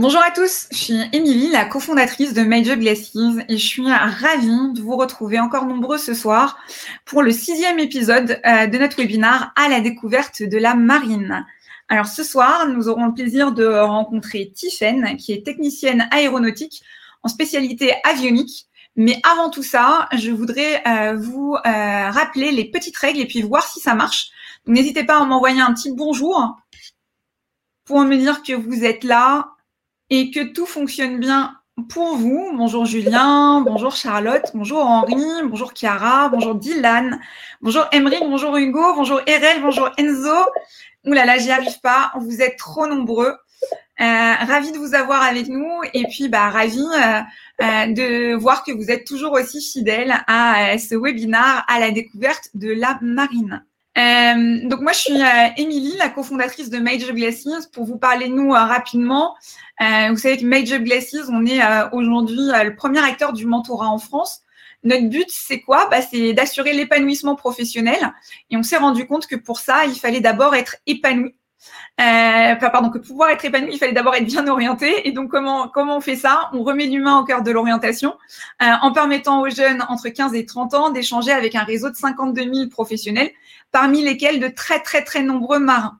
Bonjour 0.00 0.22
à 0.22 0.30
tous, 0.30 0.68
je 0.70 0.76
suis 0.76 1.00
Émilie, 1.12 1.50
la 1.50 1.64
cofondatrice 1.64 2.32
de 2.32 2.42
Major 2.42 2.76
Glasses 2.76 3.16
et 3.48 3.58
je 3.58 3.66
suis 3.66 3.84
ravie 3.84 4.72
de 4.72 4.80
vous 4.80 4.94
retrouver 4.96 5.40
encore 5.40 5.66
nombreux 5.66 5.98
ce 5.98 6.14
soir 6.14 6.56
pour 7.04 7.20
le 7.20 7.32
sixième 7.32 7.80
épisode 7.80 8.40
euh, 8.46 8.68
de 8.68 8.78
notre 8.78 8.96
webinaire 8.96 9.52
à 9.56 9.68
la 9.68 9.80
découverte 9.80 10.40
de 10.40 10.56
la 10.56 10.76
marine. 10.76 11.44
Alors 11.88 12.06
ce 12.06 12.22
soir, 12.22 12.68
nous 12.68 12.88
aurons 12.88 13.06
le 13.06 13.12
plaisir 13.12 13.50
de 13.50 13.66
rencontrer 13.66 14.52
Tiffaine, 14.54 15.16
qui 15.16 15.32
est 15.32 15.44
technicienne 15.44 16.06
aéronautique 16.12 16.80
en 17.24 17.28
spécialité 17.28 17.94
avionique. 18.04 18.68
Mais 18.94 19.20
avant 19.28 19.50
tout 19.50 19.64
ça, 19.64 20.08
je 20.16 20.30
voudrais 20.30 20.80
euh, 20.86 21.16
vous 21.16 21.56
euh, 21.56 22.10
rappeler 22.10 22.52
les 22.52 22.70
petites 22.70 22.96
règles 22.98 23.18
et 23.18 23.26
puis 23.26 23.42
voir 23.42 23.64
si 23.64 23.80
ça 23.80 23.96
marche. 23.96 24.30
N'hésitez 24.64 25.02
pas 25.02 25.20
à 25.20 25.24
m'envoyer 25.24 25.60
un 25.60 25.74
petit 25.74 25.90
bonjour 25.90 26.56
pour 27.84 28.02
me 28.02 28.16
dire 28.16 28.44
que 28.44 28.52
vous 28.52 28.84
êtes 28.84 29.02
là, 29.02 29.56
et 30.10 30.30
que 30.30 30.52
tout 30.52 30.66
fonctionne 30.66 31.18
bien 31.18 31.54
pour 31.88 32.16
vous. 32.16 32.50
Bonjour 32.54 32.84
Julien, 32.86 33.60
bonjour 33.60 33.94
Charlotte, 33.94 34.50
bonjour 34.54 34.84
Henri, 34.84 35.24
bonjour 35.44 35.72
Chiara, 35.74 36.28
bonjour 36.28 36.54
Dylan, 36.54 37.20
bonjour 37.60 37.86
Emery, 37.92 38.16
bonjour 38.20 38.56
Hugo, 38.56 38.94
bonjour 38.94 39.20
Erel, 39.26 39.62
bonjour 39.62 39.90
Enzo. 39.96 40.34
Ouh 41.06 41.12
là 41.12 41.24
là, 41.24 41.38
j'y 41.38 41.50
arrive 41.50 41.80
pas, 41.80 42.12
vous 42.18 42.40
êtes 42.42 42.56
trop 42.56 42.86
nombreux. 42.86 43.34
Euh, 44.00 44.34
ravi 44.46 44.70
de 44.70 44.78
vous 44.78 44.94
avoir 44.94 45.24
avec 45.24 45.48
nous 45.48 45.80
et 45.92 46.04
puis 46.04 46.28
bah 46.28 46.50
ravi 46.50 46.78
euh, 46.78 47.20
euh, 47.60 47.86
de 47.92 48.34
voir 48.36 48.62
que 48.62 48.70
vous 48.70 48.92
êtes 48.92 49.04
toujours 49.04 49.32
aussi 49.32 49.60
fidèles 49.60 50.14
à 50.28 50.74
euh, 50.74 50.78
ce 50.78 50.94
webinaire 50.94 51.64
à 51.66 51.80
la 51.80 51.90
découverte 51.90 52.50
de 52.54 52.70
la 52.70 52.96
marine. 53.02 53.64
Euh, 53.98 54.68
donc 54.68 54.80
moi, 54.80 54.92
je 54.92 54.98
suis 54.98 55.20
euh, 55.20 55.48
Émilie, 55.56 55.96
la 55.98 56.08
cofondatrice 56.08 56.70
de 56.70 56.78
Major 56.78 57.12
Glasses. 57.12 57.66
Pour 57.72 57.84
vous 57.84 57.98
parler 57.98 58.28
de 58.28 58.34
nous 58.34 58.52
euh, 58.52 58.58
rapidement, 58.58 59.34
vous 59.80 60.16
savez 60.16 60.38
que 60.38 60.44
Major 60.44 60.78
Glasses, 60.80 61.28
on 61.30 61.46
est 61.46 61.60
aujourd'hui 61.92 62.50
le 62.64 62.74
premier 62.74 63.00
acteur 63.00 63.32
du 63.32 63.46
mentorat 63.46 63.88
en 63.88 63.98
France. 63.98 64.42
Notre 64.84 65.08
but, 65.08 65.28
c'est 65.28 65.60
quoi? 65.60 65.88
Bah, 65.88 66.02
C'est 66.02 66.32
d'assurer 66.32 66.72
l'épanouissement 66.72 67.36
professionnel. 67.36 68.12
Et 68.50 68.56
on 68.56 68.62
s'est 68.62 68.76
rendu 68.76 69.06
compte 69.06 69.26
que 69.26 69.36
pour 69.36 69.58
ça, 69.58 69.86
il 69.86 69.94
fallait 69.94 70.20
d'abord 70.20 70.54
être 70.54 70.76
épanoui. 70.86 71.34
Euh, 72.00 72.54
pardon, 72.56 72.90
que 72.90 72.98
pour 72.98 73.08
pouvoir 73.08 73.30
être 73.30 73.44
épanoui, 73.44 73.70
il 73.72 73.78
fallait 73.78 73.92
d'abord 73.92 74.14
être 74.16 74.26
bien 74.26 74.46
orienté. 74.48 75.06
Et 75.08 75.12
donc, 75.12 75.30
comment, 75.30 75.68
comment 75.68 75.96
on 75.96 76.00
fait 76.00 76.16
ça? 76.16 76.50
On 76.52 76.64
remet 76.64 76.86
l'humain 76.86 77.18
au 77.18 77.24
cœur 77.24 77.42
de 77.42 77.50
l'orientation 77.52 78.16
en 78.60 78.92
permettant 78.92 79.42
aux 79.42 79.50
jeunes 79.50 79.84
entre 79.88 80.08
15 80.08 80.34
et 80.34 80.44
30 80.44 80.74
ans 80.74 80.90
d'échanger 80.90 81.32
avec 81.32 81.54
un 81.54 81.64
réseau 81.64 81.90
de 81.90 81.96
52 81.96 82.42
000 82.52 82.68
professionnels, 82.68 83.30
parmi 83.70 84.02
lesquels 84.02 84.40
de 84.40 84.48
très, 84.48 84.80
très, 84.80 85.04
très 85.04 85.22
nombreux 85.22 85.58
marins. 85.58 85.98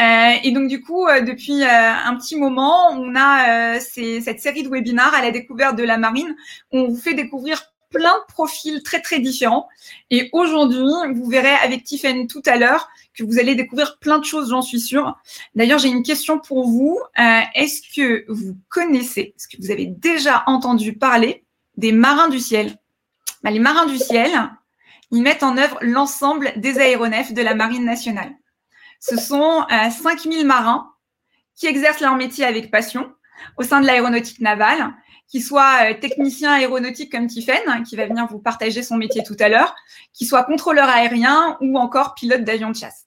Euh, 0.00 0.32
et 0.42 0.50
donc 0.50 0.68
du 0.68 0.80
coup, 0.82 1.06
euh, 1.06 1.20
depuis 1.20 1.62
euh, 1.62 1.66
un 1.68 2.16
petit 2.16 2.36
moment, 2.36 2.88
on 2.90 3.14
a 3.16 3.78
cette 3.80 4.40
série 4.40 4.62
de 4.64 4.68
webinaires 4.68 5.14
à 5.14 5.22
la 5.22 5.30
découverte 5.30 5.76
de 5.76 5.84
la 5.84 5.98
marine. 5.98 6.34
On 6.72 6.88
vous 6.88 6.96
fait 6.96 7.14
découvrir 7.14 7.62
plein 7.94 8.18
de 8.18 8.32
profils 8.32 8.82
très 8.82 9.00
très 9.00 9.20
différents. 9.20 9.68
Et 10.10 10.28
aujourd'hui, 10.32 10.90
vous 11.14 11.26
verrez 11.26 11.54
avec 11.62 11.84
Tiffany 11.84 12.26
tout 12.26 12.42
à 12.44 12.56
l'heure 12.56 12.88
que 13.16 13.22
vous 13.22 13.38
allez 13.38 13.54
découvrir 13.54 13.98
plein 13.98 14.18
de 14.18 14.24
choses, 14.24 14.50
j'en 14.50 14.62
suis 14.62 14.80
sûre. 14.80 15.16
D'ailleurs, 15.54 15.78
j'ai 15.78 15.88
une 15.88 16.02
question 16.02 16.40
pour 16.40 16.66
vous. 16.66 16.98
Euh, 17.18 17.40
est-ce 17.54 17.82
que 17.94 18.24
vous 18.28 18.56
connaissez, 18.68 19.34
est-ce 19.36 19.46
que 19.48 19.62
vous 19.62 19.70
avez 19.70 19.86
déjà 19.86 20.42
entendu 20.46 20.94
parler 20.94 21.44
des 21.76 21.92
marins 21.92 22.28
du 22.28 22.40
ciel? 22.40 22.76
Bah, 23.44 23.52
Les 23.52 23.60
marins 23.60 23.86
du 23.86 23.98
ciel, 23.98 24.32
ils 25.14 25.22
mettent 25.22 25.44
en 25.44 25.56
œuvre 25.56 25.78
l'ensemble 25.80 26.52
des 26.56 26.80
aéronefs 26.80 27.32
de 27.32 27.40
la 27.40 27.54
Marine 27.54 27.84
nationale. 27.84 28.34
Ce 28.98 29.16
sont 29.16 29.64
euh, 29.70 29.90
5000 29.90 30.44
marins 30.44 30.92
qui 31.54 31.66
exercent 31.66 32.00
leur 32.00 32.16
métier 32.16 32.44
avec 32.44 32.70
passion 32.70 33.12
au 33.56 33.62
sein 33.62 33.80
de 33.80 33.86
l'aéronautique 33.86 34.40
navale 34.40 34.92
qui 35.28 35.40
soit 35.40 35.90
euh, 35.90 35.94
technicien 35.94 36.52
aéronautique 36.52 37.12
comme 37.12 37.28
Tiffen, 37.28 37.62
hein, 37.68 37.84
qui 37.84 37.94
va 37.94 38.06
venir 38.06 38.26
vous 38.26 38.40
partager 38.40 38.82
son 38.82 38.96
métier 38.96 39.22
tout 39.22 39.36
à 39.38 39.48
l'heure, 39.48 39.76
qui 40.12 40.26
soit 40.26 40.42
contrôleur 40.42 40.88
aérien 40.88 41.56
ou 41.60 41.78
encore 41.78 42.14
pilote 42.14 42.42
d'avion 42.42 42.70
de 42.70 42.76
chasse. 42.76 43.06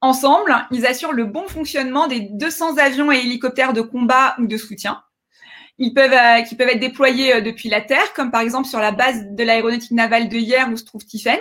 Ensemble, 0.00 0.66
ils 0.70 0.86
assurent 0.86 1.12
le 1.12 1.24
bon 1.24 1.46
fonctionnement 1.46 2.06
des 2.06 2.20
200 2.20 2.78
avions 2.78 3.12
et 3.12 3.18
hélicoptères 3.18 3.74
de 3.74 3.82
combat 3.82 4.34
ou 4.38 4.46
de 4.46 4.56
soutien. 4.56 5.02
Ils 5.78 5.94
peuvent, 5.94 6.12
euh, 6.12 6.42
qui 6.42 6.56
peuvent 6.56 6.68
être 6.68 6.80
déployés 6.80 7.36
euh, 7.36 7.40
depuis 7.40 7.68
la 7.68 7.80
Terre, 7.80 8.12
comme 8.14 8.30
par 8.30 8.40
exemple 8.40 8.66
sur 8.66 8.80
la 8.80 8.90
base 8.90 9.26
de 9.28 9.44
l'aéronautique 9.44 9.92
navale 9.92 10.28
de 10.28 10.36
hier 10.36 10.68
où 10.70 10.76
se 10.76 10.84
trouve 10.84 11.04
Tiffen, 11.04 11.38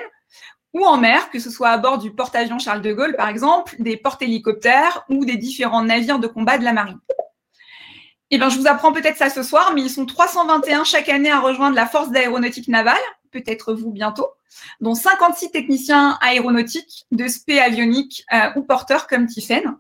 ou 0.73 0.85
en 0.85 0.97
mer, 0.97 1.29
que 1.31 1.39
ce 1.39 1.49
soit 1.49 1.69
à 1.69 1.77
bord 1.77 1.97
du 1.97 2.11
porte-avions 2.11 2.59
Charles 2.59 2.81
de 2.81 2.93
Gaulle, 2.93 3.15
par 3.15 3.29
exemple, 3.29 3.75
des 3.79 3.97
porte-hélicoptères 3.97 5.05
ou 5.09 5.25
des 5.25 5.37
différents 5.37 5.83
navires 5.83 6.19
de 6.19 6.27
combat 6.27 6.57
de 6.57 6.63
la 6.63 6.73
marine. 6.73 6.99
Eh 8.29 8.37
ben, 8.37 8.49
je 8.49 8.59
vous 8.59 8.67
apprends 8.67 8.91
peut-être 8.91 9.17
ça 9.17 9.29
ce 9.29 9.41
soir, 9.41 9.71
mais 9.73 9.81
ils 9.81 9.89
sont 9.89 10.05
321 10.05 10.83
chaque 10.83 11.07
année 11.07 11.31
à 11.31 11.39
rejoindre 11.39 11.75
la 11.75 11.87
force 11.87 12.11
d'aéronautique 12.11 12.67
navale, 12.67 12.97
peut-être 13.31 13.73
vous 13.73 13.91
bientôt, 13.91 14.27
dont 14.81 14.95
56 14.95 15.51
techniciens 15.51 16.17
aéronautiques, 16.21 17.05
de 17.11 17.27
spé 17.27 17.59
avionique 17.59 18.25
euh, 18.33 18.49
ou 18.57 18.63
porteurs 18.63 19.07
comme 19.07 19.27
Tiffen. 19.27 19.77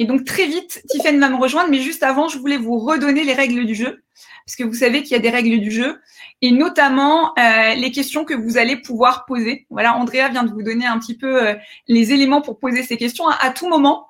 Et 0.00 0.06
donc 0.06 0.24
très 0.24 0.46
vite, 0.46 0.82
Tiffen 0.88 1.20
va 1.20 1.28
me 1.28 1.36
rejoindre, 1.36 1.70
mais 1.70 1.78
juste 1.78 2.02
avant, 2.02 2.26
je 2.26 2.38
voulais 2.38 2.56
vous 2.56 2.78
redonner 2.78 3.22
les 3.22 3.34
règles 3.34 3.64
du 3.64 3.76
jeu, 3.76 4.02
parce 4.44 4.56
que 4.56 4.64
vous 4.64 4.74
savez 4.74 5.02
qu'il 5.02 5.12
y 5.12 5.14
a 5.14 5.20
des 5.20 5.30
règles 5.30 5.60
du 5.60 5.70
jeu, 5.70 6.00
et 6.42 6.50
notamment 6.50 7.32
euh, 7.38 7.74
les 7.74 7.92
questions 7.92 8.24
que 8.24 8.34
vous 8.34 8.58
allez 8.58 8.76
pouvoir 8.76 9.24
poser. 9.26 9.66
Voilà, 9.70 9.94
Andrea 9.96 10.28
vient 10.30 10.42
de 10.42 10.50
vous 10.50 10.62
donner 10.62 10.86
un 10.86 10.98
petit 10.98 11.16
peu 11.16 11.46
euh, 11.46 11.54
les 11.86 12.12
éléments 12.12 12.40
pour 12.40 12.58
poser 12.58 12.82
ces 12.82 12.96
questions. 12.96 13.28
À, 13.28 13.50
tout 13.50 13.68
moment, 13.68 14.08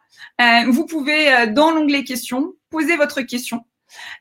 vous 0.68 0.86
pouvez, 0.86 1.46
dans 1.48 1.70
l'onglet 1.70 2.02
questions, 2.04 2.54
poser 2.70 2.96
votre 2.96 3.20
question. 3.20 3.64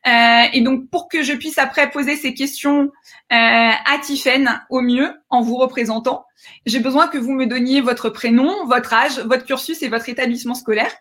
Euh, 0.07 0.43
et 0.53 0.61
donc, 0.61 0.89
pour 0.89 1.07
que 1.07 1.23
je 1.23 1.33
puisse 1.33 1.57
après 1.57 1.89
poser 1.91 2.15
ces 2.15 2.33
questions 2.33 2.83
euh, 2.83 2.89
à 3.29 3.97
Tiffen 4.01 4.61
au 4.69 4.81
mieux, 4.81 5.13
en 5.29 5.41
vous 5.41 5.57
représentant, 5.57 6.25
j'ai 6.65 6.79
besoin 6.79 7.07
que 7.07 7.17
vous 7.17 7.33
me 7.33 7.45
donniez 7.45 7.81
votre 7.81 8.09
prénom, 8.09 8.65
votre 8.65 8.93
âge, 8.93 9.19
votre 9.19 9.45
cursus 9.45 9.81
et 9.81 9.89
votre 9.89 10.09
établissement 10.09 10.55
scolaire. 10.55 10.91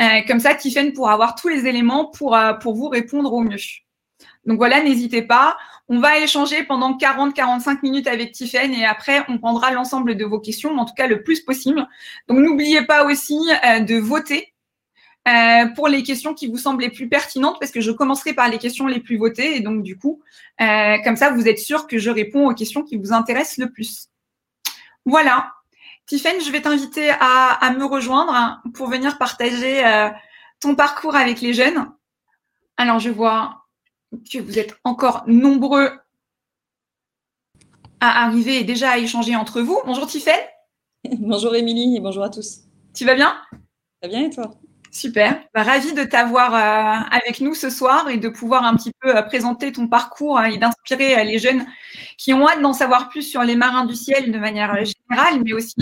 Euh, 0.00 0.20
comme 0.26 0.40
ça, 0.40 0.54
Tiffen 0.54 0.92
pourra 0.92 1.12
avoir 1.12 1.34
tous 1.34 1.48
les 1.48 1.66
éléments 1.66 2.06
pour, 2.06 2.36
euh, 2.36 2.52
pour 2.54 2.74
vous 2.74 2.88
répondre 2.88 3.32
au 3.32 3.40
mieux. 3.40 3.58
Donc 4.44 4.58
voilà, 4.58 4.82
n'hésitez 4.82 5.22
pas. 5.22 5.56
On 5.88 6.00
va 6.00 6.18
échanger 6.18 6.62
pendant 6.64 6.96
40-45 6.96 7.80
minutes 7.82 8.06
avec 8.06 8.32
Tiffen 8.32 8.72
et 8.72 8.84
après, 8.84 9.24
on 9.28 9.38
prendra 9.38 9.72
l'ensemble 9.72 10.16
de 10.16 10.24
vos 10.24 10.38
questions, 10.38 10.76
en 10.76 10.84
tout 10.84 10.94
cas 10.94 11.06
le 11.06 11.22
plus 11.22 11.40
possible. 11.40 11.86
Donc 12.28 12.38
n'oubliez 12.38 12.82
pas 12.82 13.04
aussi 13.04 13.38
euh, 13.64 13.80
de 13.80 13.96
voter 13.96 14.54
pour 15.76 15.88
les 15.88 16.02
questions 16.02 16.32
qui 16.32 16.46
vous 16.46 16.56
semblent 16.56 16.80
les 16.80 16.88
plus 16.88 17.06
pertinentes, 17.06 17.58
parce 17.60 17.70
que 17.70 17.82
je 17.82 17.90
commencerai 17.90 18.32
par 18.32 18.48
les 18.48 18.56
questions 18.56 18.86
les 18.86 18.98
plus 18.98 19.18
votées. 19.18 19.56
Et 19.56 19.60
donc, 19.60 19.82
du 19.82 19.98
coup, 19.98 20.22
comme 20.58 21.16
ça, 21.16 21.32
vous 21.32 21.46
êtes 21.46 21.58
sûr 21.58 21.86
que 21.86 21.98
je 21.98 22.08
réponds 22.08 22.48
aux 22.48 22.54
questions 22.54 22.82
qui 22.82 22.96
vous 22.96 23.12
intéressent 23.12 23.58
le 23.58 23.70
plus. 23.70 24.08
Voilà. 25.04 25.52
Tiffany, 26.08 26.40
je 26.40 26.50
vais 26.50 26.62
t'inviter 26.62 27.10
à, 27.10 27.70
me 27.76 27.84
rejoindre 27.84 28.62
pour 28.72 28.88
venir 28.88 29.18
partager 29.18 29.86
euh, 29.86 30.08
ton 30.58 30.74
parcours 30.74 31.14
avec 31.14 31.42
les 31.42 31.52
jeunes. 31.52 31.92
Alors, 32.78 32.98
je 32.98 33.10
vois 33.10 33.66
que 34.32 34.38
vous 34.38 34.58
êtes 34.58 34.74
encore 34.84 35.24
nombreux 35.26 35.90
à 38.00 38.24
arriver 38.24 38.56
et 38.58 38.64
déjà 38.64 38.92
à 38.92 38.98
échanger 38.98 39.36
entre 39.36 39.60
vous. 39.60 39.82
Bonjour 39.84 40.06
Tiffany. 40.06 40.38
bonjour 41.18 41.54
Émilie 41.54 41.96
et 41.96 42.00
bonjour 42.00 42.24
à 42.24 42.30
tous. 42.30 42.60
Tu 42.94 43.04
vas 43.04 43.14
bien? 43.14 43.36
Très 44.00 44.08
bien 44.08 44.24
et 44.24 44.30
toi? 44.30 44.50
Super. 44.90 45.42
Bah, 45.52 45.62
ravi 45.62 45.92
de 45.92 46.04
t'avoir 46.04 46.54
euh, 46.54 47.04
avec 47.10 47.42
nous 47.42 47.54
ce 47.54 47.68
soir 47.68 48.08
et 48.08 48.16
de 48.16 48.30
pouvoir 48.30 48.64
un 48.64 48.74
petit 48.76 48.92
peu 49.00 49.14
euh, 49.14 49.20
présenter 49.20 49.72
ton 49.72 49.88
parcours 49.88 50.40
et 50.40 50.56
d'inspirer 50.56 51.22
les 51.24 51.38
jeunes 51.38 51.66
qui 52.16 52.32
ont 52.32 52.48
hâte 52.48 52.62
d'en 52.62 52.72
savoir 52.72 53.10
plus 53.10 53.22
sur 53.22 53.42
les 53.42 53.56
marins 53.56 53.84
du 53.84 53.94
ciel 53.94 54.32
de 54.32 54.38
manière 54.38 54.74
mais 55.44 55.52
aussi 55.52 55.74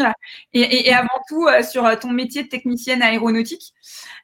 et, 0.52 0.88
et, 0.88 0.94
avant 0.94 1.08
tout 1.28 1.46
sur 1.68 1.98
ton 1.98 2.10
métier 2.10 2.44
de 2.44 2.48
technicienne 2.48 3.02
aéronautique. 3.02 3.72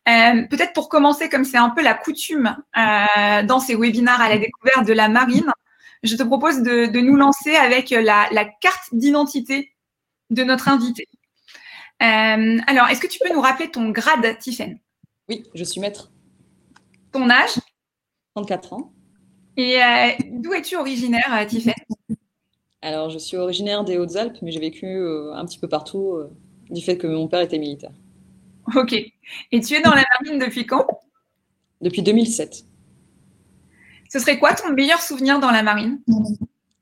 Peut-être 0.05 0.73
pour 0.73 0.89
commencer, 0.89 1.29
comme 1.29 1.45
c'est 1.45 1.59
un 1.59 1.71
peu 1.71 1.83
la 1.83 1.95
coutume 1.95 2.57
dans 2.75 3.61
ces 3.61 3.75
webinaires 3.75 4.21
à 4.21 4.29
la 4.29 4.39
découverte 4.39 4.87
de 4.87 4.93
la 4.93 5.09
marine, 5.09 5.51
je 6.03 6.17
te 6.17 6.23
propose 6.23 6.63
de, 6.63 6.87
de 6.87 7.01
nous 7.01 7.17
lancer 7.17 7.55
avec 7.55 7.91
la, 7.91 8.29
la 8.33 8.45
carte 8.45 8.89
d'identité 8.93 9.73
de 10.31 10.45
notre 10.45 10.69
invité. 10.69 11.09
Euh, 12.03 12.59
alors, 12.67 12.89
est-ce 12.89 13.01
que 13.01 13.07
tu 13.07 13.21
peux 13.21 13.33
nous 13.33 13.41
rappeler 13.41 13.71
ton 13.71 13.91
grade, 13.91 14.39
Tiffen 14.39 14.79
Oui, 15.29 15.45
je 15.55 15.63
suis 15.63 15.81
maître. 15.81 16.11
Ton 17.13 17.31
âge? 17.31 17.61
34 18.35 18.73
ans. 18.73 18.93
Et 19.57 19.83
euh, 19.83 20.09
d'où 20.31 20.53
es-tu 20.55 20.77
originaire, 20.77 21.33
euh, 21.33 21.45
Tiffen 21.45 21.75
Alors, 22.83 23.11
je 23.11 23.19
suis 23.19 23.37
originaire 23.37 23.85
des 23.85 23.97
Hautes-Alpes, 23.97 24.39
mais 24.43 24.51
j'ai 24.51 24.61
vécu 24.61 24.87
un 24.87 25.45
petit 25.47 25.59
peu 25.59 25.69
partout 25.69 26.19
du 26.71 26.83
fait 26.83 26.99
que 26.99 27.07
mon 27.07 27.29
père 27.29 27.41
était 27.41 27.59
militaire. 27.59 27.93
Ok. 28.77 28.93
Et 28.93 29.61
tu 29.61 29.75
es 29.75 29.83
dans 29.83 29.95
la 29.95 30.05
marine 30.21 30.39
depuis 30.39 30.67
quand? 30.67 30.87
Depuis 31.81 32.03
2007. 32.03 32.65
Ce 34.11 34.19
serait 34.19 34.39
quoi 34.39 34.55
ton 34.55 34.73
meilleur 34.73 35.01
souvenir 35.01 35.41
dans 35.41 35.51
la 35.51 35.63
marine? 35.63 36.01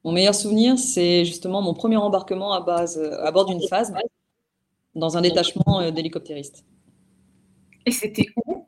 Mon 0.05 0.13
meilleur 0.13 0.35
souvenir, 0.35 0.79
c'est 0.79 1.25
justement 1.25 1.63
mon 1.63 1.75
premier 1.75 1.97
embarquement 1.97 2.53
à, 2.53 2.61
base, 2.61 2.99
à 2.99 3.31
bord 3.31 3.47
d'une 3.47 3.67
phase 3.69 3.93
dans 4.95 5.17
un 5.17 5.21
détachement 5.21 5.81
euh, 5.81 5.91
d'hélicoptéristes. 5.91 6.65
Et 7.87 7.93
c'était 7.93 8.27
où? 8.47 8.67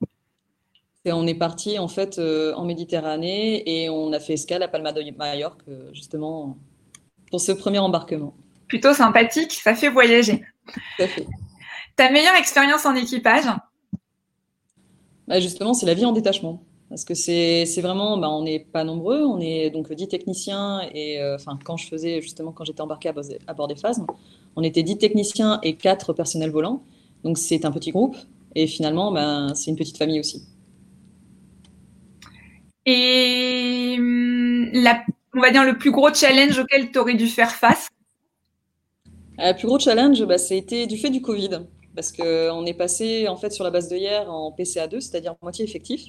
On 1.05 1.26
est 1.26 1.35
parti 1.35 1.81
en 1.81 1.88
fait 1.88 2.20
en 2.20 2.64
Méditerranée 2.64 3.62
et 3.69 3.90
on 3.90 4.12
a 4.12 4.20
fait 4.20 4.35
escale 4.35 4.62
à 4.62 4.69
Palma 4.69 4.93
de 4.93 5.02
Majorque 5.11 5.64
justement 5.93 6.56
pour 7.32 7.40
ce 7.40 7.50
premier 7.50 7.79
embarquement. 7.79 8.34
Plutôt 8.69 8.93
sympathique, 8.93 9.52
ça 9.52 9.75
fait 9.75 9.88
voyager. 9.88 10.44
Fait. 10.99 11.26
Ta 11.96 12.11
meilleure 12.11 12.37
expérience 12.37 12.84
en 12.84 12.94
équipage? 12.94 13.46
Bah, 15.26 15.40
Justement, 15.40 15.73
c'est 15.73 15.87
la 15.87 15.94
vie 15.94 16.05
en 16.05 16.12
détachement. 16.12 16.62
Parce 16.90 17.06
que 17.06 17.14
c'est 17.14 17.64
vraiment, 17.81 18.19
bah, 18.19 18.29
on 18.29 18.43
n'est 18.43 18.61
pas 18.61 18.84
nombreux, 18.84 19.23
on 19.25 19.40
est 19.40 19.70
donc 19.70 19.90
10 19.90 20.08
techniciens, 20.08 20.82
et 20.93 21.23
euh, 21.23 21.37
enfin, 21.37 21.58
quand 21.64 21.79
je 21.79 21.87
faisais 21.87 22.20
justement, 22.20 22.52
quand 22.52 22.64
j'étais 22.64 22.82
embarqué 22.82 23.08
à, 23.08 23.55
bord 23.55 23.67
des 23.67 23.76
phases, 23.76 24.05
on 24.56 24.62
était 24.62 24.82
10 24.82 24.99
techniciens 24.99 25.58
et 25.62 25.76
4 25.76 26.12
personnels 26.12 26.50
volants. 26.50 26.82
Donc 27.25 27.38
c'est 27.38 27.64
un 27.64 27.70
petit 27.70 27.93
groupe, 27.93 28.17
et 28.55 28.67
finalement, 28.67 29.11
ben, 29.11 29.55
c'est 29.55 29.70
une 29.70 29.76
petite 29.78 29.96
famille 29.96 30.20
aussi. 30.20 30.46
Et 32.85 33.96
hum, 33.99 34.69
la, 34.75 35.02
on 35.34 35.40
va 35.40 35.50
dire 35.50 35.64
le 35.64 35.79
plus 35.79 35.90
gros 35.90 36.12
challenge 36.12 36.58
auquel 36.58 36.90
tu 36.90 36.99
aurais 36.99 37.14
dû 37.14 37.26
faire 37.26 37.52
face 37.52 37.88
Le 39.38 39.44
euh, 39.44 39.55
plus 39.55 39.67
gros 39.67 39.79
challenge, 39.79 40.23
bah, 40.25 40.38
c'était 40.38 40.87
du 40.87 40.96
fait 40.99 41.11
du 41.11 41.23
Covid 41.23 41.61
parce 41.94 42.11
qu'on 42.11 42.64
est 42.64 42.75
passé 42.75 43.29
en 43.29 43.37
fait 43.37 43.50
sur 43.50 43.64
la 43.64 43.70
base 43.70 43.88
de 43.88 43.96
hier 43.96 44.31
en 44.31 44.50
PCA2, 44.50 45.00
c'est-à-dire 45.00 45.34
moitié 45.43 45.62
effectif, 45.64 46.06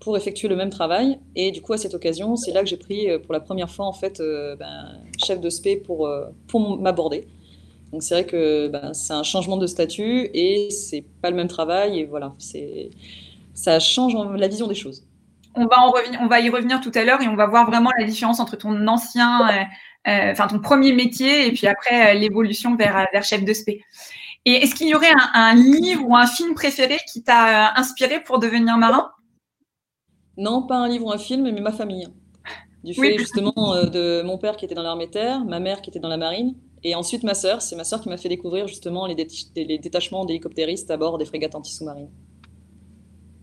pour 0.00 0.16
effectuer 0.16 0.48
le 0.48 0.56
même 0.56 0.70
travail. 0.70 1.20
Et 1.36 1.52
du 1.52 1.62
coup, 1.62 1.72
à 1.72 1.78
cette 1.78 1.94
occasion, 1.94 2.34
c'est 2.34 2.52
là 2.52 2.62
que 2.62 2.68
j'ai 2.68 2.76
pris 2.76 3.08
euh, 3.08 3.18
pour 3.18 3.32
la 3.32 3.40
première 3.40 3.70
fois 3.70 3.86
en 3.86 3.92
fait 3.92 4.20
euh, 4.20 4.56
ben, 4.56 5.00
chef 5.24 5.40
de 5.40 5.50
spé 5.50 5.76
pour, 5.76 6.08
m'aborder. 6.80 7.28
Donc 7.92 8.04
c'est 8.04 8.14
vrai 8.14 8.26
que 8.26 8.68
ben, 8.68 8.92
c'est 8.94 9.12
un 9.12 9.24
changement 9.24 9.56
de 9.56 9.66
statut 9.66 10.30
et 10.32 10.70
c'est 10.70 11.04
pas 11.22 11.30
le 11.30 11.36
même 11.36 11.48
travail 11.48 11.98
et 11.98 12.04
voilà, 12.04 12.34
ça 13.54 13.80
change 13.80 14.14
la 14.36 14.48
vision 14.48 14.68
des 14.68 14.76
choses. 14.76 15.04
On 15.54 15.66
va, 15.66 15.80
en 15.80 15.92
on 16.20 16.26
va 16.26 16.40
y 16.40 16.48
revenir 16.48 16.80
tout 16.80 16.92
à 16.94 17.04
l'heure 17.04 17.20
et 17.22 17.28
on 17.28 17.34
va 17.34 17.46
voir 17.46 17.66
vraiment 17.66 17.90
la 17.98 18.04
différence 18.04 18.38
entre 18.38 18.56
ton 18.56 18.86
ancien, 18.86 19.66
enfin 20.06 20.46
ton 20.46 20.60
premier 20.60 20.92
métier 20.92 21.46
et 21.46 21.52
puis 21.52 21.66
après 21.66 22.14
l'évolution 22.14 22.76
vers, 22.76 23.06
vers 23.12 23.24
chef 23.24 23.44
de 23.44 23.52
spé. 23.52 23.82
Et 24.46 24.52
est-ce 24.52 24.74
qu'il 24.74 24.88
y 24.88 24.94
aurait 24.94 25.12
un, 25.34 25.54
livre 25.54 26.06
ou 26.06 26.16
un 26.16 26.26
film 26.26 26.54
préféré 26.54 26.98
qui 27.12 27.22
t'a 27.22 27.68
euh, 27.68 27.72
inspiré 27.76 28.22
pour 28.22 28.38
devenir 28.38 28.78
marin? 28.78 29.10
Non, 30.36 30.66
pas 30.66 30.76
un 30.76 30.88
livre 30.88 31.06
ou 31.06 31.12
un 31.12 31.18
film, 31.18 31.42
mais 31.42 31.60
ma 31.60 31.72
famille. 31.72 32.08
Du 32.82 32.94
fait 32.94 33.18
justement 33.18 33.74
euh, 33.74 33.84
de 33.84 34.22
mon 34.22 34.38
père 34.38 34.56
qui 34.56 34.64
était 34.64 34.74
dans 34.74 34.82
l'armée 34.82 35.10
terre, 35.10 35.44
ma 35.44 35.60
mère 35.60 35.82
qui 35.82 35.90
était 35.90 35.98
dans 35.98 36.08
la 36.08 36.16
marine, 36.16 36.54
et 36.82 36.94
ensuite 36.94 37.22
ma 37.22 37.34
sœur. 37.34 37.60
C'est 37.60 37.76
ma 37.76 37.84
sœur 37.84 38.00
qui 38.00 38.08
m'a 38.08 38.16
fait 38.16 38.30
découvrir 38.30 38.66
justement 38.66 39.06
les, 39.06 39.14
les 39.54 39.78
détachements 39.78 40.24
d'hélicoptéristes 40.24 40.90
à 40.90 40.96
bord 40.96 41.18
des 41.18 41.26
frégates 41.26 41.54
anti-sous-marines. 41.54 42.10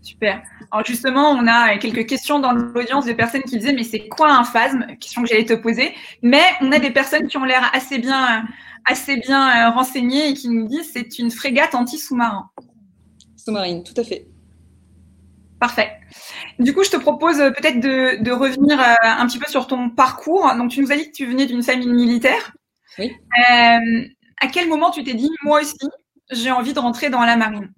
Super. 0.02 0.42
Alors 0.70 0.86
justement, 0.86 1.32
on 1.32 1.46
a 1.46 1.76
quelques 1.78 2.06
questions 2.06 2.38
dans 2.38 2.52
l'audience 2.52 3.04
de 3.06 3.12
personnes 3.12 3.42
qui 3.42 3.58
disaient 3.58 3.72
mais 3.72 3.84
c'est 3.84 4.08
quoi 4.08 4.32
un 4.32 4.44
phasme? 4.44 4.86
Question 5.00 5.22
que 5.22 5.28
j'allais 5.28 5.44
te 5.44 5.54
poser. 5.54 5.94
Mais 6.22 6.42
on 6.60 6.70
a 6.72 6.78
des 6.78 6.90
personnes 6.90 7.26
qui 7.26 7.36
ont 7.36 7.44
l'air 7.44 7.68
assez 7.74 7.98
bien, 7.98 8.44
assez 8.84 9.16
bien 9.16 9.68
euh, 9.68 9.70
renseignées 9.70 10.28
et 10.28 10.34
qui 10.34 10.48
nous 10.48 10.68
disent 10.68 10.90
c'est 10.92 11.18
une 11.18 11.30
frégate 11.30 11.74
anti-sous-marin. 11.74 12.50
Sous-marine, 13.36 13.82
tout 13.82 13.98
à 14.00 14.04
fait. 14.04 14.26
Parfait. 15.58 15.90
Du 16.60 16.72
coup, 16.72 16.84
je 16.84 16.90
te 16.90 16.96
propose 16.96 17.40
euh, 17.40 17.50
peut-être 17.50 17.80
de, 17.80 18.30
revenir 18.30 18.80
euh, 18.80 18.94
un 19.02 19.26
petit 19.26 19.38
peu 19.38 19.50
sur 19.50 19.66
ton 19.66 19.90
parcours. 19.90 20.52
Donc, 20.56 20.70
tu 20.70 20.80
nous 20.80 20.92
as 20.92 20.96
dit 20.96 21.10
que 21.10 21.16
tu 21.16 21.26
venais 21.26 21.46
d'une 21.46 21.62
famille 21.62 21.88
militaire. 21.88 22.52
Oui. 22.98 23.12
à 23.46 24.46
quel 24.52 24.68
moment 24.68 24.90
tu 24.90 25.04
t'es 25.04 25.14
dit, 25.14 25.30
moi 25.42 25.60
aussi, 25.60 25.76
j'ai 26.30 26.50
envie 26.50 26.72
de 26.72 26.78
rentrer 26.80 27.10
dans 27.10 27.22
la 27.22 27.36
marine? 27.36 27.72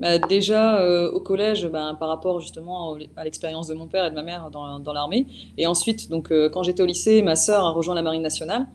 Bah, 0.00 0.18
déjà 0.18 0.80
euh, 0.80 1.10
au 1.10 1.20
collège, 1.20 1.66
bah, 1.66 1.94
par 1.98 2.08
rapport 2.08 2.40
justement 2.40 2.96
à 3.16 3.24
l'expérience 3.24 3.68
de 3.68 3.74
mon 3.74 3.86
père 3.86 4.06
et 4.06 4.10
de 4.10 4.14
ma 4.14 4.22
mère 4.22 4.50
dans, 4.50 4.92
l'armée. 4.92 5.26
Et 5.58 5.66
ensuite, 5.66 6.08
donc, 6.08 6.32
euh, 6.32 6.48
quand 6.48 6.62
j'étais 6.62 6.82
au 6.82 6.86
lycée, 6.86 7.20
ma 7.22 7.36
sœur 7.36 7.64
a 7.64 7.70
rejoint 7.70 7.94
la 7.94 8.02
Marine 8.02 8.22
nationale. 8.22 8.66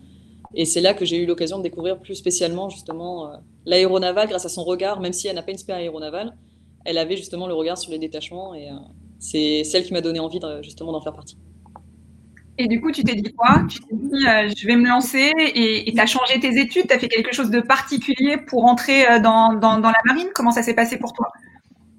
Et 0.54 0.66
c'est 0.66 0.82
là 0.82 0.94
que 0.94 1.04
j'ai 1.04 1.18
eu 1.18 1.26
l'occasion 1.26 1.58
de 1.58 1.64
découvrir 1.64 2.00
plus 2.00 2.16
spécialement 2.16 2.70
justement 2.70 3.28
euh, 3.28 3.38
l'aéronaval 3.66 4.28
grâce 4.28 4.46
à 4.46 4.50
son 4.50 4.64
regard, 4.64 5.00
même 5.02 5.14
si 5.14 5.28
elle 5.28 5.36
n'a 5.36 5.42
pas 5.42 5.52
une 5.52 5.58
spé 5.58 5.74
aéronaval, 5.74 6.38
elle 6.86 7.00
avait 7.00 7.18
justement 7.18 7.48
le 7.48 7.56
regard 7.56 7.80
sur 7.80 7.92
les 7.92 7.98
détachements 7.98 8.54
et 8.54 8.70
c'est 9.18 9.64
celle 9.64 9.84
qui 9.84 9.92
m'a 9.92 10.02
donné 10.02 10.20
envie 10.20 10.40
justement 10.62 10.92
d'en 10.92 11.02
faire 11.02 11.14
partie. 11.14 11.36
Et 12.58 12.68
du 12.68 12.80
coup, 12.80 12.92
tu 12.92 13.04
t'es 13.04 13.16
dit 13.16 13.34
quoi? 13.34 13.64
Tu 13.70 13.80
t'es 13.80 13.96
dit, 13.96 14.28
euh, 14.28 14.50
je 14.56 14.66
vais 14.66 14.78
me 14.78 14.88
lancer 14.88 15.32
et 15.38 15.92
tu 15.92 16.00
as 16.00 16.06
changé 16.06 16.40
tes 16.40 16.58
études, 16.58 16.88
tu 16.88 16.94
as 16.94 17.00
fait 17.00 17.10
quelque 17.10 17.34
chose 17.34 17.50
de 17.50 17.60
particulier 17.60 18.38
pour 18.38 18.66
entrer 18.66 19.06
euh, 19.08 19.20
dans, 19.20 19.54
dans, 19.54 19.80
la 19.80 20.02
marine? 20.06 20.30
Comment 20.34 20.52
ça 20.52 20.64
s'est 20.64 20.74
passé 20.74 20.98
pour 20.98 21.12
toi? 21.12 21.32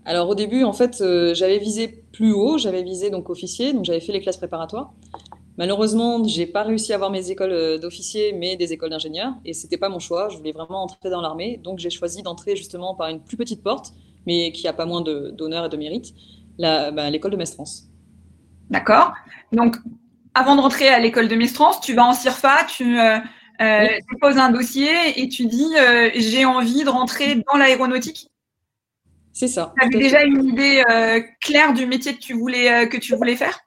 Alors 0.06 0.28
au 0.28 0.34
début, 0.34 0.64
en 0.64 0.72
fait, 0.72 1.00
euh, 1.00 1.34
j'avais 1.34 1.58
visé 1.58 2.04
plus 2.12 2.32
haut, 2.32 2.56
j'avais 2.56 2.82
visé 2.82 3.10
donc 3.10 3.28
officier, 3.28 3.74
donc 3.74 3.84
j'avais 3.84 4.00
fait 4.00 4.12
les 4.12 4.20
classes 4.20 4.38
préparatoires. 4.38 4.94
Malheureusement, 5.58 6.22
j'ai 6.24 6.46
pas 6.46 6.62
réussi 6.62 6.92
à 6.92 6.94
avoir 6.94 7.10
mes 7.10 7.30
écoles 7.30 7.78
d'officier, 7.80 8.32
mais 8.32 8.56
des 8.56 8.72
écoles 8.72 8.90
d'ingénieurs, 8.90 9.32
et 9.44 9.52
c'était 9.52 9.78
pas 9.78 9.88
mon 9.88 9.98
choix. 9.98 10.28
Je 10.30 10.36
voulais 10.36 10.52
vraiment 10.52 10.82
entrer 10.82 11.10
dans 11.10 11.20
l'armée, 11.20 11.60
donc 11.62 11.78
j'ai 11.78 11.90
choisi 11.90 12.22
d'entrer 12.22 12.56
justement 12.56 12.94
par 12.94 13.08
une 13.08 13.20
plus 13.20 13.36
petite 13.36 13.62
porte, 13.62 13.92
mais 14.26 14.52
qui 14.52 14.68
a 14.68 14.74
pas 14.74 14.84
moins 14.84 15.00
d'honneur 15.00 15.64
et 15.64 15.68
de 15.68 15.76
mérite, 15.76 16.14
ben, 16.58 17.10
l'école 17.10 17.30
de 17.30 17.36
Mestrance. 17.36 17.88
D'accord. 18.70 19.12
Donc, 19.52 19.76
avant 20.36 20.54
de 20.54 20.60
rentrer 20.60 20.88
à 20.88 21.00
l'école 21.00 21.28
de 21.28 21.34
Mestrance, 21.34 21.80
tu 21.80 21.94
vas 21.94 22.04
en 22.04 22.12
CIRFA, 22.12 22.66
tu, 22.68 23.00
euh, 23.00 23.18
euh 23.62 23.86
poses 24.20 24.36
un 24.36 24.50
dossier 24.50 24.90
et 25.16 25.28
tu 25.30 25.46
dis 25.46 25.72
euh, 25.78 26.10
j'ai 26.14 26.44
envie 26.44 26.84
de 26.84 26.90
rentrer 26.90 27.42
dans 27.50 27.56
l'aéronautique. 27.56 28.28
C'est 29.32 29.48
ça. 29.48 29.72
Tu 29.78 29.86
avais 29.86 29.98
déjà 29.98 30.24
une 30.24 30.44
idée 30.44 30.82
euh, 30.90 31.20
claire 31.40 31.72
du 31.72 31.86
métier 31.86 32.14
que 32.14 32.20
tu 32.20 32.34
voulais, 32.34 32.86
que 32.88 32.98
tu 32.98 33.16
voulais 33.16 33.34
faire? 33.34 33.60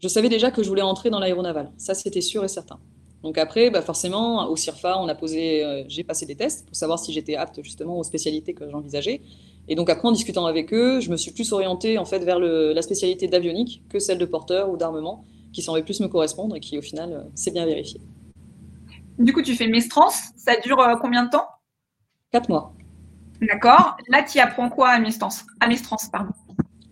Je 0.00 0.06
savais 0.06 0.28
déjà 0.28 0.52
que 0.52 0.62
je 0.62 0.68
voulais 0.68 0.82
rentrer 0.82 1.10
dans 1.10 1.18
l'aéronaval. 1.18 1.72
Ça, 1.78 1.94
c'était 1.94 2.20
sûr 2.20 2.44
et 2.44 2.48
certain. 2.48 2.78
Donc 3.24 3.36
après, 3.36 3.70
bah 3.70 3.82
forcément, 3.82 4.48
au 4.48 4.54
CIRFA, 4.54 4.98
on 5.00 5.08
a 5.08 5.14
posé, 5.16 5.84
j'ai 5.88 6.04
passé 6.04 6.26
des 6.26 6.36
tests 6.36 6.66
pour 6.66 6.76
savoir 6.76 6.98
si 6.98 7.12
j'étais 7.12 7.34
apte 7.36 7.60
justement 7.62 7.98
aux 7.98 8.04
spécialités 8.04 8.54
que 8.54 8.68
j'envisageais. 8.70 9.20
Et 9.66 9.74
donc 9.74 9.90
après, 9.90 10.06
en 10.06 10.12
discutant 10.12 10.46
avec 10.46 10.72
eux, 10.74 11.00
je 11.00 11.10
me 11.10 11.16
suis 11.16 11.32
plus 11.32 11.52
orientée 11.52 11.98
en 11.98 12.04
fait 12.04 12.20
vers 12.20 12.38
le, 12.38 12.72
la 12.72 12.82
spécialité 12.82 13.26
d'avionique 13.26 13.82
que 13.88 13.98
celle 13.98 14.18
de 14.18 14.26
porteur 14.26 14.70
ou 14.70 14.76
d'armement 14.76 15.24
qui 15.54 15.62
semblait 15.62 15.82
plus 15.82 16.00
me 16.00 16.08
correspondre 16.08 16.56
et 16.56 16.60
qui 16.60 16.76
au 16.76 16.82
final 16.82 17.12
euh, 17.12 17.22
s'est 17.34 17.52
bien 17.52 17.64
vérifié. 17.64 18.00
Du 19.18 19.32
coup, 19.32 19.40
tu 19.40 19.54
fais 19.54 19.68
Mestrance, 19.68 20.20
ça 20.36 20.56
dure 20.60 20.80
euh, 20.80 20.96
combien 21.00 21.24
de 21.24 21.30
temps? 21.30 21.46
Quatre 22.32 22.48
mois. 22.48 22.74
D'accord. 23.40 23.96
Là, 24.08 24.22
tu 24.24 24.40
apprends 24.40 24.68
quoi 24.68 24.90
à 24.90 24.98
Mestrance, 24.98 25.44
à 25.60 25.68
Mestrance 25.68 26.08
pardon. 26.10 26.32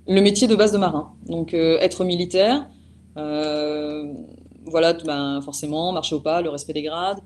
Le 0.07 0.21
métier 0.21 0.47
de 0.49 0.55
base 0.55 0.73
de 0.73 0.79
marin. 0.79 1.13
Donc, 1.27 1.53
euh, 1.53 1.79
être 1.81 2.05
militaire, 2.05 2.69
voilà, 3.15 4.93
ben, 4.93 5.41
forcément, 5.43 5.93
marcher 5.93 6.15
au 6.15 6.21
pas, 6.21 6.41
le 6.41 6.49
respect 6.49 6.73
des 6.73 6.83
grades. 6.83 7.19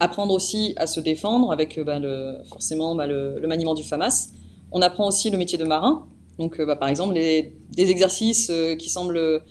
Apprendre 0.00 0.32
aussi 0.32 0.74
à 0.76 0.86
se 0.86 1.00
défendre 1.00 1.50
avec 1.50 1.80
ben, 1.80 1.98
le, 1.98 2.38
forcément 2.48 2.94
ben, 2.94 3.06
le, 3.06 3.46
maniement 3.46 3.74
du 3.74 3.82
FAMAS. 3.82 4.28
On 4.72 4.82
apprend 4.82 5.08
aussi 5.08 5.30
le 5.30 5.38
métier 5.38 5.58
de 5.58 5.64
marin. 5.64 6.06
Donc, 6.38 6.60
bah, 6.60 6.76
par 6.76 6.88
exemple, 6.88 7.14
des 7.14 7.52
exercices 7.90 8.50
qui 8.78 8.90
semblent 8.90 9.42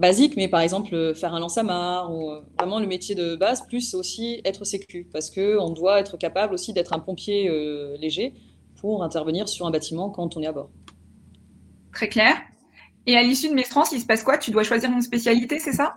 basique, 0.00 0.36
mais 0.36 0.48
par 0.48 0.60
exemple 0.60 0.94
euh, 0.94 1.14
faire 1.14 1.34
un 1.34 1.40
lance-amarre 1.40 2.12
ou 2.12 2.30
euh, 2.30 2.40
vraiment 2.58 2.80
le 2.80 2.86
métier 2.86 3.14
de 3.14 3.36
base, 3.36 3.64
plus 3.66 3.94
aussi 3.94 4.40
être 4.44 4.64
sécu, 4.64 5.06
parce 5.12 5.30
qu'on 5.30 5.70
doit 5.70 6.00
être 6.00 6.16
capable 6.16 6.54
aussi 6.54 6.72
d'être 6.72 6.94
un 6.94 6.98
pompier 6.98 7.48
euh, 7.48 7.96
léger 7.98 8.32
pour 8.80 9.04
intervenir 9.04 9.48
sur 9.48 9.66
un 9.66 9.70
bâtiment 9.70 10.08
quand 10.08 10.36
on 10.36 10.42
est 10.42 10.46
à 10.46 10.52
bord. 10.52 10.70
Très 11.92 12.08
clair. 12.08 12.36
Et 13.06 13.16
à 13.16 13.22
l'issue 13.22 13.48
de 13.50 13.54
Mestrance, 13.54 13.92
il 13.92 14.00
se 14.00 14.06
passe 14.06 14.24
quoi? 14.24 14.38
Tu 14.38 14.50
dois 14.50 14.62
choisir 14.62 14.90
une 14.90 15.02
spécialité, 15.02 15.58
c'est 15.58 15.72
ça? 15.72 15.96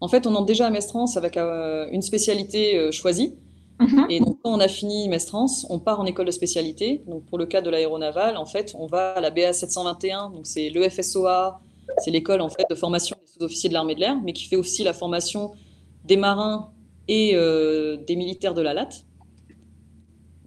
En 0.00 0.08
fait, 0.08 0.26
on 0.26 0.34
entre 0.34 0.46
déjà 0.46 0.66
à 0.66 0.70
Mestrance 0.70 1.16
avec 1.16 1.36
une 1.36 2.02
spécialité 2.02 2.90
choisie. 2.90 3.34
Mhm. 3.80 4.06
Et 4.08 4.20
donc, 4.20 4.38
quand 4.42 4.50
on 4.50 4.60
a 4.60 4.68
fini 4.68 5.08
Mestrance, 5.08 5.66
on 5.70 5.78
part 5.78 6.00
en 6.00 6.06
école 6.06 6.26
de 6.26 6.30
spécialité. 6.30 7.02
Donc, 7.06 7.24
pour 7.26 7.38
le 7.38 7.46
cas 7.46 7.60
de 7.60 7.70
l'aéronaval, 7.70 8.36
en 8.36 8.46
fait, 8.46 8.74
on 8.78 8.86
va 8.86 9.12
à 9.12 9.20
la 9.20 9.30
BA 9.30 9.52
721, 9.52 10.30
donc 10.30 10.46
c'est 10.46 10.68
l'EFSOA, 10.68 11.60
c'est 11.98 12.10
l'école 12.10 12.40
en 12.40 12.48
fait 12.48 12.64
de 12.68 12.74
formation 12.74 13.16
des 13.20 13.32
sous-officiers 13.32 13.68
de 13.68 13.74
l'armée 13.74 13.94
de 13.94 14.00
l'air, 14.00 14.16
mais 14.22 14.32
qui 14.32 14.46
fait 14.46 14.56
aussi 14.56 14.84
la 14.84 14.92
formation 14.92 15.52
des 16.04 16.16
marins 16.16 16.70
et 17.08 17.32
euh, 17.34 17.96
des 17.96 18.16
militaires 18.16 18.54
de 18.54 18.62
la 18.62 18.74
LAT. 18.74 18.88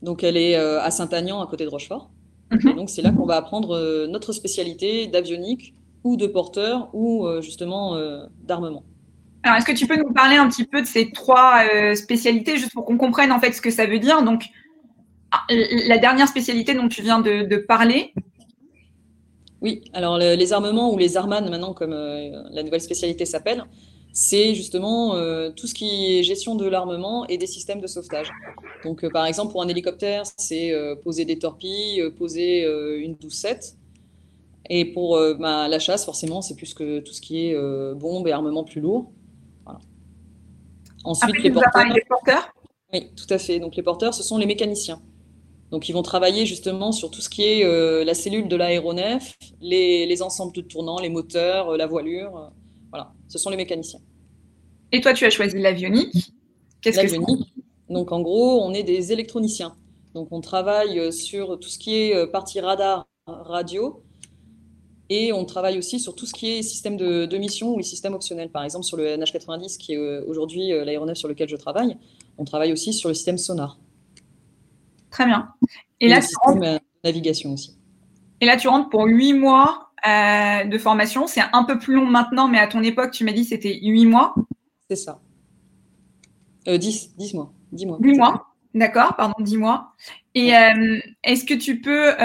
Donc 0.01 0.23
elle 0.23 0.37
est 0.37 0.55
euh, 0.55 0.81
à 0.81 0.91
Saint-Agnan, 0.91 1.41
à 1.41 1.47
côté 1.47 1.65
de 1.65 1.69
Rochefort. 1.69 2.09
Mhm. 2.51 2.75
donc 2.75 2.89
c'est 2.89 3.01
là 3.01 3.11
qu'on 3.11 3.25
va 3.25 3.37
apprendre 3.37 3.75
euh, 3.75 4.05
notre 4.05 4.31
spécialité 4.31 5.07
d'avionique 5.07 5.73
ou 6.03 6.17
de 6.17 6.27
porteur 6.27 6.89
ou 6.93 7.25
justement 7.39 7.97
d'armement. 8.43 8.83
Alors 9.43 9.57
est-ce 9.57 9.65
que 9.65 9.71
tu 9.71 9.87
peux 9.87 9.95
nous 9.95 10.11
parler 10.11 10.35
un 10.35 10.49
petit 10.49 10.65
peu 10.65 10.81
de 10.81 10.85
ces 10.85 11.11
trois 11.11 11.63
spécialités, 11.95 12.57
juste 12.57 12.73
pour 12.73 12.83
qu'on 12.83 12.97
comprenne 12.97 13.31
en 13.31 13.39
fait 13.39 13.53
ce 13.53 13.61
que 13.61 13.71
ça 13.71 13.85
veut 13.85 13.99
dire? 13.99 14.21
Donc 14.21 14.47
ah, 15.31 15.45
la 15.49 15.97
dernière 15.97 16.27
spécialité 16.27 16.73
dont 16.73 16.89
tu 16.89 17.01
viens 17.01 17.21
de 17.21 17.55
parler, 17.55 18.13
oui, 19.63 19.81
alors 19.93 20.17
les 20.17 20.51
armements 20.51 20.93
ou 20.93 20.97
les 20.97 21.15
armanes 21.15 21.49
maintenant, 21.49 21.73
comme 21.73 21.93
euh, 21.93 22.43
la 22.51 22.63
nouvelle 22.63 22.81
spécialité 22.81 23.25
s'appelle, 23.25 23.63
c'est 24.11 24.53
justement 24.55 25.15
euh, 25.15 25.51
tout 25.51 25.67
ce 25.67 25.73
qui 25.73 26.19
est 26.19 26.23
gestion 26.23 26.55
de 26.55 26.67
l'armement 26.67 27.25
et 27.27 27.37
des 27.37 27.47
systèmes 27.47 27.79
de 27.79 27.87
sauvetage. 27.87 28.29
Donc, 28.83 29.05
euh, 29.05 29.09
par 29.09 29.25
exemple, 29.25 29.53
pour 29.53 29.63
un 29.63 29.69
hélicoptère, 29.69 30.23
c'est 30.37 30.73
poser 31.05 31.23
des 31.23 31.39
torpilles, 31.39 32.03
poser 32.17 32.67
une 32.99 33.15
doucette. 33.15 33.77
Et 34.69 34.85
pour 34.85 35.17
bah, 35.39 35.67
la 35.69 35.79
chasse, 35.79 36.05
forcément, 36.05 36.41
c'est 36.41 36.55
plus 36.55 36.73
que 36.73 36.99
tout 36.99 37.13
ce 37.13 37.21
qui 37.21 37.47
est 37.47 37.93
bombes 37.95 38.27
et 38.27 38.33
armements 38.33 38.65
plus 38.65 38.81
lourds. 38.81 39.11
Ensuite, 41.05 41.41
les 41.41 41.51
porteurs. 41.51 41.85
Les 41.85 42.03
porteurs? 42.07 42.53
Oui, 42.91 43.09
tout 43.15 43.33
à 43.33 43.37
fait. 43.37 43.59
Donc 43.59 43.75
les 43.75 43.83
porteurs, 43.83 44.13
ce 44.13 44.23
sont 44.23 44.37
les 44.37 44.45
mécaniciens. 44.45 45.01
Donc 45.73 45.89
ils 45.89 45.93
vont 45.93 46.03
travailler 46.03 46.45
justement 46.45 46.91
sur 46.91 47.09
tout 47.09 47.19
ce 47.19 47.29
qui 47.29 47.45
est 47.45 47.65
euh, 47.65 48.05
la 48.05 48.13
cellule 48.13 48.47
de 48.47 48.55
l'aéronef, 48.55 49.33
les, 49.59 50.21
ensembles 50.21 50.53
de 50.53 50.61
tournants, 50.61 50.99
les 50.99 51.09
moteurs, 51.09 51.69
euh, 51.69 51.77
la 51.77 51.87
voilure. 51.87 52.37
Euh, 52.37 52.47
voilà, 52.91 53.11
ce 53.27 53.39
sont 53.39 53.49
les 53.49 53.57
mécaniciens. 53.57 53.99
Et 54.91 55.01
toi, 55.01 55.15
tu 55.15 55.25
as 55.25 55.31
choisi 55.31 55.57
l'avionique. 55.57 56.31
Qu'est-ce 56.79 57.01
que 57.01 57.07
c'est 57.07 57.17
Donc 57.89 58.11
en 58.11 58.21
gros, 58.21 58.61
on 58.61 58.71
est 58.75 58.83
des 58.83 59.11
électroniciens. 59.13 59.75
Donc 60.13 60.27
on 60.29 60.41
travaille 60.41 61.11
sur 61.11 61.59
tout 61.59 61.69
ce 61.69 61.79
qui 61.79 61.95
est 61.95 62.27
partie 62.27 62.59
radar, 62.59 63.07
radio, 63.25 64.03
et 65.09 65.33
on 65.33 65.43
travaille 65.43 65.79
aussi 65.79 65.99
sur 65.99 66.13
tout 66.13 66.27
ce 66.27 66.33
qui 66.33 66.51
est 66.51 66.61
système 66.61 66.97
de, 66.97 67.25
de 67.25 67.37
mission 67.39 67.73
ou 67.73 67.81
système 67.81 68.13
optionnel. 68.13 68.51
Par 68.51 68.63
exemple, 68.63 68.85
sur 68.85 68.97
le 68.97 69.07
NH90, 69.07 69.79
qui 69.79 69.93
est 69.93 70.19
aujourd'hui 70.19 70.69
l'aéronef 70.69 71.17
sur 71.17 71.27
lequel 71.27 71.49
je 71.49 71.55
travaille, 71.55 71.97
on 72.37 72.45
travaille 72.45 72.71
aussi 72.71 72.93
sur 72.93 73.09
le 73.09 73.15
système 73.15 73.39
sonar. 73.39 73.79
Très 75.13 75.27
bien. 75.27 75.53
Et, 75.99 76.09
là, 76.09 76.17
le 76.17 76.21
système 76.23 76.59
de 76.59 76.79
navigation 77.03 77.53
aussi. 77.53 77.77
Et 78.41 78.45
là, 78.45 78.57
tu 78.57 78.67
rentres 78.67 78.89
pour 78.89 79.05
huit 79.05 79.33
mois 79.33 79.91
euh, 80.07 80.63
de 80.65 80.77
formation. 80.79 81.27
C'est 81.27 81.43
un 81.53 81.63
peu 81.63 81.77
plus 81.77 81.93
long 81.93 82.07
maintenant, 82.07 82.47
mais 82.47 82.57
à 82.57 82.67
ton 82.67 82.81
époque, 82.81 83.11
tu 83.11 83.23
m'as 83.23 83.31
dit 83.31 83.45
c'était 83.45 83.79
huit 83.83 84.07
mois. 84.07 84.33
C'est 84.89 84.95
ça. 84.95 85.19
Euh, 86.67 86.77
dix, 86.77 87.15
dix 87.15 87.35
mois. 87.35 87.53
Dix 87.71 87.85
mois. 87.85 87.99
Dix 88.01 88.17
mois. 88.17 88.47
D'accord, 88.73 89.15
pardon, 89.15 89.35
dix 89.39 89.55
mois. 89.55 89.93
Et 90.33 90.57
euh, 90.57 90.99
est-ce 91.23 91.45
que 91.45 91.53
tu 91.53 91.79
peux 91.79 92.15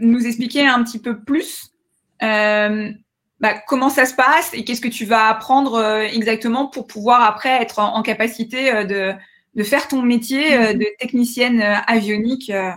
nous 0.00 0.26
expliquer 0.26 0.66
un 0.66 0.82
petit 0.82 0.98
peu 0.98 1.22
plus 1.22 1.72
bah, 2.20 3.54
comment 3.66 3.88
ça 3.88 4.04
se 4.04 4.14
passe 4.14 4.52
et 4.52 4.64
qu'est-ce 4.64 4.80
que 4.80 4.88
tu 4.88 5.04
vas 5.04 5.28
apprendre 5.28 5.80
exactement 6.12 6.66
pour 6.66 6.86
pouvoir 6.86 7.22
après 7.22 7.62
être 7.62 7.78
en 7.78 8.02
capacité 8.02 8.84
de, 8.84 9.14
de 9.54 9.62
faire 9.62 9.88
ton 9.88 10.02
métier 10.02 10.56
euh, 10.56 10.72
de 10.72 10.86
technicienne 10.98 11.60
euh, 11.60 11.74
avionique 11.86 12.50
euh. 12.50 12.70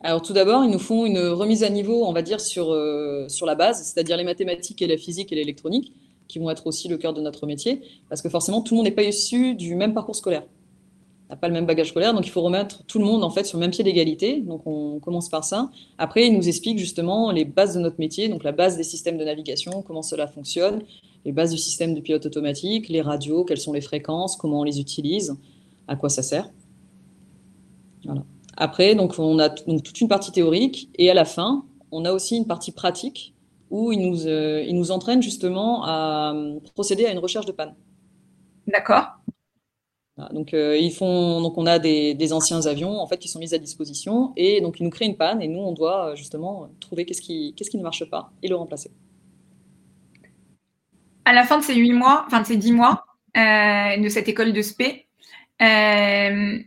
alors 0.00 0.22
tout 0.22 0.32
d'abord, 0.32 0.64
ils 0.64 0.70
nous 0.70 0.78
font 0.78 1.06
une 1.06 1.18
remise 1.18 1.64
à 1.64 1.70
niveau, 1.70 2.04
on 2.04 2.12
va 2.12 2.22
dire, 2.22 2.40
sur, 2.40 2.76
sur 3.28 3.46
la 3.46 3.54
base, 3.54 3.82
c'est-à-dire 3.82 4.16
les 4.16 4.24
mathématiques 4.24 4.82
et 4.82 4.86
la 4.86 4.98
physique 4.98 5.32
et 5.32 5.34
l'électronique, 5.34 5.92
qui 6.28 6.38
vont 6.38 6.50
être 6.50 6.66
aussi 6.66 6.88
le 6.88 6.98
cœur 6.98 7.14
de 7.14 7.20
notre 7.20 7.46
métier, 7.46 7.80
parce 8.08 8.20
que 8.20 8.28
forcément, 8.28 8.60
tout 8.60 8.74
le 8.74 8.78
monde 8.78 8.86
n'est 8.86 8.92
pas 8.92 9.02
issu 9.02 9.54
du 9.54 9.74
même 9.74 9.94
parcours 9.94 10.16
scolaire. 10.16 10.44
n'a 11.30 11.36
pas 11.36 11.48
le 11.48 11.54
même 11.54 11.64
bagage 11.64 11.88
scolaire, 11.88 12.12
donc 12.12 12.26
il 12.26 12.30
faut 12.30 12.42
remettre 12.42 12.84
tout 12.84 12.98
le 12.98 13.06
monde 13.06 13.24
en 13.24 13.30
fait 13.30 13.44
sur 13.44 13.58
le 13.58 13.62
même 13.62 13.70
pied 13.70 13.82
d'égalité. 13.82 14.42
Donc 14.42 14.66
on 14.66 15.00
commence 15.00 15.30
par 15.30 15.44
ça. 15.44 15.70
Après, 15.96 16.26
ils 16.26 16.36
nous 16.36 16.48
expliquent 16.48 16.78
justement 16.78 17.30
les 17.30 17.46
bases 17.46 17.74
de 17.74 17.80
notre 17.80 17.98
métier, 17.98 18.28
donc 18.28 18.44
la 18.44 18.52
base 18.52 18.76
des 18.76 18.84
systèmes 18.84 19.16
de 19.16 19.24
navigation, 19.24 19.82
comment 19.82 20.02
cela 20.02 20.26
fonctionne, 20.26 20.82
les 21.24 21.32
bases 21.32 21.50
du 21.50 21.58
système 21.58 21.94
de 21.94 22.00
pilote 22.00 22.26
automatique, 22.26 22.88
les 22.88 23.00
radios, 23.00 23.44
quelles 23.44 23.60
sont 23.60 23.72
les 23.72 23.80
fréquences, 23.80 24.36
comment 24.36 24.60
on 24.60 24.64
les 24.64 24.80
utilise, 24.80 25.36
à 25.88 25.96
quoi 25.96 26.08
ça 26.08 26.22
sert. 26.22 26.50
Après, 28.56 28.94
donc, 28.94 29.18
on 29.18 29.38
a 29.38 29.48
toute 29.50 30.00
une 30.00 30.08
partie 30.08 30.32
théorique 30.32 30.90
et 30.96 31.10
à 31.10 31.14
la 31.14 31.24
fin, 31.24 31.64
on 31.90 32.04
a 32.04 32.12
aussi 32.12 32.36
une 32.36 32.46
partie 32.46 32.72
pratique 32.72 33.34
où 33.70 33.92
ils 33.92 34.00
nous, 34.00 34.26
euh, 34.26 34.70
nous 34.70 34.90
entraînent 34.90 35.22
justement 35.22 35.84
à 35.84 36.32
euh, 36.34 36.60
procéder 36.74 37.06
à 37.06 37.12
une 37.12 37.18
recherche 37.18 37.46
de 37.46 37.52
panne. 37.52 37.74
D'accord. 38.66 39.06
donc, 40.32 40.54
euh, 40.54 40.76
ils 40.76 40.92
font, 40.92 41.40
donc, 41.40 41.58
on 41.58 41.66
a 41.66 41.78
des, 41.78 42.32
anciens 42.32 42.66
avions 42.66 43.00
en 43.00 43.06
fait, 43.06 43.18
qui 43.18 43.28
sont 43.28 43.38
mis 43.38 43.54
à 43.54 43.58
disposition 43.58 44.32
et 44.36 44.60
donc 44.60 44.78
ils 44.78 44.84
nous 44.84 44.90
créent 44.90 45.06
une 45.06 45.16
panne 45.16 45.42
et 45.42 45.48
nous, 45.48 45.60
on 45.60 45.72
doit 45.72 46.14
justement 46.14 46.68
trouver 46.80 47.04
qu'est-ce 47.04 47.22
qui, 47.22 47.54
qu'est-ce 47.56 47.70
qui 47.70 47.78
ne 47.78 47.82
marche 47.82 48.08
pas 48.08 48.30
et 48.42 48.48
le 48.48 48.54
remplacer 48.54 48.90
à 51.24 51.32
la 51.32 51.44
fin 51.44 51.58
de 51.58 51.64
ces 51.64 51.74
huit 51.74 51.92
mois, 51.92 52.24
enfin 52.26 52.40
de 52.40 52.46
ces 52.46 52.56
dix 52.56 52.72
mois 52.72 53.06
euh, 53.36 53.96
de 53.96 54.08
cette 54.08 54.28
école 54.28 54.52
de 54.52 54.62
spé, 54.62 55.06
euh, 55.62 56.58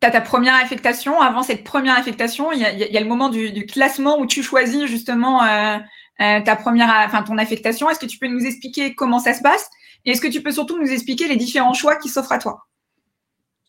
tu 0.00 0.06
as 0.06 0.10
ta 0.10 0.20
première 0.20 0.54
affectation. 0.54 1.20
Avant 1.20 1.42
cette 1.42 1.64
première 1.64 1.96
affectation, 1.98 2.52
il 2.52 2.60
y 2.60 2.64
a, 2.96 3.00
le 3.00 3.06
moment 3.06 3.28
du, 3.28 3.66
classement 3.66 4.18
où 4.18 4.26
tu 4.26 4.42
choisis 4.42 4.84
justement 4.86 5.42
euh, 5.42 5.78
ta 6.18 6.56
première, 6.56 7.10
ton 7.26 7.38
affectation. 7.38 7.88
Est-ce 7.88 8.00
que 8.00 8.06
tu 8.06 8.18
peux 8.18 8.28
nous 8.28 8.44
expliquer 8.44 8.94
comment 8.94 9.18
ça 9.18 9.34
se 9.34 9.42
passe? 9.42 9.68
Et 10.04 10.10
est-ce 10.10 10.20
que 10.20 10.28
tu 10.28 10.42
peux 10.42 10.52
surtout 10.52 10.78
nous 10.78 10.90
expliquer 10.90 11.28
les 11.28 11.36
différents 11.36 11.74
choix 11.74 11.96
qui 11.96 12.08
s'offrent 12.08 12.32
à 12.32 12.38
toi? 12.38 12.66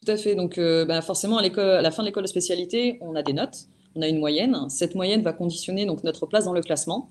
Tout 0.05 0.11
à 0.11 0.17
fait. 0.17 0.35
Donc, 0.35 0.57
ben, 0.57 1.01
forcément, 1.01 1.37
à, 1.37 1.41
la 1.41 1.91
fin 1.91 2.03
de 2.03 2.07
l'école 2.07 2.23
de 2.23 2.27
spécialité, 2.27 2.97
on 3.01 3.15
a 3.15 3.23
des 3.23 3.33
notes, 3.33 3.65
on 3.95 4.01
a 4.01 4.07
une 4.07 4.19
moyenne. 4.19 4.69
Cette 4.69 4.95
moyenne 4.95 5.23
va 5.23 5.33
conditionner 5.33 5.85
notre 5.85 6.25
place 6.25 6.45
dans 6.45 6.53
le 6.53 6.61
classement. 6.61 7.09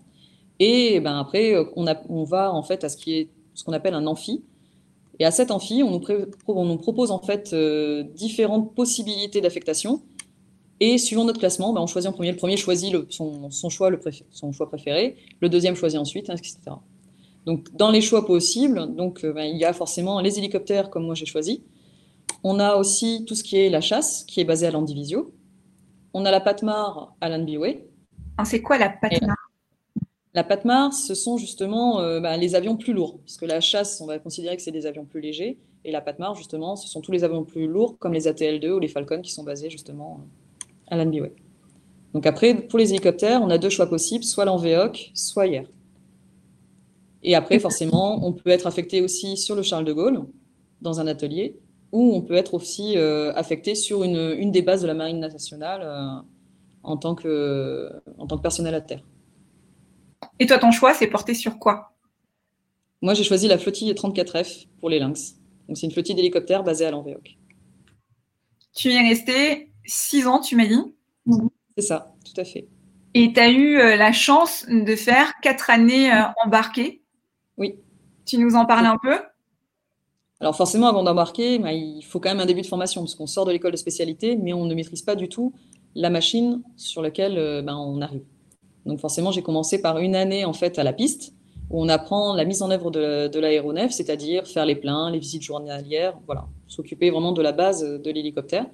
Et 0.58 1.00
ben 1.00 1.18
après, 1.18 1.54
euh, 1.54 1.64
on, 1.76 2.24
va 2.24 2.52
en 2.52 2.62
fait 2.62 2.84
à 2.84 2.88
ce 2.88 3.24
qu'on 3.64 3.72
appelle 3.72 3.94
un 3.94 4.06
amphi. 4.06 4.44
Et 5.18 5.24
à 5.24 5.30
cet 5.30 5.50
amphi, 5.50 5.82
on 5.82 5.90
nous, 5.90 6.78
propose 6.78 7.10
en 7.10 7.20
fait 7.20 7.52
euh, 7.52 8.02
différentes 8.02 8.74
possibilités 8.74 9.40
d'affectation. 9.40 10.02
Et 10.78 10.98
suivant 10.98 11.24
notre 11.24 11.40
classement, 11.40 11.72
ben, 11.72 11.80
on 11.80 11.86
choisit 11.86 12.10
en 12.10 12.12
premier. 12.12 12.32
Le 12.32 12.36
premier 12.36 12.56
choisit 12.56 12.94
son, 13.10 13.70
choix, 13.70 13.88
le 13.88 13.98
son 14.30 14.52
choix 14.52 14.68
préféré. 14.68 15.16
Le 15.40 15.48
deuxième 15.48 15.74
choisit 15.74 15.98
ensuite, 15.98 16.28
etc. 16.28 16.58
Donc, 17.46 17.74
dans 17.74 17.90
les 17.90 18.00
choix 18.00 18.26
possibles, 18.26 18.94
donc, 18.94 19.24
euh, 19.24 19.32
ben, 19.32 19.44
il 19.44 19.56
y 19.56 19.64
a 19.64 19.72
forcément 19.72 20.20
les 20.20 20.38
hélicoptères, 20.38 20.90
comme 20.90 21.06
moi 21.06 21.14
j'ai 21.14 21.26
choisi. 21.26 21.62
On 22.42 22.58
a 22.58 22.76
aussi 22.76 23.24
tout 23.26 23.34
ce 23.34 23.42
qui 23.42 23.56
est 23.56 23.70
la 23.70 23.80
chasse, 23.80 24.24
qui 24.24 24.40
est 24.40 24.44
basé 24.44 24.66
à 24.66 24.70
l'Andivisio. 24.70 25.32
On 26.12 26.24
a 26.24 26.30
la 26.30 26.40
Patmar 26.40 27.14
à 27.20 27.28
l'Anbiway. 27.28 27.86
C'est 28.44 28.60
quoi 28.60 28.78
la 28.78 28.90
Patmar? 28.90 29.45
La 30.36 30.44
Patmar, 30.44 30.92
ce 30.92 31.14
sont 31.14 31.38
justement 31.38 31.98
euh, 32.00 32.20
bah, 32.20 32.36
les 32.36 32.54
avions 32.54 32.76
plus 32.76 32.92
lourds, 32.92 33.18
parce 33.24 33.38
que 33.38 33.46
la 33.46 33.62
chasse, 33.62 34.02
on 34.02 34.06
va 34.06 34.18
considérer 34.18 34.54
que 34.54 34.60
c'est 34.60 34.70
des 34.70 34.84
avions 34.84 35.06
plus 35.06 35.22
légers, 35.22 35.58
et 35.82 35.90
la 35.90 36.02
Patmar, 36.02 36.34
justement, 36.34 36.76
ce 36.76 36.88
sont 36.88 37.00
tous 37.00 37.10
les 37.10 37.24
avions 37.24 37.42
plus 37.42 37.66
lourds, 37.66 37.96
comme 37.98 38.12
les 38.12 38.28
ATL-2 38.28 38.72
ou 38.72 38.78
les 38.78 38.88
Falcon, 38.88 39.22
qui 39.22 39.32
sont 39.32 39.44
basés 39.44 39.70
justement 39.70 40.20
euh, 40.20 40.66
à 40.88 40.98
l'Anbiway. 40.98 41.32
Donc 42.12 42.26
après, 42.26 42.54
pour 42.54 42.78
les 42.78 42.90
hélicoptères, 42.90 43.40
on 43.42 43.48
a 43.48 43.56
deux 43.56 43.70
choix 43.70 43.86
possibles, 43.86 44.24
soit 44.24 44.44
l'Enveoc, 44.44 45.10
soit 45.14 45.46
hier. 45.46 45.64
Et 47.22 47.34
après, 47.34 47.58
forcément, 47.58 48.22
on 48.22 48.34
peut 48.34 48.50
être 48.50 48.66
affecté 48.66 49.00
aussi 49.00 49.38
sur 49.38 49.54
le 49.56 49.62
Charles 49.62 49.86
de 49.86 49.94
Gaulle, 49.94 50.20
dans 50.82 51.00
un 51.00 51.06
atelier, 51.06 51.58
ou 51.92 52.12
on 52.14 52.20
peut 52.20 52.34
être 52.34 52.52
aussi 52.52 52.98
euh, 52.98 53.32
affecté 53.32 53.74
sur 53.74 54.04
une, 54.04 54.50
des 54.50 54.60
bases 54.60 54.82
de 54.82 54.86
la 54.86 54.92
Marine 54.92 55.18
nationale 55.18 56.22
en, 56.82 56.98
tant 56.98 57.14
que, 57.14 57.90
en 58.18 58.26
tant 58.26 58.36
que 58.36 58.42
personnel 58.42 58.74
à 58.74 58.82
terre. 58.82 59.00
Et 60.38 60.46
toi, 60.46 60.58
ton 60.58 60.70
choix, 60.70 60.94
c'est 60.94 61.06
porté 61.06 61.34
sur 61.34 61.58
quoi? 61.58 61.92
Moi, 63.02 63.14
j'ai 63.14 63.24
choisi 63.24 63.48
la 63.48 63.58
flottille 63.58 63.92
34F 63.92 64.66
pour 64.80 64.88
les 64.88 64.98
Lynx. 64.98 65.36
Donc, 65.68 65.76
c'est 65.76 65.86
une 65.86 65.92
flottille 65.92 66.14
d'hélicoptères 66.14 66.62
basée 66.62 66.86
à 66.86 66.90
l'Anvéoc. 66.90 67.36
Tu 68.74 68.90
y 68.90 68.94
es 68.94 69.08
resté 69.08 69.70
six 69.84 70.26
ans, 70.26 70.40
tu 70.40 70.56
m'as 70.56 70.66
dit? 70.66 70.94
C'est 71.76 71.84
ça, 71.84 72.14
tout 72.24 72.40
à 72.40 72.44
fait. 72.44 72.68
Et 73.14 73.32
tu 73.32 73.40
as 73.40 73.50
eu 73.50 73.78
euh, 73.78 73.96
la 73.96 74.12
chance 74.12 74.66
de 74.68 74.96
faire 74.96 75.32
quatre 75.42 75.70
années 75.70 76.12
euh, 76.12 76.22
embarquées? 76.44 77.02
Oui. 77.56 77.76
Tu 78.26 78.38
nous 78.38 78.54
en 78.54 78.66
parles 78.66 78.86
un 78.86 78.98
peu? 79.02 79.18
Alors 80.40 80.54
forcément, 80.54 80.88
avant 80.88 81.02
d'embarquer, 81.02 81.58
bah, 81.58 81.72
il 81.72 82.02
faut 82.02 82.20
quand 82.20 82.28
même 82.28 82.40
un 82.40 82.46
début 82.46 82.60
de 82.60 82.66
formation, 82.66 83.00
parce 83.02 83.14
qu'on 83.14 83.26
sort 83.26 83.46
de 83.46 83.52
l'école 83.52 83.72
de 83.72 83.78
spécialité, 83.78 84.36
mais 84.36 84.52
on 84.52 84.66
ne 84.66 84.74
maîtrise 84.74 85.02
pas 85.02 85.16
du 85.16 85.28
tout 85.28 85.54
la 85.94 86.10
machine 86.10 86.62
sur 86.76 87.00
laquelle 87.00 87.38
euh, 87.38 87.62
bah, 87.62 87.74
on 87.76 88.00
arrive. 88.02 88.22
Donc 88.86 89.00
forcément, 89.00 89.32
j'ai 89.32 89.42
commencé 89.42 89.80
par 89.80 89.98
une 89.98 90.14
année 90.14 90.44
en 90.44 90.52
fait 90.52 90.78
à 90.78 90.84
la 90.84 90.92
piste 90.92 91.34
où 91.70 91.82
on 91.82 91.88
apprend 91.88 92.34
la 92.34 92.44
mise 92.44 92.62
en 92.62 92.70
œuvre 92.70 92.90
de, 92.90 93.38
l'aéronef, 93.38 93.90
c'est-à-dire 93.90 94.46
faire 94.46 94.64
les 94.64 94.76
pleins, 94.76 95.10
les 95.10 95.18
visites 95.18 95.42
journalières, 95.42 96.16
voilà, 96.26 96.46
s'occuper 96.68 97.10
vraiment 97.10 97.32
de 97.32 97.42
la 97.42 97.52
base 97.52 97.82
de 97.82 98.10
l'hélicoptère. 98.10 98.66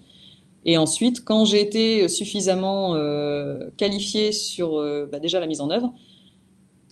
Et 0.64 0.76
ensuite, 0.76 1.25
quand 1.25 1.45
j'ai 1.45 1.61
été 1.61 2.07
suffisamment 2.09 2.95
euh, 2.95 3.71
qualifié 3.76 4.31
sur 4.31 4.78
euh, 4.78 5.09
bah, 5.11 5.19
déjà 5.19 5.40
la 5.40 5.47
mise 5.47 5.61
en 5.61 5.71
œuvre, 5.71 5.92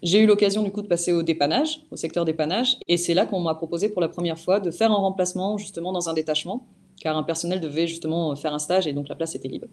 j'ai 0.02 0.20
eu 0.20 0.26
l'occasion 0.26 0.62
du 0.62 0.72
coup 0.72 0.80
de 0.80 0.88
passer 0.88 1.12
au 1.12 1.22
dépannage, 1.22 1.82
au 1.90 1.96
secteur 1.96 2.24
dépannage, 2.24 2.78
et 2.88 2.96
c'est 2.96 3.12
là 3.12 3.26
qu'on 3.26 3.40
m'a 3.40 3.54
proposé 3.54 3.90
pour 3.90 4.00
la 4.00 4.08
première 4.08 4.38
fois 4.38 4.58
de 4.58 4.70
faire 4.70 4.90
un 4.90 4.96
remplacement 4.96 5.58
justement 5.58 5.92
dans 5.92 6.08
un 6.08 6.14
détachement, 6.14 6.66
car 7.00 7.16
un 7.16 7.22
personnel 7.22 7.60
devait 7.60 7.86
justement 7.86 8.34
faire 8.34 8.54
un 8.54 8.58
stage 8.58 8.86
et 8.86 8.94
donc 8.94 9.08
la 9.08 9.14
place 9.14 9.34
était 9.34 9.48
libre. 9.48 9.66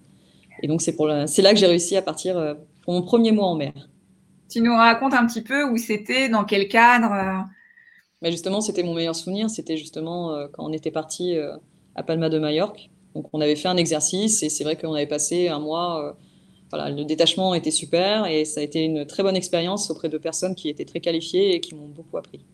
Et 0.62 0.68
donc 0.68 0.82
c'est 0.82 1.42
là 1.42 1.54
que 1.54 1.60
j'ai 1.60 1.68
réussi 1.68 1.96
à 1.96 2.02
partir 2.02 2.38
euh, 2.38 2.56
pour 2.88 2.94
mon 2.94 3.02
premier 3.02 3.34
mois 3.34 3.48
en 3.48 3.56
mer. 3.56 3.74
Tu 4.50 4.62
nous 4.62 4.74
racontes 4.74 5.14
un 5.14 5.28
petit 5.28 5.42
peu 5.42 5.66
où 5.66 5.76
c'était, 5.76 6.30
dans 6.30 6.46
quel 6.46 6.70
cadre 6.70 7.12
euh? 7.12 7.44
Mais 8.22 8.32
justement, 8.32 8.62
c'était 8.62 8.82
mon 8.82 8.94
meilleur 8.94 9.14
souvenir. 9.14 9.50
C'était 9.50 9.76
justement 9.76 10.32
euh, 10.32 10.48
quand 10.54 10.64
on 10.64 10.72
était 10.72 10.90
parti 10.90 11.38
à 11.96 12.04
Palma 12.04 12.30
de 12.30 12.40
Majorque. 12.40 12.90
Donc 13.14 13.28
on 13.34 13.42
avait 13.42 13.58
fait 13.58 13.68
un 13.68 13.76
exercice 13.76 14.42
et 14.42 14.48
c'est 14.48 14.64
vrai 14.64 14.78
qu'on 14.78 14.94
avait 14.94 15.06
passé 15.06 15.50
un 15.50 15.60
mois. 15.60 16.16
voilà, 16.70 16.90
le 16.90 17.04
détachement 17.04 17.54
était 17.54 17.72
super 17.72 18.26
et 18.26 18.46
ça 18.46 18.62
a 18.62 18.64
été 18.64 18.86
une 18.86 19.06
très 19.06 19.22
bonne 19.22 19.36
expérience 19.36 19.92
auprès 19.92 20.08
de 20.08 20.18
personnes 20.18 20.56
qui 20.56 20.70
étaient 20.70 20.86
très 20.86 21.02
qualifiées 21.02 21.56
et 21.56 21.60
qui 21.60 21.76
m'ont 21.76 21.90
beaucoup 21.90 22.16
appris. 22.16 22.46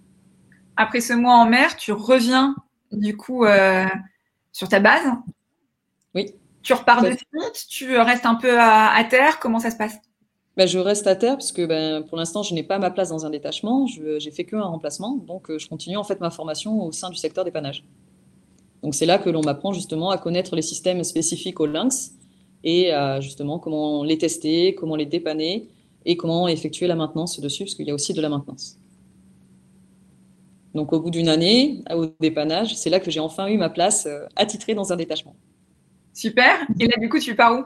Après 0.77 0.99
ce 0.99 1.13
mois 1.13 1.35
en 1.35 1.45
mer, 1.45 1.77
tu 1.77 1.91
reviens 1.91 2.55
du 2.91 3.15
coup 3.15 3.45
sur 4.51 4.67
ta 4.67 4.79
base? 4.79 5.05
Oui. 6.15 6.33
Tu 6.63 6.73
repars 6.73 7.03
de 7.03 7.11
suite? 7.11 7.67
Tu 7.69 7.97
restes 7.97 8.25
un 8.25 8.35
peu 8.35 8.59
à, 8.59 9.03
terre? 9.09 9.39
Comment 9.39 9.59
ça 9.59 9.69
se 9.69 9.77
passe? 9.77 9.99
Bah, 10.57 10.65
je 10.65 10.77
reste 10.77 11.07
à 11.07 11.15
terre 11.15 11.35
parce 11.35 11.51
que 11.51 11.65
ben, 11.65 12.03
pour 12.03 12.17
l'instant, 12.17 12.43
je 12.43 12.53
n'ai 12.53 12.63
pas 12.63 12.79
ma 12.79 12.91
place 12.91 13.09
dans 13.09 13.25
un 13.25 13.29
détachement. 13.29 13.87
J'ai 13.87 14.31
fait 14.31 14.43
qu'un 14.43 14.61
remplacement. 14.61 15.17
Donc, 15.17 15.49
euh, 15.49 15.57
je 15.57 15.67
continue 15.67 15.97
en 15.97 16.03
fait 16.03 16.19
ma 16.19 16.29
formation 16.29 16.83
au 16.83 16.91
sein 16.91 17.09
du 17.09 17.15
secteur 17.15 17.43
dépannage. 17.43 17.83
Donc, 18.83 18.95
c'est 18.95 19.05
là 19.05 19.17
que 19.17 19.29
l'on 19.29 19.41
m'apprend 19.41 19.73
justement 19.73 20.09
à 20.09 20.17
connaître 20.17 20.55
les 20.55 20.61
systèmes 20.61 21.03
spécifiques 21.03 21.59
au 21.59 21.65
lynx 21.65 22.11
et 22.65 22.91
justement 23.19 23.59
comment 23.59 24.03
les 24.03 24.17
tester, 24.17 24.73
comment 24.75 24.95
les 24.95 25.05
dépanner 25.05 25.67
et 26.05 26.17
comment 26.17 26.47
effectuer 26.47 26.87
la 26.87 26.95
maintenance 26.95 27.39
dessus 27.39 27.63
parce 27.63 27.75
qu'il 27.75 27.87
y 27.87 27.91
a 27.91 27.93
aussi 27.93 28.13
de 28.13 28.21
la 28.21 28.29
maintenance. 28.29 28.77
Donc, 30.73 30.91
au 30.91 30.99
bout 30.99 31.11
d'une 31.11 31.29
année, 31.29 31.83
au 31.93 32.07
dépannage, 32.19 32.75
c'est 32.75 32.89
là 32.89 32.99
que 32.99 33.11
j'ai 33.11 33.19
enfin 33.19 33.47
eu 33.47 33.57
ma 33.57 33.69
place 33.69 34.07
euh, 34.07 34.25
attitrée 34.35 34.73
dans 34.73 34.91
un 34.91 34.95
détachement. 34.95 35.35
Super. 36.13 36.65
Et 36.79 36.87
là, 36.87 36.97
du 36.99 37.09
coup, 37.09 37.19
tu 37.19 37.35
pars 37.35 37.53
où? 37.53 37.63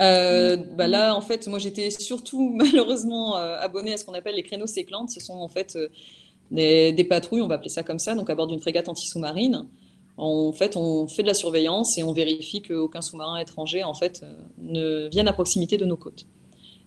Euh, 0.00 0.56
bah 0.56 0.88
là, 0.88 1.14
en 1.14 1.20
fait, 1.20 1.46
moi, 1.46 1.58
j'étais 1.58 1.90
surtout 1.90 2.50
malheureusement 2.54 3.36
euh, 3.36 3.58
abonnée 3.60 3.92
à 3.92 3.96
ce 3.96 4.04
qu'on 4.04 4.14
appelle 4.14 4.34
les 4.34 4.42
créneaux 4.42 4.66
séclantes. 4.66 5.10
Ce 5.10 5.20
sont 5.20 5.34
en 5.34 5.48
fait 5.48 5.76
euh, 5.76 5.88
des, 6.50 7.06
patrouilles, 7.08 7.42
on 7.42 7.48
va 7.48 7.56
appeler 7.56 7.70
ça 7.70 7.82
comme 7.82 7.98
ça, 7.98 8.14
donc 8.14 8.30
à 8.30 8.34
bord 8.34 8.46
d'une 8.46 8.60
frégate 8.60 8.88
anti-sous-marine. 8.88 9.66
En 10.16 10.52
fait, 10.52 10.76
on 10.76 11.08
fait 11.08 11.22
de 11.22 11.28
la 11.28 11.34
surveillance 11.34 11.98
et 11.98 12.04
on 12.04 12.12
vérifie 12.12 12.62
qu'aucun 12.62 13.02
sous-marin 13.02 13.36
étranger 13.38 13.82
en 13.82 13.94
fait 13.94 14.24
ne 14.58 15.08
vienne 15.08 15.26
à 15.26 15.32
proximité 15.32 15.76
de 15.76 15.84
nos 15.84 15.96
côtes. 15.96 16.26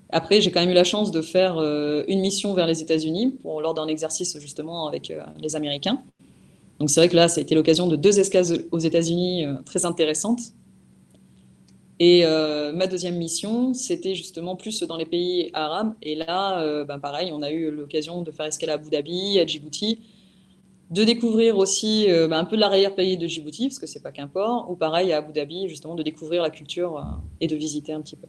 Après, 0.09 0.39
j'ai 0.39 0.49
quand 0.49 0.61
même 0.61 0.69
eu 0.69 0.73
la 0.73 0.85
chance 0.85 1.11
de 1.11 1.21
faire 1.21 1.59
une 2.07 2.21
mission 2.21 2.53
vers 2.53 2.67
les 2.67 2.81
États-Unis 2.81 3.37
lors 3.43 3.73
d'un 3.73 3.87
exercice 3.87 4.39
justement 4.39 4.87
avec 4.87 5.11
les 5.41 5.57
Américains. 5.57 6.01
Donc 6.79 6.89
c'est 6.89 7.01
vrai 7.01 7.09
que 7.09 7.17
là, 7.17 7.27
ça 7.27 7.39
a 7.39 7.41
été 7.41 7.53
l'occasion 7.53 7.87
de 7.87 7.97
deux 7.97 8.17
escales 8.17 8.45
aux 8.71 8.79
États-Unis 8.79 9.45
très 9.65 9.85
intéressantes 9.85 10.53
et 11.99 12.25
euh, 12.25 12.73
ma 12.73 12.85
deuxième 12.85 13.15
mission, 13.15 13.73
c'était 13.73 14.13
justement 14.13 14.55
plus 14.55 14.83
dans 14.83 14.97
les 14.97 15.05
pays 15.05 15.49
arabes. 15.53 15.95
Et 16.03 16.15
là, 16.15 16.61
euh, 16.61 16.85
ben 16.85 16.99
pareil, 16.99 17.31
on 17.33 17.41
a 17.41 17.49
eu 17.49 17.71
l'occasion 17.71 18.21
de 18.21 18.31
faire 18.31 18.45
escale 18.45 18.69
à 18.69 18.73
Abu 18.73 18.89
Dhabi, 18.89 19.39
à 19.39 19.47
Djibouti, 19.47 20.01
de 20.91 21.03
découvrir 21.03 21.57
aussi 21.57 22.11
euh, 22.11 22.27
ben 22.27 22.37
un 22.37 22.45
peu 22.45 22.55
l'arrière-pays 22.55 23.17
de 23.17 23.27
Djibouti, 23.27 23.69
parce 23.69 23.79
que 23.79 23.87
c'est 23.87 24.01
pas 24.01 24.11
qu'un 24.11 24.27
port, 24.27 24.69
ou 24.69 24.75
pareil 24.75 25.11
à 25.11 25.17
Abu 25.17 25.33
Dhabi, 25.33 25.67
justement, 25.69 25.95
de 25.95 26.03
découvrir 26.03 26.43
la 26.43 26.51
culture 26.51 27.03
et 27.41 27.47
de 27.47 27.55
visiter 27.55 27.93
un 27.93 28.01
petit 28.01 28.15
peu. 28.15 28.27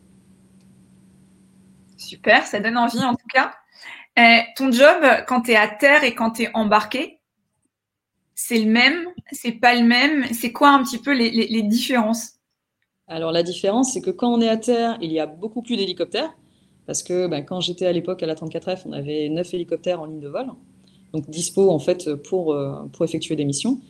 Super, 1.98 2.46
ça 2.46 2.60
donne 2.60 2.78
envie 2.78 3.04
en 3.04 3.14
tout 3.14 3.26
cas. 3.32 3.52
ton 4.56 4.72
job, 4.72 5.04
quand 5.26 5.42
tu 5.42 5.50
es 5.50 5.56
à 5.56 5.68
terre 5.68 6.04
et 6.04 6.14
quand 6.14 6.30
tu 6.30 6.44
es 6.44 6.50
embarqué, 6.54 7.20
c'est 8.34 8.60
le 8.60 8.70
même, 8.70 9.08
c'est 9.32 9.52
pas 9.52 9.74
le 9.74 9.84
même. 9.84 10.24
C'est 10.32 10.52
quoi 10.52 10.70
un 10.70 10.82
petit 10.84 10.98
peu 10.98 11.12
les 11.12 11.62
différences? 11.62 12.37
Alors 13.08 13.32
la 13.32 13.42
différence, 13.42 13.92
c'est 13.92 14.02
que 14.02 14.10
quand 14.10 14.32
on 14.32 14.40
est 14.40 14.48
à 14.48 14.56
terre, 14.58 14.98
il 15.00 15.10
y 15.12 15.18
a 15.18 15.26
beaucoup 15.26 15.62
plus 15.62 15.76
d'hélicoptères, 15.76 16.30
parce 16.86 17.02
que 17.02 17.26
ben, 17.26 17.44
quand 17.44 17.60
j'étais 17.60 17.86
à 17.86 17.92
l'époque 17.92 18.22
à 18.22 18.26
la 18.26 18.34
34F, 18.34 18.82
on 18.86 18.92
avait 18.92 19.28
9 19.28 19.54
hélicoptères 19.54 20.00
en 20.00 20.06
ligne 20.06 20.20
de 20.20 20.28
vol, 20.28 20.46
donc 21.12 21.28
dispo 21.28 21.70
en 21.70 21.78
fait 21.78 22.14
pour, 22.14 22.52
euh, 22.52 22.84
pour 22.92 23.04
effectuer 23.04 23.36
des 23.36 23.44
missions. 23.44 23.80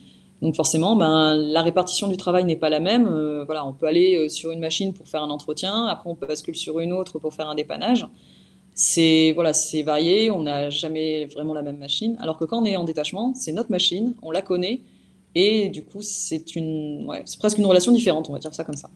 Donc 0.41 0.55
forcément, 0.55 0.95
ben, 0.95 1.35
la 1.35 1.63
répartition 1.63 2.07
du 2.07 2.17
travail 2.17 2.45
n'est 2.45 2.57
pas 2.57 2.71
la 2.71 2.79
même. 2.79 3.09
Euh, 3.09 3.45
voilà, 3.45 3.67
on 3.67 3.73
peut 3.73 3.87
aller 3.87 4.17
euh, 4.17 4.29
sur 4.29 4.53
une 4.53 4.61
machine 4.61 4.93
pour 4.93 5.09
faire 5.09 5.23
un 5.23 5.31
entretien, 5.31 5.87
après 5.87 6.09
on 6.09 6.15
peut 6.15 6.27
basculer 6.27 6.57
sur 6.57 6.79
une 6.79 6.93
autre 6.93 7.19
pour 7.19 7.35
faire 7.35 7.49
un 7.49 7.57
dépannage. 7.57 8.07
C'est 8.75 9.33
voilà, 9.35 9.53
c'est 9.53 9.83
varié, 9.83 10.31
on 10.31 10.43
n'a 10.43 10.71
jamais 10.71 11.27
vraiment 11.27 11.55
la 11.55 11.63
même 11.63 11.79
machine. 11.79 12.17
Alors 12.21 12.39
que 12.39 12.45
quand 12.45 12.63
on 12.63 12.65
est 12.65 12.77
en 12.77 12.85
détachement, 12.85 13.33
c'est 13.35 13.53
notre 13.53 13.73
machine, 13.73 14.15
on 14.23 14.31
la 14.31 14.43
connaît, 14.43 14.81
et 15.35 15.69
du 15.71 15.85
coup 15.85 16.03
c'est 16.03 16.45
ouais, 16.57 17.23
c'est 17.25 17.39
presque 17.41 17.59
une 17.59 17.67
relation 17.67 17.91
différente, 17.93 18.31
on 18.31 18.33
va 18.33 18.39
dire 18.39 18.55
ça 18.55 18.63
comme 18.63 18.77
ça. 18.77 18.89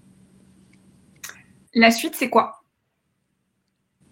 La 1.74 1.90
suite, 1.90 2.14
c'est 2.16 2.30
quoi? 2.30 2.62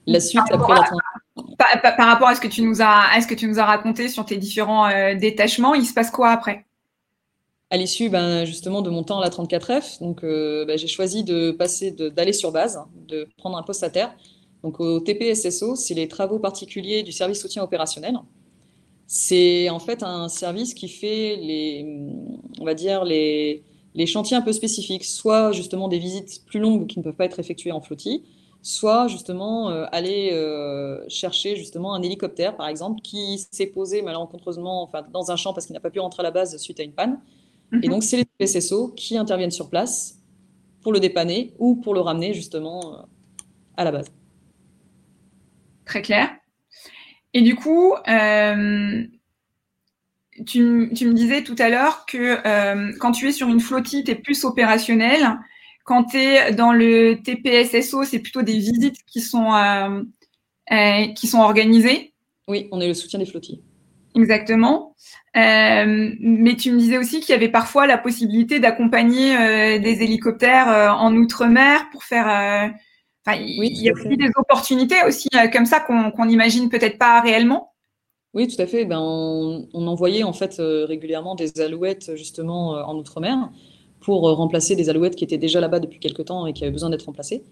La 0.06 0.20
suite 0.20 0.42
par 0.48 0.62
après 0.62 0.74
la 0.74 1.92
par, 1.92 2.06
rapport 2.06 2.28
à 2.28 2.34
ce 2.34 2.40
que 2.40 2.48
tu 2.48 2.62
nous 2.62 2.80
as, 2.80 3.12
à 3.12 3.20
ce 3.20 3.26
que 3.26 3.34
tu 3.34 3.46
nous 3.46 3.58
as 3.58 3.64
raconté 3.64 4.08
sur 4.08 4.24
tes 4.24 4.36
différents 4.36 4.88
euh, 4.88 5.14
détachements, 5.14 5.74
il 5.74 5.84
se 5.84 5.92
passe 5.92 6.10
quoi 6.10 6.30
après? 6.30 6.66
À 7.70 7.76
l'issue 7.76 8.08
ben, 8.08 8.44
justement 8.44 8.82
de 8.82 8.90
mon 8.90 9.04
temps 9.04 9.20
à 9.20 9.24
la 9.24 9.30
34F, 9.30 10.00
donc 10.00 10.24
euh, 10.24 10.64
ben, 10.64 10.76
j'ai 10.76 10.88
choisi 10.88 11.22
de 11.22 11.50
passer 11.52 11.92
d'aller 11.92 12.32
sur 12.32 12.50
base, 12.50 12.80
de 13.06 13.28
prendre 13.36 13.56
un 13.56 13.62
poste 13.62 13.82
à 13.82 13.90
terre. 13.90 14.14
Donc 14.62 14.80
au 14.80 15.00
TPSSO, 15.00 15.76
c'est 15.76 15.94
les 15.94 16.08
travaux 16.08 16.38
particuliers 16.38 17.02
du 17.02 17.12
service 17.12 17.40
soutien 17.40 17.62
opérationnel. 17.62 18.16
C'est 19.06 19.70
en 19.70 19.78
fait 19.78 20.02
un 20.02 20.28
service 20.28 20.74
qui 20.74 20.88
fait 20.88 21.36
les, 21.36 21.86
on 22.58 22.64
va 22.64 22.74
dire 22.74 23.04
les, 23.04 23.62
les 23.94 24.06
chantiers 24.06 24.36
un 24.36 24.42
peu 24.42 24.52
spécifiques, 24.52 25.04
soit 25.04 25.52
justement 25.52 25.88
des 25.88 25.98
visites 25.98 26.44
plus 26.46 26.60
longues 26.60 26.86
qui 26.86 26.98
ne 26.98 27.04
peuvent 27.04 27.14
pas 27.14 27.24
être 27.24 27.40
effectuées 27.40 27.72
en 27.72 27.80
flottille, 27.80 28.22
soit 28.62 29.08
justement 29.08 29.70
euh, 29.70 29.86
aller 29.90 30.30
euh, 30.32 31.02
chercher 31.08 31.56
justement 31.56 31.94
un 31.94 32.02
hélicoptère, 32.02 32.56
par 32.56 32.68
exemple, 32.68 33.00
qui 33.02 33.44
s'est 33.50 33.66
posé 33.66 34.02
malencontreusement 34.02 34.82
enfin, 34.82 35.02
dans 35.12 35.30
un 35.30 35.36
champ 35.36 35.52
parce 35.52 35.66
qu'il 35.66 35.74
n'a 35.74 35.80
pas 35.80 35.90
pu 35.90 36.00
rentrer 36.00 36.20
à 36.20 36.24
la 36.24 36.30
base 36.30 36.56
suite 36.58 36.78
à 36.80 36.82
une 36.82 36.92
panne. 36.92 37.20
Et 37.72 37.86
mhm. 37.86 37.94
donc, 37.94 38.02
c'est 38.02 38.16
les 38.16 38.46
PSSO 38.46 38.88
qui 38.88 39.16
interviennent 39.16 39.50
sur 39.50 39.70
place 39.70 40.18
pour 40.82 40.92
le 40.92 41.00
dépanner 41.00 41.54
ou 41.58 41.76
pour 41.76 41.94
le 41.94 42.00
ramener 42.00 42.34
justement 42.34 42.94
euh, 42.94 43.02
à 43.76 43.84
la 43.84 43.92
base. 43.92 44.10
Très 45.84 46.02
clair. 46.02 46.30
Et 47.32 47.42
du 47.42 47.54
coup, 47.54 47.94
tu, 50.46 50.60
me 50.62 51.12
disais 51.12 51.42
tout 51.42 51.56
à 51.58 51.68
l'heure 51.68 52.04
que 52.06 52.38
euh, 52.46 52.92
quand 52.98 53.12
tu 53.12 53.28
es 53.28 53.32
sur 53.32 53.48
une 53.48 53.60
flottille, 53.60 54.04
tu 54.04 54.10
es 54.10 54.14
plus 54.14 54.44
opérationnel. 54.44 55.38
Quand 55.84 56.04
tu 56.04 56.18
es 56.18 56.52
dans 56.52 56.72
le 56.72 57.16
TPSSO, 57.22 58.04
c'est 58.04 58.18
plutôt 58.20 58.42
des 58.42 58.52
visites 58.52 59.04
qui 59.06 59.20
sont, 59.20 59.54
euh, 59.54 60.02
euh, 60.72 61.06
qui 61.14 61.26
sont 61.26 61.40
organisées. 61.40 62.12
Oui, 62.48 62.68
on 62.70 62.80
est 62.80 62.88
le 62.88 62.94
soutien 62.94 63.18
des 63.18 63.26
flottilles. 63.26 63.62
Exactement. 64.16 64.96
mais 65.34 66.56
tu 66.58 66.72
me 66.72 66.78
disais 66.78 66.98
aussi 66.98 67.20
qu'il 67.20 67.30
y 67.30 67.36
avait 67.36 67.48
parfois 67.48 67.86
la 67.86 67.96
possibilité 67.96 68.58
d'accompagner 68.58 69.78
des 69.78 70.02
hélicoptères 70.02 70.96
en 70.98 71.14
outre-mer 71.14 71.88
pour 71.92 72.02
faire. 72.02 72.72
oui, 73.28 73.70
il 73.70 73.82
y 73.82 73.88
a 73.88 73.92
aussi 73.92 74.16
des 74.16 74.30
opportunités 74.34 74.96
aussi 75.06 75.28
comme 75.52 75.66
ça 75.66 75.78
qu'on 75.78 76.24
n'imagine 76.24 76.68
peut-être 76.68 76.98
pas 76.98 77.20
réellement. 77.20 77.69
Oui, 78.32 78.46
tout 78.46 78.60
à 78.62 78.66
fait. 78.66 78.84
Ben, 78.84 79.00
on, 79.00 79.86
envoyait 79.86 80.22
en 80.22 80.32
fait 80.32 80.60
euh, 80.60 80.84
régulièrement 80.86 81.34
des 81.34 81.60
alouettes 81.60 82.14
justement 82.14 82.76
euh, 82.76 82.82
en 82.82 82.96
outre-mer 82.96 83.50
pour 84.00 84.28
euh, 84.28 84.34
remplacer 84.34 84.76
des 84.76 84.88
alouettes 84.88 85.16
qui 85.16 85.24
étaient 85.24 85.38
déjà 85.38 85.60
là-bas 85.60 85.80
depuis 85.80 85.98
quelques 85.98 86.26
temps 86.26 86.46
et 86.46 86.52
qui 86.52 86.62
avaient 86.62 86.72
besoin 86.72 86.90
d'être 86.90 87.06
remplacées. 87.06 87.42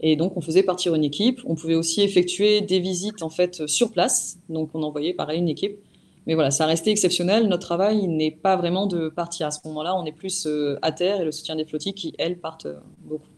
Et 0.00 0.16
donc, 0.16 0.36
on 0.36 0.40
faisait 0.42 0.62
partir 0.62 0.94
une 0.94 1.04
équipe. 1.04 1.40
On 1.46 1.54
pouvait 1.54 1.74
aussi 1.74 2.02
effectuer 2.02 2.60
des 2.60 2.80
visites 2.80 3.22
en 3.22 3.30
fait 3.30 3.66
sur 3.66 3.92
place. 3.92 4.38
Donc, 4.48 4.70
on 4.74 4.82
envoyait 4.82 5.14
pareil 5.14 5.38
une 5.38 5.48
équipe. 5.48 5.78
Mais 6.26 6.34
voilà, 6.34 6.50
ça 6.50 6.66
restait 6.66 6.90
exceptionnel. 6.90 7.48
Notre 7.48 7.66
travail 7.66 8.06
n'est 8.06 8.30
pas 8.30 8.56
vraiment 8.56 8.86
de 8.86 9.08
partir 9.08 9.46
à 9.46 9.50
ce 9.50 9.60
moment-là. 9.64 9.94
On 9.96 10.04
est 10.04 10.12
plus 10.12 10.46
à 10.82 10.92
terre 10.92 11.20
et 11.20 11.24
le 11.24 11.32
soutien 11.32 11.56
des 11.56 11.64
flottilles 11.64 11.94
qui, 11.94 12.14
elles, 12.18 12.38
partent 12.38 12.68
beaucoup. 13.00 13.28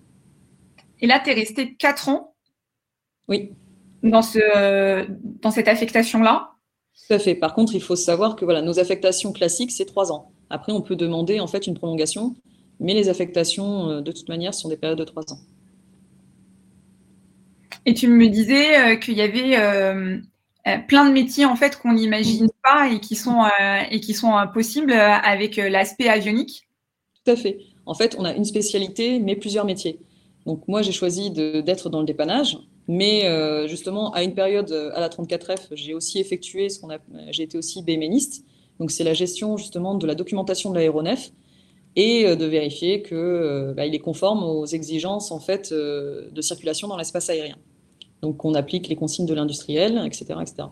Et 1.00 1.06
là, 1.06 1.20
tu 1.24 1.30
es 1.30 1.34
resté 1.34 1.74
quatre 1.74 2.08
ans 2.08 2.34
Oui. 3.28 3.52
Dans, 4.02 4.22
ce, 4.22 5.06
dans 5.40 5.50
cette 5.50 5.68
affectation-là? 5.68 6.51
Tout 6.94 7.14
à 7.14 7.18
fait. 7.18 7.34
Par 7.34 7.54
contre, 7.54 7.74
il 7.74 7.82
faut 7.82 7.96
savoir 7.96 8.36
que 8.36 8.44
voilà, 8.44 8.62
nos 8.62 8.78
affectations 8.78 9.32
classiques, 9.32 9.70
c'est 9.70 9.86
trois 9.86 10.12
ans. 10.12 10.32
Après, 10.50 10.72
on 10.72 10.82
peut 10.82 10.96
demander 10.96 11.40
en 11.40 11.46
fait 11.46 11.66
une 11.66 11.74
prolongation, 11.74 12.34
mais 12.78 12.94
les 12.94 13.08
affectations, 13.08 13.88
euh, 13.88 14.00
de 14.00 14.12
toute 14.12 14.28
manière, 14.28 14.54
sont 14.54 14.68
des 14.68 14.76
périodes 14.76 14.98
de 14.98 15.04
trois 15.04 15.22
ans. 15.32 15.38
Et 17.86 17.94
tu 17.94 18.06
me 18.06 18.28
disais 18.28 18.78
euh, 18.78 18.96
qu'il 18.96 19.14
y 19.14 19.22
avait 19.22 19.58
euh, 19.58 20.18
plein 20.86 21.08
de 21.08 21.12
métiers 21.12 21.46
en 21.46 21.56
fait 21.56 21.78
qu'on 21.78 21.94
n'imagine 21.94 22.48
pas 22.62 22.88
et 22.92 23.00
qui 23.00 23.16
sont, 23.16 23.48
et 23.90 24.00
qui 24.00 24.14
sont 24.14 24.32
possibles 24.54 24.92
avec 24.92 25.56
l'aspect 25.56 26.08
avionique. 26.08 26.68
Tout 27.24 27.32
à 27.32 27.36
fait. 27.36 27.58
En 27.86 27.94
fait, 27.94 28.14
on 28.18 28.24
a 28.24 28.32
une 28.32 28.44
spécialité, 28.44 29.18
mais 29.18 29.34
plusieurs 29.34 29.64
métiers. 29.64 29.98
Donc 30.46 30.66
moi, 30.68 30.82
j'ai 30.82 30.92
choisi 30.92 31.30
d'être 31.30 31.90
dans 31.90 32.00
le 32.00 32.06
dépannage. 32.06 32.58
Mais 32.88 33.26
euh, 33.26 33.68
justement, 33.68 34.12
à 34.12 34.22
une 34.22 34.34
période, 34.34 34.70
euh, 34.72 34.90
à 34.94 35.00
la 35.00 35.08
34F, 35.08 35.68
j'ai 35.72 35.94
aussi 35.94 36.18
effectué 36.18 36.68
ce 36.68 36.80
qu'on 36.80 36.90
a, 36.90 36.98
j'ai 37.30 37.44
été 37.44 37.56
aussi 37.56 37.82
béméniste. 37.82 38.44
Donc, 38.80 38.90
c'est 38.90 39.04
la 39.04 39.14
gestion 39.14 39.56
justement 39.56 39.94
de 39.94 40.06
la 40.06 40.14
documentation 40.14 40.70
de 40.70 40.76
l'aéronef 40.76 41.30
et 41.94 42.26
euh, 42.26 42.36
de 42.36 42.44
vérifier 42.44 43.02
qu'il 43.02 43.74
bah, 43.76 43.86
est 43.86 43.98
conforme 43.98 44.42
aux 44.42 44.66
exigences 44.66 45.30
en 45.30 45.38
fait 45.38 45.72
de 45.72 46.40
circulation 46.40 46.88
dans 46.88 46.96
l'espace 46.96 47.30
aérien. 47.30 47.56
Donc, 48.20 48.44
on 48.44 48.54
applique 48.54 48.88
les 48.88 48.96
consignes 48.96 49.26
de 49.26 49.34
l'industriel, 49.34 50.02
etc., 50.04 50.24
etc. 50.40 50.68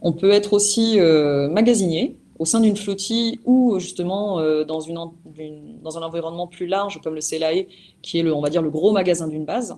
On 0.00 0.12
peut 0.12 0.32
être 0.32 0.52
aussi 0.52 0.98
magasinier 1.50 2.16
au 2.38 2.44
sein 2.44 2.58
d'une 2.58 2.76
flottille 2.76 3.38
ou 3.44 3.78
justement 3.78 4.40
dans, 4.64 4.80
dans 4.80 5.98
un 5.98 6.02
environnement 6.02 6.48
plus 6.48 6.66
large 6.66 7.00
comme 7.02 7.14
le 7.14 7.20
CLAE, 7.20 7.66
qui 8.02 8.18
est 8.18 8.22
le, 8.22 8.34
on 8.34 8.40
va 8.40 8.50
dire 8.50 8.62
le 8.62 8.70
gros 8.70 8.90
magasin 8.90 9.28
d'une 9.28 9.44
base. 9.44 9.76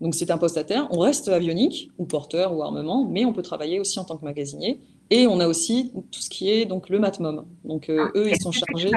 Donc 0.00 0.14
c'est 0.14 0.30
un 0.30 0.38
poste 0.38 0.56
à 0.56 0.64
terre. 0.64 0.86
On 0.90 0.98
reste 0.98 1.28
avionique 1.28 1.90
ou 1.98 2.04
porteur 2.04 2.56
ou 2.56 2.62
armement, 2.62 3.06
mais 3.08 3.24
on 3.24 3.32
peut 3.32 3.42
travailler 3.42 3.80
aussi 3.80 3.98
en 3.98 4.04
tant 4.04 4.16
que 4.16 4.24
magasinier. 4.24 4.80
Et 5.10 5.26
on 5.26 5.40
a 5.40 5.48
aussi 5.48 5.92
tout 6.12 6.20
ce 6.20 6.28
qui 6.28 6.50
est 6.50 6.66
donc 6.66 6.88
le 6.88 6.98
matmum. 6.98 7.46
Donc 7.64 7.88
euh, 7.88 8.06
ah, 8.06 8.18
eux, 8.18 8.30
ils 8.30 8.40
sont 8.40 8.52
chargés. 8.52 8.92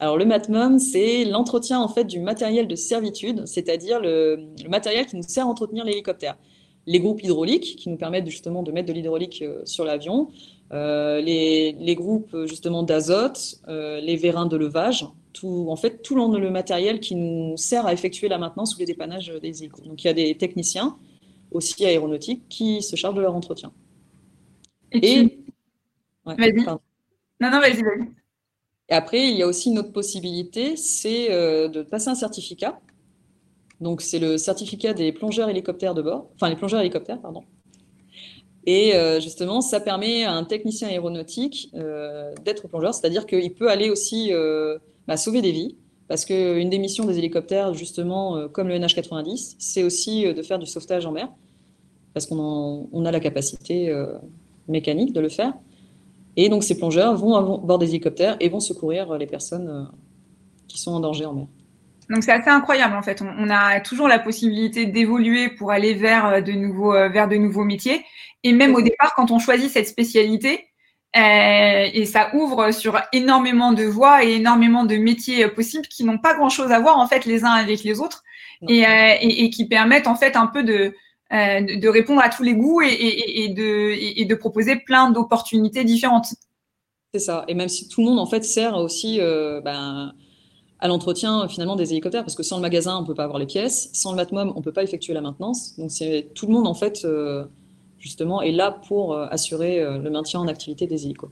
Alors 0.00 0.16
le 0.16 0.24
MATMOM, 0.24 0.78
c'est 0.78 1.26
l'entretien 1.26 1.78
en 1.78 1.88
fait 1.88 2.04
du 2.04 2.20
matériel 2.20 2.66
de 2.66 2.74
servitude, 2.74 3.46
c'est-à-dire 3.46 4.00
le, 4.00 4.46
matériel 4.66 5.04
qui 5.04 5.16
nous 5.16 5.22
sert 5.22 5.44
à 5.44 5.48
entretenir 5.48 5.84
l'hélicoptère. 5.84 6.38
Les 6.86 7.00
groupes 7.00 7.22
hydrauliques 7.22 7.76
qui 7.76 7.90
nous 7.90 7.98
permettent 7.98 8.26
justement 8.26 8.62
de 8.62 8.72
mettre 8.72 8.88
de 8.88 8.94
l'hydraulique 8.94 9.42
euh, 9.42 9.60
sur 9.66 9.84
l'avion, 9.84 10.30
euh, 10.72 11.20
les, 11.20 11.94
groupes 11.96 12.34
justement 12.46 12.82
d'azote, 12.82 13.60
euh, 13.68 14.00
les 14.00 14.16
vérins 14.16 14.46
de 14.46 14.56
levage, 14.56 15.06
tout, 15.32 15.66
en 15.68 15.76
fait 15.76 16.02
tout 16.02 16.14
le 16.14 16.50
matériel 16.50 17.00
qui 17.00 17.14
nous 17.14 17.56
sert 17.56 17.86
à 17.86 17.92
effectuer 17.92 18.28
la 18.28 18.38
maintenance 18.38 18.74
ou 18.76 18.78
les 18.78 18.86
dépannages 18.86 19.32
des 19.42 19.62
hélicos. 19.62 19.86
Donc 19.86 20.02
il 20.02 20.06
y 20.06 20.10
a 20.10 20.14
des 20.14 20.36
techniciens 20.36 20.96
aussi 21.50 21.84
aéronautiques 21.84 22.48
qui 22.48 22.82
se 22.82 22.96
chargent 22.96 23.16
de 23.16 23.22
leur 23.22 23.34
entretien. 23.34 23.72
Et, 24.92 25.38
vas-y. 26.24 26.52
Non, 27.40 27.50
non, 27.50 27.60
vas-y, 27.60 27.82
vas-y. 27.82 28.08
Et 28.88 28.92
après, 28.92 29.28
il 29.28 29.36
y 29.36 29.42
a 29.42 29.46
aussi 29.46 29.70
une 29.70 29.78
autre 29.78 29.92
possibilité, 29.92 30.76
c'est 30.76 31.30
euh, 31.30 31.68
de 31.68 31.82
passer 31.82 32.08
un 32.08 32.14
certificat. 32.14 32.80
Donc, 33.80 34.02
c'est 34.02 34.18
le 34.18 34.36
certificat 34.36 34.92
des 34.92 35.12
plongeurs 35.12 35.48
hélicoptères 35.48 35.94
de 35.94 36.02
bord, 36.02 36.28
enfin 36.34 36.50
les 36.50 36.56
plongeurs 36.56 36.80
hélicoptères, 36.80 37.20
pardon. 37.20 37.44
Et 38.66 38.94
euh, 38.94 39.20
justement, 39.20 39.62
ça 39.62 39.80
permet 39.80 40.24
à 40.24 40.32
un 40.32 40.44
technicien 40.44 40.88
aéronautique 40.88 41.70
euh, 41.74 42.34
d'être 42.44 42.68
plongeur, 42.68 42.92
c'est-à-dire 42.92 43.26
qu'il 43.26 43.54
peut 43.54 43.70
aller 43.70 43.88
aussi 43.88 44.32
bah, 45.14 45.16
sauver 45.18 45.42
des 45.42 45.52
vies, 45.52 45.76
parce 46.08 46.24
qu'une 46.24 46.70
des 46.70 46.78
missions 46.78 47.04
des 47.04 47.18
hélicoptères, 47.18 47.74
justement, 47.74 48.48
comme 48.48 48.68
le 48.68 48.74
NH90, 48.74 49.56
c'est 49.58 49.84
aussi 49.84 50.24
de 50.32 50.42
faire 50.42 50.58
du 50.58 50.66
sauvetage 50.66 51.06
en 51.06 51.12
mer, 51.12 51.28
parce 52.14 52.26
qu'on 52.26 53.04
a 53.04 53.10
la 53.12 53.20
capacité 53.20 53.94
mécanique 54.66 55.12
de 55.12 55.20
le 55.20 55.28
faire. 55.28 55.52
Et 56.36 56.48
donc 56.48 56.64
ces 56.64 56.78
plongeurs 56.78 57.14
vont 57.16 57.34
à 57.34 57.42
bord 57.42 57.78
des 57.78 57.90
hélicoptères 57.90 58.36
et 58.40 58.48
vont 58.48 58.60
secourir 58.60 59.18
les 59.18 59.26
personnes 59.26 59.68
euh, 59.68 59.84
qui 60.68 60.80
sont 60.80 60.92
en 60.92 61.00
danger 61.00 61.26
en 61.26 61.34
mer. 61.34 61.46
Donc 62.08 62.24
c'est 62.24 62.32
assez 62.32 62.50
incroyable 62.50 62.94
en 62.94 63.02
fait. 63.02 63.22
On, 63.22 63.50
a 63.50 63.80
toujours 63.80 64.08
la 64.08 64.18
possibilité 64.18 64.86
d'évoluer 64.86 65.48
pour 65.50 65.70
aller 65.70 65.94
vers 65.94 66.26
euh, 66.26 66.40
de 66.40 66.52
nouveaux 66.52 66.94
euh, 66.94 67.08
vers 67.08 67.28
de 67.28 67.36
nouveaux 67.36 67.64
métiers. 67.64 68.04
Et 68.42 68.52
même 68.52 68.74
au 68.74 68.80
départ, 68.80 69.12
quand 69.16 69.30
on 69.30 69.38
choisit 69.38 69.70
cette 69.70 69.86
spécialité, 69.86 70.69
et 71.14 72.04
ça 72.04 72.30
ouvre 72.34 72.70
sur 72.70 73.00
énormément 73.12 73.72
de 73.72 73.84
voies 73.84 74.24
et 74.24 74.34
énormément 74.34 74.84
de 74.84 74.96
métiers 74.96 75.48
possibles 75.48 75.86
qui 75.88 76.04
n'ont 76.04 76.18
pas 76.18 76.34
grand-chose 76.34 76.70
à 76.70 76.78
voir 76.78 76.98
en 76.98 77.06
fait 77.08 77.24
les 77.24 77.44
uns 77.44 77.50
avec 77.50 77.82
les 77.82 78.00
autres 78.00 78.22
et, 78.68 78.84
et, 79.20 79.50
qui 79.50 79.66
permettent 79.66 80.06
en 80.06 80.14
fait 80.14 80.36
un 80.36 80.46
peu 80.46 80.62
de 80.62 80.94
euh, 81.32 81.60
de 81.60 81.88
répondre 81.88 82.20
à 82.24 82.28
tous 82.28 82.42
les 82.42 82.54
goûts 82.54 82.80
et, 82.80 83.54
de, 83.56 84.26
de, 84.26 84.34
proposer 84.34 84.74
plein 84.74 85.12
d'opportunités 85.12 85.84
différentes. 85.84 86.34
C'est 87.14 87.20
ça. 87.20 87.44
Et 87.46 87.54
même 87.54 87.68
si 87.68 87.88
tout 87.88 88.00
le 88.00 88.08
monde 88.08 88.18
en 88.18 88.26
fait 88.26 88.44
sert 88.44 88.74
aussi 88.74 89.20
euh, 89.20 89.60
ben, 89.60 90.12
à 90.80 90.88
l'entretien 90.88 91.46
finalement 91.46 91.76
des 91.76 91.92
hélicoptères, 91.92 92.24
parce 92.24 92.34
que 92.34 92.42
sans 92.42 92.56
le 92.56 92.62
magasin 92.62 92.98
on 93.00 93.04
peut 93.04 93.14
pas 93.14 93.22
avoir 93.22 93.38
les 93.38 93.46
pièces, 93.46 93.90
sans 93.92 94.10
le 94.10 94.16
Matmom 94.16 94.52
on 94.56 94.60
peut 94.60 94.72
pas 94.72 94.82
effectuer 94.82 95.14
la 95.14 95.20
maintenance. 95.20 95.76
Donc 95.78 95.92
c'est 95.92 96.32
tout 96.34 96.48
le 96.48 96.52
monde 96.52 96.66
en 96.66 96.74
fait 96.74 97.04
euh, 97.04 97.44
justement 98.00 98.42
est 98.42 98.50
là 98.50 98.72
pour 98.88 99.16
assurer 99.16 99.80
le 99.80 100.10
maintien 100.10 100.40
en 100.40 100.48
activité 100.48 100.86
des 100.86 101.04
hélicos 101.04 101.30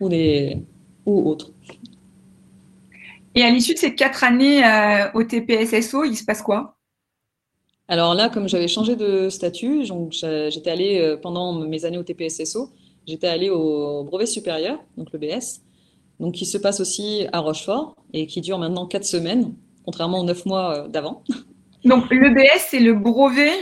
ou 0.00 0.08
des 0.08 0.58
ou 1.04 1.28
autres. 1.28 1.50
Et 3.34 3.42
à 3.42 3.50
l'issue 3.50 3.74
de 3.74 3.78
ces 3.78 3.94
quatre 3.94 4.24
années 4.24 4.62
au 5.14 5.22
TPSSO, 5.24 6.04
il 6.04 6.16
se 6.16 6.24
passe 6.24 6.40
quoi? 6.40 6.76
Alors 7.92 8.14
là, 8.14 8.30
comme 8.30 8.48
j'avais 8.48 8.68
changé 8.68 8.96
de 8.96 9.28
statut, 9.28 9.84
j'étais 10.12 10.70
allée 10.70 10.98
euh, 10.98 11.18
pendant 11.18 11.52
mes 11.52 11.84
années 11.84 11.98
au 11.98 12.02
TPSSO, 12.02 12.70
j'étais 13.06 13.26
allée 13.26 13.50
au 13.50 14.04
brevet 14.04 14.24
supérieur, 14.24 14.78
donc 14.96 15.08
le 15.12 15.18
BS, 15.18 15.60
donc 16.18 16.34
qui 16.34 16.46
se 16.46 16.56
passe 16.56 16.80
aussi 16.80 17.26
à 17.32 17.40
Rochefort 17.40 17.94
et 18.14 18.26
qui 18.26 18.40
dure 18.40 18.58
maintenant 18.58 18.86
quatre 18.86 19.04
semaines, 19.04 19.54
contrairement 19.84 20.20
aux 20.20 20.24
neuf 20.24 20.46
mois 20.46 20.84
euh, 20.84 20.88
d'avant. 20.88 21.22
Donc 21.84 22.04
le 22.10 22.30
BS, 22.32 22.66
c'est 22.70 22.80
le 22.80 22.94
brevet 22.94 23.52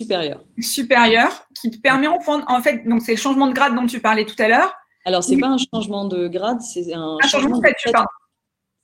supérieur. 0.00 0.42
Supérieur 0.58 1.46
qui 1.60 1.70
te 1.70 1.78
permet 1.78 2.08
en 2.08 2.62
fait, 2.62 2.88
donc 2.88 3.02
c'est 3.02 3.12
le 3.12 3.18
changement 3.18 3.46
de 3.46 3.52
grade 3.52 3.74
dont 3.74 3.86
tu 3.86 4.00
parlais 4.00 4.24
tout 4.24 4.40
à 4.40 4.48
l'heure. 4.48 4.72
Alors 5.04 5.24
c'est 5.24 5.38
pas 5.38 5.48
un 5.48 5.58
changement 5.58 6.04
de 6.04 6.28
grade, 6.28 6.60
c'est 6.60 6.92
un, 6.92 7.16
changement 7.26 7.58
de 7.58 7.66
statut. 7.66 7.90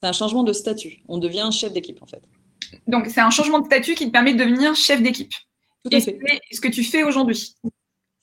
C'est 0.01 0.09
un 0.09 0.13
changement 0.13 0.43
de 0.43 0.53
statut. 0.53 1.03
On 1.09 1.19
devient 1.19 1.49
chef 1.53 1.73
d'équipe 1.73 2.03
en 2.03 2.07
fait. 2.07 2.23
Donc, 2.87 3.07
c'est 3.07 3.21
un 3.21 3.31
changement 3.31 3.59
de 3.59 3.67
statut 3.67 3.95
qui 3.95 4.07
te 4.07 4.13
permet 4.13 4.35
de 4.35 4.39
devenir 4.39 4.75
chef 4.75 5.03
d'équipe. 5.03 5.35
Et 5.91 6.01
c'est 6.01 6.19
ce 6.51 6.61
que 6.61 6.69
tu 6.69 6.85
fais 6.85 7.03
aujourd'hui. 7.03 7.55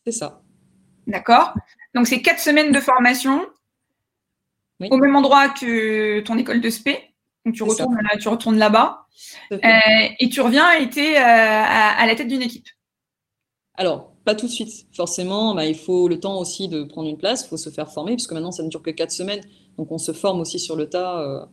C'est 0.05 0.11
ça. 0.11 0.41
D'accord 1.07 1.53
Donc, 1.93 2.07
c'est 2.07 2.21
quatre 2.21 2.39
semaines 2.39 2.71
de 2.71 2.79
formation 2.79 3.45
au 4.79 4.97
même 4.97 5.15
endroit 5.15 5.49
que 5.49 6.19
ton 6.21 6.37
école 6.37 6.59
de 6.59 6.69
SP. 6.69 6.99
Donc, 7.45 7.55
tu 7.55 7.63
retournes, 7.63 7.97
tu 8.19 8.27
retournes 8.27 8.57
là-bas. 8.57 9.07
Euh, 9.51 9.57
et 10.19 10.29
tu 10.29 10.41
reviens 10.41 10.71
et 10.73 10.89
tu 10.89 10.99
es 10.99 11.17
euh, 11.17 11.21
à, 11.21 12.05
la 12.05 12.15
tête 12.15 12.27
d'une 12.27 12.41
équipe. 12.41 12.67
Alors, 13.75 14.12
pas 14.25 14.35
tout 14.35 14.47
de 14.47 14.51
suite. 14.51 14.85
Forcément, 14.93 15.53
bah, 15.53 15.65
il 15.65 15.75
faut 15.75 16.07
le 16.07 16.19
temps 16.19 16.39
aussi 16.39 16.67
de 16.67 16.83
prendre 16.83 17.09
une 17.09 17.17
place, 17.17 17.43
il 17.45 17.49
faut 17.49 17.57
se 17.57 17.69
faire 17.69 17.91
former, 17.91 18.13
puisque 18.13 18.31
maintenant, 18.31 18.51
ça 18.51 18.63
ne 18.63 18.69
dure 18.69 18.81
que 18.81 18.91
quatre 18.91 19.11
semaines. 19.11 19.41
Donc, 19.77 19.91
on 19.91 19.97
se 19.97 20.13
forme 20.13 20.39
aussi 20.41 20.59
sur 20.59 20.75
le 20.75 20.87
tas. 20.87 21.19
Euh, 21.21 21.45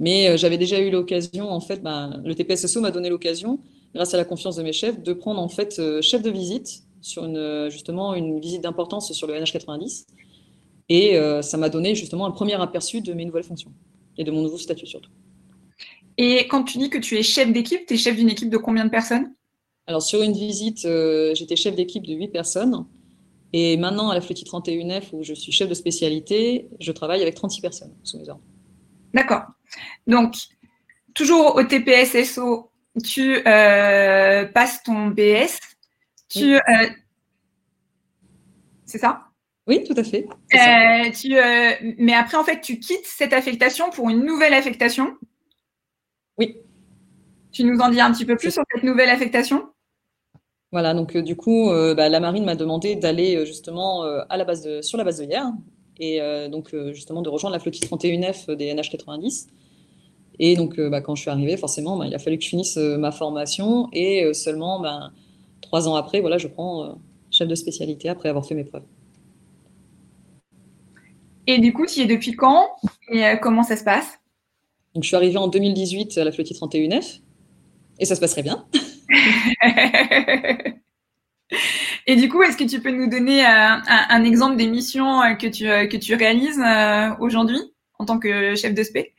mais 0.00 0.28
euh, 0.28 0.36
j'avais 0.36 0.58
déjà 0.58 0.80
eu 0.80 0.90
l'occasion, 0.90 1.50
en 1.50 1.60
fait, 1.60 1.82
ben, 1.82 2.20
le 2.24 2.34
TPSSO 2.34 2.80
m'a 2.80 2.90
donné 2.90 3.08
l'occasion, 3.08 3.60
grâce 3.94 4.14
à 4.14 4.16
la 4.16 4.24
confiance 4.24 4.56
de 4.56 4.62
mes 4.62 4.72
chefs, 4.72 5.00
de 5.02 5.12
prendre 5.12 5.40
en 5.40 5.48
fait 5.48 5.78
euh, 5.78 6.02
chef 6.02 6.22
de 6.22 6.30
visite 6.30 6.82
sur 7.00 7.22
justement 7.70 8.14
une 8.14 8.40
visite 8.40 8.60
d'importance 8.62 9.12
sur 9.12 9.28
le 9.28 9.34
NH90. 9.34 10.06
Et 10.88 11.16
ça 11.42 11.56
m'a 11.56 11.68
donné 11.68 11.94
justement 11.94 12.26
un 12.26 12.32
premier 12.32 12.60
aperçu 12.60 13.00
de 13.00 13.12
mes 13.12 13.24
nouvelles 13.24 13.44
fonctions 13.44 13.70
et 14.16 14.24
de 14.24 14.32
mon 14.32 14.42
nouveau 14.42 14.58
statut 14.58 14.86
surtout. 14.86 15.10
Et 16.16 16.48
quand 16.48 16.64
tu 16.64 16.78
dis 16.78 16.90
que 16.90 16.98
tu 16.98 17.16
es 17.16 17.22
chef 17.22 17.52
d'équipe, 17.52 17.86
tu 17.86 17.94
es 17.94 17.96
chef 17.96 18.16
d'une 18.16 18.28
équipe 18.28 18.50
de 18.50 18.56
combien 18.56 18.84
de 18.84 18.90
personnes? 18.90 19.32
Alors 19.88 20.02
sur 20.02 20.22
une 20.22 20.34
visite, 20.34 20.86
j'étais 21.34 21.56
chef 21.56 21.74
d'équipe 21.74 22.06
de 22.06 22.14
8 22.14 22.28
personnes. 22.28 22.86
Et 23.52 23.76
maintenant, 23.76 24.10
à 24.10 24.14
la 24.14 24.20
Flotti 24.20 24.44
31F, 24.44 25.04
où 25.12 25.22
je 25.22 25.32
suis 25.32 25.52
chef 25.52 25.68
de 25.68 25.74
spécialité, 25.74 26.68
je 26.80 26.92
travaille 26.92 27.22
avec 27.22 27.34
36 27.34 27.60
personnes 27.60 27.94
sous 28.02 28.18
mes 28.18 28.28
ordres. 28.28 28.42
D'accord. 29.14 29.42
Donc, 30.06 30.34
toujours 31.14 31.56
au 31.56 31.62
TPS-SO, 31.62 32.70
tu 33.02 33.36
euh, 33.46 34.44
passes 34.46 34.82
ton 34.82 35.08
BS. 35.08 35.58
Tu, 36.28 36.56
euh, 36.56 36.60
c'est 38.84 38.98
ça? 38.98 39.24
Oui, 39.66 39.82
tout 39.84 39.94
à 39.96 40.04
fait. 40.04 40.26
Euh, 40.54 41.10
tu, 41.10 41.34
mais 41.98 42.14
après, 42.14 42.36
en 42.36 42.44
fait, 42.44 42.60
tu 42.60 42.78
quittes 42.78 43.06
cette 43.06 43.32
affectation 43.32 43.90
pour 43.90 44.10
une 44.10 44.24
nouvelle 44.24 44.54
affectation? 44.54 45.16
Oui. 46.38 46.58
Tu 47.50 47.64
nous 47.64 47.78
en 47.78 47.88
dis 47.88 48.00
un 48.00 48.12
petit 48.12 48.26
peu 48.26 48.36
plus 48.36 48.50
sur 48.50 48.62
cette 48.74 48.82
nouvelle 48.82 49.10
affectation? 49.10 49.70
Voilà, 50.70 50.92
donc 50.94 51.16
du 51.16 51.34
coup, 51.34 51.70
bah, 51.96 52.08
la 52.08 52.20
marine 52.20 52.44
m'a 52.44 52.54
demandé 52.54 52.94
d'aller 52.94 53.46
justement 53.46 54.02
à 54.02 54.36
la 54.36 54.44
base 54.44 54.62
de, 54.62 54.82
sur 54.82 54.98
la 54.98 55.04
base 55.04 55.18
de 55.18 55.24
hier, 55.24 55.50
et 55.98 56.20
donc 56.50 56.74
justement 56.92 57.22
de 57.22 57.30
rejoindre 57.30 57.54
la 57.54 57.60
flottille 57.60 57.88
31F 57.88 58.54
des 58.54 58.74
NH90. 58.74 59.48
Et 60.38 60.56
donc, 60.56 60.78
euh, 60.78 60.88
bah, 60.88 61.00
quand 61.00 61.14
je 61.14 61.22
suis 61.22 61.30
arrivée, 61.30 61.56
forcément, 61.56 61.96
bah, 61.96 62.06
il 62.06 62.14
a 62.14 62.18
fallu 62.18 62.38
que 62.38 62.44
je 62.44 62.48
finisse 62.48 62.76
euh, 62.76 62.96
ma 62.96 63.10
formation. 63.10 63.88
Et 63.92 64.24
euh, 64.24 64.32
seulement, 64.32 64.82
trois 65.60 65.88
ans 65.88 65.96
après, 65.96 66.20
voilà, 66.20 66.38
je 66.38 66.48
prends 66.48 66.98
chef 67.30 67.48
de 67.48 67.54
spécialité 67.54 68.08
après 68.08 68.28
avoir 68.28 68.46
fait 68.46 68.54
mes 68.54 68.64
preuves. 68.64 68.84
Et 71.46 71.58
du 71.58 71.72
coup, 71.72 71.86
tu 71.86 72.00
y 72.00 72.02
es 72.02 72.06
depuis 72.06 72.32
quand 72.32 72.68
Et 73.10 73.22
comment 73.40 73.62
ça 73.62 73.76
se 73.76 73.84
passe? 73.84 74.18
Donc, 74.94 75.02
Je 75.02 75.08
suis 75.08 75.16
arrivée 75.16 75.38
en 75.38 75.48
2018 75.48 76.18
à 76.18 76.24
la 76.24 76.32
flottille 76.32 76.56
31F. 76.56 77.20
Et 77.98 78.04
ça 78.04 78.14
se 78.14 78.20
passerait 78.20 78.42
bien. 78.42 78.64
et 82.08 82.16
du 82.16 82.28
coup, 82.28 82.42
est-ce 82.42 82.56
que 82.56 82.64
tu 82.64 82.80
peux 82.80 82.90
nous 82.90 83.08
donner 83.08 83.44
un, 83.44 84.24
exemple 84.24 84.56
des 84.56 84.66
missions 84.66 85.20
que 85.38 85.46
tu, 85.46 85.64
que 85.88 85.96
tu 85.96 86.14
réalises 86.14 86.60
aujourd'hui 87.20 87.60
en 87.98 88.06
tant 88.06 88.18
que 88.18 88.56
chef 88.56 88.74
de 88.74 88.82
spé? 88.82 89.14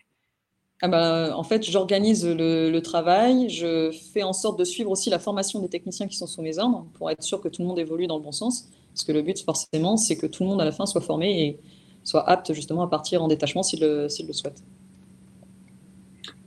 Ah 0.82 0.88
bah, 0.88 1.34
en 1.36 1.44
fait, 1.44 1.64
j'organise 1.70 2.26
le, 2.26 2.80
travail, 2.80 3.50
je 3.50 3.92
fais 4.14 4.24
en 4.24 4.34
sorte 4.34 4.58
de 4.58 4.64
suivre 4.64 4.90
aussi 4.90 5.10
la 5.10 5.20
formation 5.20 5.60
des 5.60 5.70
techniciens 5.70 6.08
qui 6.08 6.18
sont 6.18 6.26
sous 6.26 6.42
mes 6.42 6.58
ordres 6.58 6.88
pour 6.96 7.12
être 7.12 7.22
sûr 7.22 7.42
que 7.42 7.48
tout 7.48 7.62
le 7.62 7.68
monde 7.68 7.80
évolue 7.80 8.08
dans 8.08 8.18
le 8.18 8.24
bon 8.24 8.32
sens. 8.32 8.70
Parce 8.94 9.04
que 9.04 9.12
le 9.12 9.22
but, 9.22 9.38
forcément, 9.44 9.96
c'est 9.98 10.18
que 10.18 10.26
tout 10.26 10.44
le 10.44 10.50
monde 10.50 10.62
à 10.62 10.66
la 10.66 10.72
fin 10.72 10.86
soit 10.86 11.02
formé 11.02 11.44
et 11.44 11.60
soit 12.04 12.28
apte 12.28 12.54
justement 12.54 12.82
à 12.82 12.88
partir 12.90 13.22
en 13.22 13.28
détachement 13.28 13.62
s'il 13.62 13.82
le 13.82 14.10
souhaite. 14.10 14.64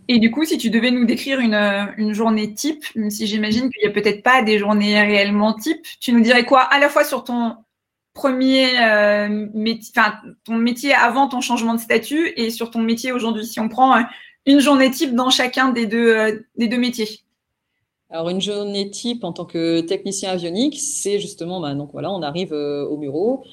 Et 0.09 0.19
du 0.19 0.31
coup, 0.31 0.45
si 0.45 0.59
tu 0.59 0.71
devais 0.71 0.91
nous 0.91 1.05
décrire 1.05 1.38
une, 1.41 2.12
journée 2.12 2.55
type, 2.55 2.85
même 2.97 3.11
si 3.11 3.27
j'imagine 3.27 3.71
qu'il 3.71 3.83
n'y 3.83 3.88
a 3.88 3.93
peut-être 3.93 4.23
pas 4.23 4.43
des 4.43 4.59
journées 4.59 5.01
réellement 5.01 5.55
type, 5.55 5.81
tu 6.01 6.12
nous 6.12 6.21
dirais 6.21 6.45
quoi 6.45 6.61
à 6.61 6.79
la 6.79 6.88
fois 6.88 7.05
sur 7.05 7.25
ton 7.25 7.57
premier 8.15 8.79
euh, 8.81 9.49
métier, 9.55 9.93
enfin 9.97 10.15
ton 10.45 10.57
métier 10.57 10.93
avant 10.93 11.29
ton 11.29 11.41
changement 11.41 11.75
de 11.75 11.81
statut 11.81 12.33
et 12.37 12.51
sur 12.51 12.71
ton 12.71 12.81
métier 12.81 13.11
aujourd'hui 13.11 13.47
Si 13.47 13.59
on 13.59 13.71
prend 13.71 13.97
euh, 13.97 14.03
une 14.45 14.61
journée 14.61 14.91
type 14.91 15.15
dans 15.15 15.31
chacun 15.31 15.71
des 15.71 15.87
deux, 15.87 16.15
euh, 16.15 16.41
des 16.57 16.69
deux 16.69 16.77
métiers? 16.79 17.21
Alors 18.11 18.29
une 18.29 18.43
journée 18.43 18.91
type 18.91 19.25
en 19.25 19.33
tant 19.33 19.47
que 19.47 19.81
technicien 19.81 20.33
avionique, 20.33 20.79
c'est 20.79 21.19
justement, 21.19 21.61
bah, 21.61 21.75
donc 21.75 21.93
voilà, 21.93 22.11
on 22.11 22.21
arrive 22.21 22.53
au 22.53 22.99
bureau, 22.99 23.45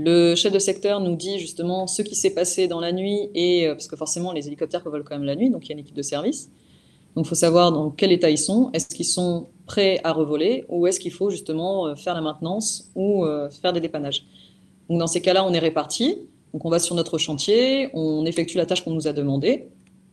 Le 0.00 0.36
chef 0.36 0.52
de 0.52 0.60
secteur 0.60 1.00
nous 1.00 1.16
dit 1.16 1.40
justement 1.40 1.88
ce 1.88 2.02
qui 2.02 2.14
s'est 2.14 2.30
passé 2.30 2.68
dans 2.68 2.78
la 2.78 2.92
nuit, 2.92 3.30
et 3.34 3.66
parce 3.68 3.88
que 3.88 3.96
forcément 3.96 4.32
les 4.32 4.46
hélicoptères 4.46 4.88
volent 4.88 5.04
quand 5.04 5.16
même 5.16 5.26
la 5.26 5.34
nuit, 5.34 5.50
donc 5.50 5.66
il 5.66 5.70
y 5.70 5.72
a 5.72 5.74
une 5.74 5.80
équipe 5.80 5.96
de 5.96 6.02
service. 6.02 6.50
Donc 7.16 7.26
il 7.26 7.28
faut 7.28 7.34
savoir 7.34 7.72
dans 7.72 7.90
quel 7.90 8.12
état 8.12 8.30
ils 8.30 8.38
sont. 8.38 8.70
Est-ce 8.72 8.86
qu'ils 8.86 9.04
sont 9.04 9.48
prêts 9.66 10.00
à 10.04 10.12
revoler 10.12 10.64
ou 10.68 10.86
est-ce 10.86 11.00
qu'il 11.00 11.10
faut 11.10 11.30
justement 11.30 11.96
faire 11.96 12.14
la 12.14 12.20
maintenance 12.20 12.92
ou 12.94 13.24
faire 13.60 13.72
des 13.72 13.80
dépannages? 13.80 14.24
Donc 14.88 15.00
dans 15.00 15.08
ces 15.08 15.20
cas-là, 15.20 15.44
on 15.44 15.52
est 15.52 15.58
répartis. 15.58 16.18
Donc 16.52 16.64
on 16.64 16.70
va 16.70 16.78
sur 16.78 16.94
notre 16.94 17.18
chantier, 17.18 17.90
on 17.92 18.24
effectue 18.24 18.56
la 18.56 18.66
tâche 18.66 18.84
qu'on 18.84 18.92
nous 18.92 19.08
a 19.08 19.12
demandée. 19.12 19.68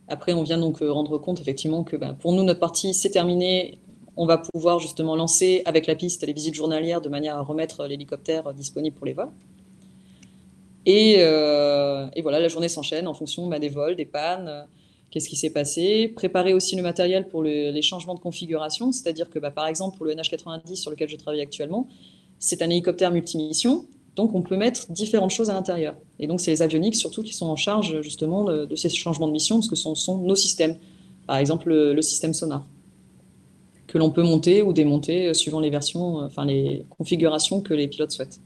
Après, 0.08 0.32
on 0.32 0.42
vient 0.42 0.58
donc 0.58 0.78
rendre 0.80 1.16
compte 1.18 1.40
effectivement 1.40 1.84
que 1.84 1.96
ben, 1.96 2.14
pour 2.14 2.32
nous, 2.32 2.42
notre 2.42 2.60
partie, 2.60 2.92
c'est 2.92 3.10
terminé 3.10 3.78
on 4.16 4.26
va 4.26 4.38
pouvoir 4.38 4.78
justement 4.78 5.14
lancer 5.14 5.62
avec 5.66 5.86
la 5.86 5.94
piste 5.94 6.26
les 6.26 6.32
visites 6.32 6.54
journalières 6.54 7.02
de 7.02 7.08
manière 7.08 7.36
à 7.36 7.42
remettre 7.42 7.86
l'hélicoptère 7.86 8.52
disponible 8.54 8.96
pour 8.96 9.06
les 9.06 9.12
vols. 9.12 9.30
Et, 10.86 11.16
euh, 11.18 12.06
voilà, 12.22 12.40
la 12.40 12.48
journée 12.48 12.68
s'enchaîne 12.68 13.06
en 13.08 13.14
fonction 13.14 13.46
bah, 13.48 13.58
des 13.58 13.68
vols, 13.68 13.96
des 13.96 14.06
pannes, 14.06 14.48
euh, 14.48 14.62
qu'est-ce 15.10 15.28
qui 15.28 15.36
s'est 15.36 15.50
passé. 15.50 16.08
Préparer 16.08 16.54
aussi 16.54 16.76
le 16.76 16.82
matériel 16.82 17.28
pour 17.28 17.42
les 17.42 17.82
changements 17.82 18.14
de 18.14 18.20
configuration, 18.20 18.92
c'est-à-dire 18.92 19.28
que 19.28 19.38
bah, 19.38 19.50
par 19.50 19.66
exemple 19.66 19.96
pour 19.96 20.06
le 20.06 20.14
NH90 20.14 20.76
sur 20.76 20.90
lequel 20.90 21.08
je 21.08 21.16
travaille 21.16 21.40
actuellement, 21.40 21.88
c'est 22.38 22.62
un 22.62 22.70
hélicoptère 22.70 23.10
multimission, 23.10 23.86
donc 24.14 24.34
on 24.34 24.42
peut 24.42 24.56
mettre 24.56 24.90
différentes 24.92 25.30
choses 25.30 25.50
à 25.50 25.54
l'intérieur. 25.54 25.96
Et 26.18 26.26
donc 26.26 26.40
c'est 26.40 26.50
les 26.50 26.62
avioniques 26.62 26.96
surtout 26.96 27.22
qui 27.22 27.34
sont 27.34 27.46
en 27.46 27.56
charge 27.56 28.00
justement 28.00 28.44
de, 28.44 28.76
ces 28.76 28.88
changements 28.88 29.26
de 29.26 29.32
mission, 29.32 29.56
parce 29.56 29.68
que 29.68 29.76
ce 29.76 29.94
sont 29.94 30.18
nos 30.18 30.36
systèmes, 30.36 30.76
par 31.26 31.36
exemple 31.36 31.70
le 31.70 32.02
système 32.02 32.32
sonar 32.32 32.64
que 33.86 33.98
l'on 33.98 34.10
peut 34.10 34.22
monter 34.22 34.62
ou 34.62 34.72
démonter 34.72 35.28
euh, 35.28 35.34
suivant 35.34 35.60
les 35.60 35.70
versions, 35.70 36.16
enfin 36.16 36.44
les 36.44 36.84
configurations 36.90 37.60
que 37.60 37.74
les 37.74 37.88
pilotes 37.88 38.10
souhaitent. 38.10 38.40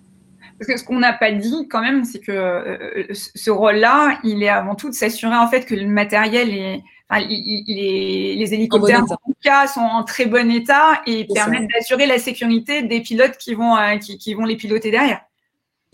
Parce 0.60 0.72
que 0.72 0.78
ce 0.78 0.84
qu'on 0.84 0.98
n'a 0.98 1.14
pas 1.14 1.32
dit 1.32 1.68
quand 1.70 1.80
même, 1.80 2.04
c'est 2.04 2.20
que 2.20 2.30
euh, 2.30 3.06
ce 3.14 3.50
rôle-là, 3.50 4.20
il 4.24 4.42
est 4.42 4.50
avant 4.50 4.74
tout 4.74 4.90
de 4.90 4.94
s'assurer 4.94 5.34
en 5.34 5.48
fait 5.48 5.64
que 5.64 5.74
le 5.74 5.86
matériel 5.86 6.50
est, 6.52 6.82
enfin, 7.08 7.24
les 7.26 8.50
hélicoptères 8.52 9.04
en, 9.04 9.06
tout 9.06 9.34
cas 9.42 9.66
sont 9.66 9.80
en 9.80 10.04
très 10.04 10.26
bon 10.26 10.50
état 10.50 11.00
et 11.06 11.24
permettent 11.24 11.70
d'assurer 11.72 12.04
la 12.04 12.18
sécurité 12.18 12.82
des 12.82 13.00
pilotes 13.00 13.38
qui 13.38 13.54
vont, 13.54 13.74
qui, 14.02 14.18
qui, 14.18 14.34
vont 14.34 14.44
les 14.44 14.56
piloter 14.56 14.90
derrière. 14.90 15.22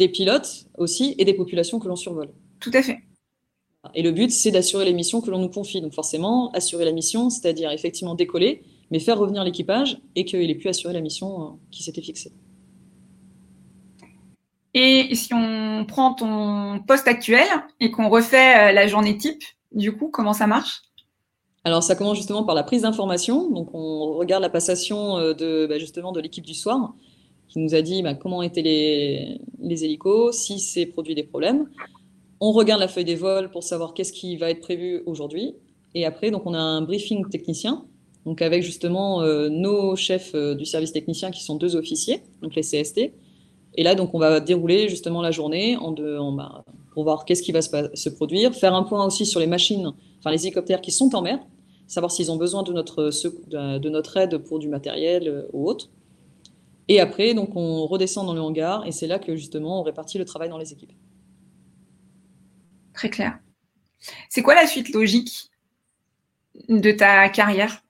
Des 0.00 0.09
pilotes 0.09 0.66
aussi 0.76 1.14
et 1.16 1.24
des 1.24 1.35
populations 1.35 1.79
que 1.79 1.87
l'on 1.87 1.94
survole. 1.94 2.31
Tout 2.59 2.72
à 2.74 2.83
fait. 2.83 2.98
Et 3.94 4.02
le 4.02 4.11
but, 4.11 4.33
c'est 4.33 4.50
d'assurer 4.50 4.85
les 4.85 4.94
missions 4.94 5.20
que 5.20 5.31
l'on 5.31 5.38
nous 5.38 5.48
confie. 5.48 5.81
Donc 5.81 5.94
forcément, 5.94 6.50
assurer 6.55 6.85
la 6.85 6.90
mission, 6.90 7.31
c'est-à-dire 7.31 7.70
effectivement 7.70 8.16
décoller, 8.16 8.62
mais 8.90 8.98
faire 8.98 9.16
revenir 9.16 9.44
l'équipage 9.44 9.98
et 10.16 10.24
qu'il 10.24 10.50
ait 10.50 10.55
pu 10.57 10.68
assurer 10.68 10.92
la 10.92 11.00
mission 11.00 11.40
euh, 11.40 11.48
qui 11.70 11.85
s'était 11.85 12.02
fixée. 12.02 12.33
Et 14.79 15.15
si 15.15 15.33
on 15.33 15.87
prend 15.87 16.12
ton 16.12 16.81
poste 16.87 17.09
actuel 17.09 17.47
et 17.81 17.91
qu'on 17.91 18.11
refait 18.11 18.69
euh, 18.69 18.73
la 18.73 18.87
journée 18.87 19.17
type, 19.17 19.43
du 19.73 19.97
coup, 19.97 20.11
comment 20.11 20.35
ça 20.35 20.47
marche? 20.47 20.83
Alors, 21.65 21.83
ça 21.83 21.97
commence 21.97 22.19
justement 22.19 22.45
par 22.45 22.55
la 22.55 22.62
prise 22.62 22.83
d'information. 22.83 23.51
Donc, 23.51 23.71
on 23.73 24.12
regarde 24.12 24.43
la 24.43 24.51
passation 24.51 25.17
euh, 25.17 25.33
de, 25.33 25.67
bah, 25.67 25.79
justement 25.79 26.12
de 26.12 26.21
l'équipe 26.21 26.45
du 26.45 26.53
soir 26.53 26.93
qui 27.49 27.59
nous 27.59 27.75
a 27.75 27.81
dit 27.81 28.03
bah, 28.03 28.12
comment 28.12 28.43
étaient 28.43 28.61
les, 28.61 29.41
hélicos, 29.62 30.37
si 30.37 30.61
c'est 30.61 30.85
produit 30.85 31.15
des 31.15 31.23
problèmes. 31.23 31.71
On 32.41 32.53
regarde 32.53 32.81
la 32.81 32.89
feuille 32.89 33.07
des 33.07 33.15
vols 33.15 33.51
pour 33.51 33.62
savoir 33.62 33.95
qu'est-ce 33.95 34.12
qui 34.12 34.37
va 34.37 34.51
être 34.51 34.61
prévu 34.61 35.03
aujourd'hui. 35.07 35.55
Et 35.95 36.05
après, 36.05 36.31
donc, 36.31 36.43
on 36.45 36.53
a 36.53 36.61
un 36.61 36.83
briefing 36.83 37.27
technicien 37.31 37.87
donc 38.27 38.43
avec 38.43 38.65
justement 38.65 39.23
euh, 39.23 39.49
nos 39.49 39.95
chefs 39.95 40.35
du 40.35 40.65
service 40.65 40.93
technicien 40.93 41.31
qui 41.31 41.45
sont 41.45 41.55
deux 41.55 41.77
officiers, 41.77 42.23
donc 42.43 42.57
les 42.57 42.62
CST. 42.62 43.12
Et 43.77 43.83
là, 43.83 43.95
donc, 43.95 44.15
on 44.15 44.19
va 44.19 44.41
dérouler 44.41 44.89
justement 44.89 45.23
la 45.23 45.31
journée 45.31 45.77
en 45.77 45.93
bah, 46.33 46.65
pour 46.93 47.05
voir 47.05 47.25
qu'est-ce 47.25 47.43
qui 47.43 47.53
va 47.53 47.61
se, 47.61 48.09
produire, 48.09 48.55
faire 48.55 48.75
un 48.75 48.83
point 48.83 49.05
aussi 49.05 49.27
sur 49.27 49.39
les 49.39 49.47
machines, 49.47 49.93
enfin 50.19 50.31
les 50.31 50.47
hélicoptères 50.47 50.81
qui 50.81 50.91
sont 50.91 51.15
en 51.15 51.21
mer, 51.21 51.39
savoir 51.87 52.11
s'ils 52.11 52.33
ont 52.33 52.37
besoin 52.37 52.62
de 52.62 52.73
notre, 52.73 53.11
de 53.53 53.89
notre 53.91 54.17
aide 54.17 54.39
pour 54.39 54.59
du 54.59 54.69
matériel 54.69 55.29
euh, 55.29 55.43
ou 55.53 55.69
autre. 55.69 55.91
Et 56.89 57.01
après, 57.01 57.35
donc, 57.35 57.55
on 57.55 57.87
redescend 57.87 58.27
dans 58.27 58.35
le 58.35 58.41
hangar 58.41 58.87
et 58.87 58.93
c'est 58.93 59.07
là 59.07 59.19
que 59.19 59.37
justement 59.37 59.81
on 59.81 59.83
répartit 59.83 60.19
le 60.19 60.25
travail 60.25 60.49
dans 60.49 60.59
les 60.59 60.73
équipes. 60.73 60.93
Très 62.95 63.11
clair. 63.11 63.39
C'est 64.31 64.43
quoi 64.43 64.55
la 64.55 64.67
suite 64.67 64.89
logique 64.91 65.51
de 66.69 66.93
ta 66.93 67.29
carrière? 67.29 67.83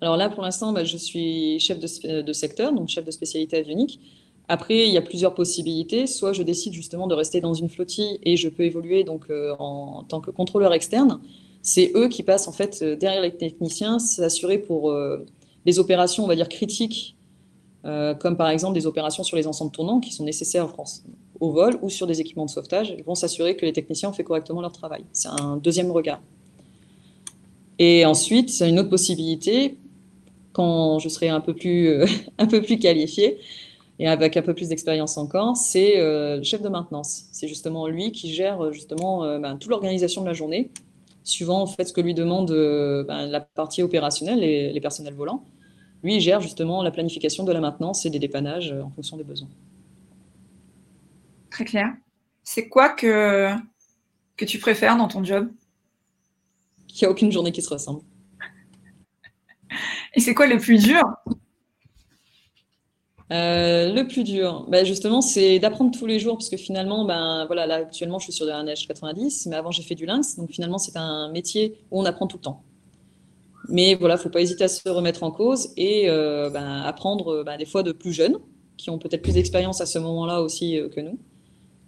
Alors 0.00 0.16
là, 0.16 0.28
pour 0.28 0.42
l'instant, 0.42 0.72
bah, 0.72 0.84
je 0.84 0.96
suis 0.96 1.58
chef 1.58 1.80
de, 1.80 2.32
secteur, 2.32 2.72
donc 2.72 2.88
chef 2.88 3.04
de 3.04 3.10
spécialité 3.10 3.56
avionique. 3.56 4.00
Après, 4.48 4.86
il 4.86 4.92
y 4.92 4.98
a 4.98 5.02
plusieurs 5.02 5.34
possibilités. 5.34 6.06
Soit 6.06 6.32
je 6.32 6.42
décide 6.42 6.72
justement 6.72 7.06
de 7.06 7.14
rester 7.14 7.40
dans 7.40 7.54
une 7.54 7.68
flottille 7.68 8.18
et 8.22 8.36
je 8.36 8.48
peux 8.48 8.64
évoluer 8.64 9.04
donc 9.04 9.24
euh, 9.30 9.54
en, 9.58 10.04
tant 10.04 10.20
que 10.20 10.30
contrôleur 10.30 10.72
externe. 10.72 11.20
C'est 11.62 11.92
eux 11.94 12.08
qui 12.08 12.22
passent 12.22 12.46
en 12.46 12.52
fait 12.52 12.80
euh, 12.82 12.96
derrière 12.96 13.22
les 13.22 13.34
techniciens, 13.34 13.98
s'assurer 13.98 14.58
pour 14.58 14.90
euh, 14.90 15.24
les 15.64 15.78
opérations, 15.78 16.24
on 16.24 16.26
va 16.26 16.36
dire 16.36 16.48
critiques, 16.48 17.16
comme 18.18 18.38
par 18.38 18.48
exemple 18.48 18.72
des 18.72 18.86
opérations 18.86 19.24
sur 19.24 19.36
les 19.36 19.46
ensembles 19.46 19.70
tournants 19.70 20.00
qui 20.00 20.10
sont 20.10 20.24
nécessaires 20.24 20.64
en 20.64 20.68
France 20.68 21.04
au 21.40 21.52
vol 21.52 21.78
ou 21.82 21.90
sur 21.90 22.06
des 22.06 22.18
équipements 22.20 22.46
de 22.46 22.50
sauvetage. 22.50 22.94
Ils 22.96 23.04
vont 23.04 23.14
s'assurer 23.14 23.56
que 23.56 23.66
les 23.66 23.74
techniciens 23.74 24.08
ont 24.08 24.12
fait 24.14 24.24
correctement 24.24 24.62
leur 24.62 24.72
travail. 24.72 25.04
C'est 25.12 25.28
un 25.28 25.58
deuxième 25.58 25.90
regard. 25.90 26.22
Et 27.78 28.06
ensuite, 28.06 28.62
une 28.66 28.78
autre 28.78 28.88
possibilité 28.88 29.76
quand 30.52 31.00
je 31.00 31.08
serai 31.08 31.28
un 31.28 31.40
peu 31.40 31.52
plus, 31.54 31.88
euh, 31.88 32.06
un 32.38 32.46
peu 32.46 32.62
plus 32.62 32.78
qualifié 32.78 33.38
et 33.98 34.08
avec 34.08 34.36
un 34.36 34.42
peu 34.42 34.54
plus 34.54 34.68
d'expérience 34.68 35.16
encore, 35.16 35.56
c'est 35.56 35.98
euh, 36.00 36.36
le 36.36 36.42
chef 36.42 36.62
de 36.62 36.68
maintenance. 36.68 37.24
C'est 37.32 37.48
justement 37.48 37.86
lui 37.86 38.12
qui 38.12 38.32
gère 38.32 38.72
justement 38.72 39.24
euh, 39.24 39.38
ben, 39.38 39.56
toute 39.56 39.70
l'organisation 39.70 40.22
de 40.22 40.26
la 40.26 40.32
journée, 40.32 40.70
suivant 41.22 41.62
en 41.62 41.66
fait 41.66 41.84
ce 41.84 41.92
que 41.92 42.00
lui 42.00 42.14
demande 42.14 42.50
ben, 43.06 43.26
la 43.26 43.40
partie 43.40 43.82
opérationnelle, 43.82 44.42
et 44.42 44.72
les 44.72 44.80
personnels 44.80 45.14
volants. 45.14 45.44
Lui, 46.02 46.16
il 46.16 46.20
gère 46.20 46.40
justement 46.40 46.82
la 46.82 46.90
planification 46.90 47.44
de 47.44 47.52
la 47.52 47.60
maintenance 47.60 48.04
et 48.04 48.10
des 48.10 48.18
dépannages 48.18 48.72
en 48.72 48.90
fonction 48.90 49.16
des 49.16 49.24
besoins. 49.24 49.48
Très 51.50 51.64
clair. 51.64 51.94
C'est 52.42 52.68
quoi 52.68 52.90
que, 52.90 53.54
que 54.36 54.44
tu 54.44 54.58
préfères 54.58 54.96
dans 54.96 55.08
ton 55.08 55.24
job? 55.24 55.50
Qu'il 56.88 57.06
n'y 57.06 57.08
a 57.08 57.10
aucune 57.10 57.32
journée 57.32 57.52
qui 57.52 57.62
se 57.62 57.70
ressemble. 57.70 58.02
Et 60.14 60.20
c'est 60.20 60.34
quoi 60.34 60.46
le 60.46 60.58
plus 60.58 60.82
dur? 60.82 61.02
Euh, 63.34 63.92
le 63.92 64.06
plus 64.06 64.22
dur, 64.22 64.64
ben 64.68 64.86
justement, 64.86 65.20
c'est 65.20 65.58
d'apprendre 65.58 65.90
tous 65.96 66.06
les 66.06 66.20
jours, 66.20 66.36
parce 66.36 66.48
que 66.48 66.56
finalement, 66.56 67.04
ben 67.04 67.46
voilà, 67.46 67.66
là 67.66 67.74
actuellement, 67.76 68.20
je 68.20 68.24
suis 68.24 68.32
sur 68.32 68.46
un 68.48 68.64
H90, 68.64 69.48
mais 69.48 69.56
avant 69.56 69.72
j'ai 69.72 69.82
fait 69.82 69.96
du 69.96 70.06
lynx, 70.06 70.36
donc 70.36 70.52
finalement, 70.52 70.78
c'est 70.78 70.96
un 70.96 71.30
métier 71.32 71.76
où 71.90 72.00
on 72.00 72.04
apprend 72.04 72.28
tout 72.28 72.36
le 72.36 72.42
temps. 72.42 72.62
Mais 73.68 73.96
voilà, 73.96 74.16
faut 74.18 74.28
pas 74.28 74.40
hésiter 74.40 74.64
à 74.64 74.68
se 74.68 74.88
remettre 74.88 75.24
en 75.24 75.32
cause 75.32 75.72
et 75.76 76.08
euh, 76.08 76.48
ben, 76.48 76.82
apprendre 76.82 77.42
ben, 77.44 77.56
des 77.56 77.66
fois 77.66 77.82
de 77.82 77.92
plus 77.92 78.12
jeunes, 78.12 78.38
qui 78.76 78.90
ont 78.90 78.98
peut-être 78.98 79.22
plus 79.22 79.34
d'expérience 79.34 79.80
à 79.80 79.86
ce 79.86 79.98
moment-là 79.98 80.40
aussi 80.40 80.78
euh, 80.78 80.88
que 80.88 81.00
nous. 81.00 81.18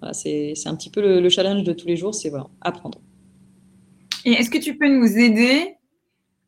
Voilà, 0.00 0.14
c'est 0.14 0.54
un 0.66 0.74
petit 0.74 0.90
peu 0.90 1.00
le, 1.00 1.20
le, 1.20 1.28
challenge 1.28 1.62
de 1.62 1.72
tous 1.72 1.86
les 1.86 1.96
jours, 1.96 2.14
c'est 2.14 2.28
voilà, 2.28 2.48
apprendre. 2.60 2.98
Et 4.24 4.32
est-ce 4.32 4.50
que 4.50 4.58
tu 4.58 4.76
peux 4.76 4.88
nous 4.88 5.16
aider 5.16 5.75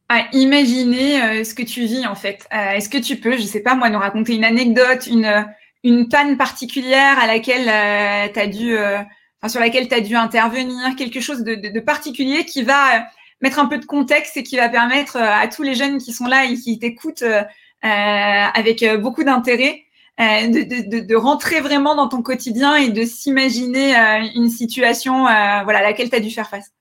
à 0.08 0.26
imaginer 0.32 1.22
euh, 1.22 1.44
ce 1.44 1.54
que 1.54 1.62
tu 1.62 1.84
vis 1.84 2.06
en 2.06 2.14
fait. 2.14 2.46
Euh, 2.52 2.72
est-ce 2.72 2.88
que 2.88 2.98
tu 2.98 3.16
peux, 3.16 3.36
je 3.36 3.42
sais 3.42 3.60
pas 3.60 3.74
moi, 3.74 3.90
nous 3.90 3.98
raconter 3.98 4.34
une 4.34 4.44
anecdote, 4.44 5.06
une, 5.06 5.46
une 5.84 6.08
panne 6.08 6.36
particulière 6.36 7.18
à 7.18 7.26
laquelle 7.26 7.68
euh, 7.68 8.32
tu 8.32 8.40
as 8.40 8.46
dû, 8.46 8.76
enfin, 8.76 9.48
sur 9.48 9.60
laquelle 9.60 9.88
tu 9.88 9.94
as 9.94 10.00
dû 10.00 10.16
intervenir, 10.16 10.96
quelque 10.96 11.20
chose 11.20 11.42
de, 11.42 11.54
de, 11.54 11.80
particulier 11.80 12.44
qui 12.44 12.62
va 12.62 13.06
mettre 13.42 13.58
un 13.58 13.66
peu 13.66 13.78
de 13.78 13.84
contexte 13.84 14.36
et 14.36 14.42
qui 14.42 14.56
va 14.56 14.68
permettre 14.68 15.16
à 15.16 15.46
tous 15.46 15.62
les 15.62 15.74
jeunes 15.74 15.98
qui 15.98 16.12
sont 16.12 16.26
là 16.26 16.46
et 16.46 16.54
qui 16.54 16.78
t'écoutent 16.78 17.24
avec 17.82 18.84
beaucoup 19.00 19.22
d'intérêt 19.22 19.84
de, 20.18 20.90
de, 20.90 21.06
de, 21.06 21.14
rentrer 21.14 21.60
vraiment 21.60 21.94
dans 21.94 22.08
ton 22.08 22.22
quotidien 22.22 22.74
et 22.74 22.88
de 22.88 23.04
s'imaginer 23.04 23.94
une 24.34 24.48
situation 24.48 25.22
voilà, 25.22 25.78
à 25.78 25.82
laquelle 25.82 26.10
tu 26.10 26.16
as 26.16 26.20
dû 26.20 26.30
faire 26.30 26.48
face? 26.48 26.72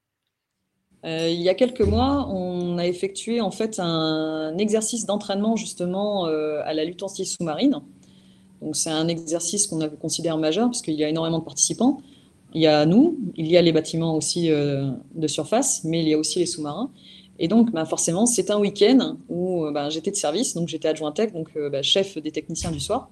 Euh, 1.08 1.30
il 1.30 1.42
y 1.42 1.48
a 1.48 1.54
quelques 1.54 1.82
mois, 1.82 2.28
on 2.30 2.78
a 2.78 2.86
effectué 2.86 3.40
en 3.40 3.52
fait 3.52 3.80
un 3.80 4.58
exercice 4.58 5.06
d'entraînement 5.06 5.56
justement 5.56 6.28
euh, 6.28 6.62
à 6.66 6.74
la 6.74 6.84
lutte 6.84 7.02
anti-sous-marine. 7.02 7.82
Donc 8.62 8.76
c'est 8.76 8.90
un 8.90 9.08
exercice 9.08 9.68
qu'on 9.68 9.88
considère 10.02 10.38
majeur 10.38 10.66
parce 10.66 10.82
qu'il 10.82 10.96
y 10.96 11.04
a 11.06 11.10
énormément 11.10 11.40
de 11.40 11.46
participants. 11.46 12.02
Il 12.54 12.62
y 12.62 12.68
a 12.68 12.86
nous, 12.86 13.18
il 13.38 13.48
y 13.48 13.56
a 13.56 13.62
les 13.62 13.72
bâtiments 13.72 14.16
aussi 14.16 14.52
euh, 14.52 14.90
de 15.16 15.28
surface, 15.28 15.84
mais 15.86 16.02
il 16.02 16.10
y 16.10 16.14
a 16.14 16.18
aussi 16.18 16.40
les 16.40 16.46
sous-marins. 16.46 16.92
Et 17.40 17.48
donc, 17.48 17.72
bah, 17.72 17.86
forcément, 17.86 18.26
c'est 18.26 18.50
un 18.50 18.58
week-end 18.58 19.18
où 19.30 19.66
bah, 19.72 19.90
j'étais 19.90 20.12
de 20.12 20.16
service, 20.16 20.56
donc 20.56 20.68
j'étais 20.68 20.88
adjoint 20.88 21.12
tech, 21.12 21.32
donc 21.34 21.50
bah, 21.72 21.84
chef 21.84 22.18
des 22.18 22.32
techniciens 22.32 22.72
du 22.72 22.80
soir. 22.80 23.10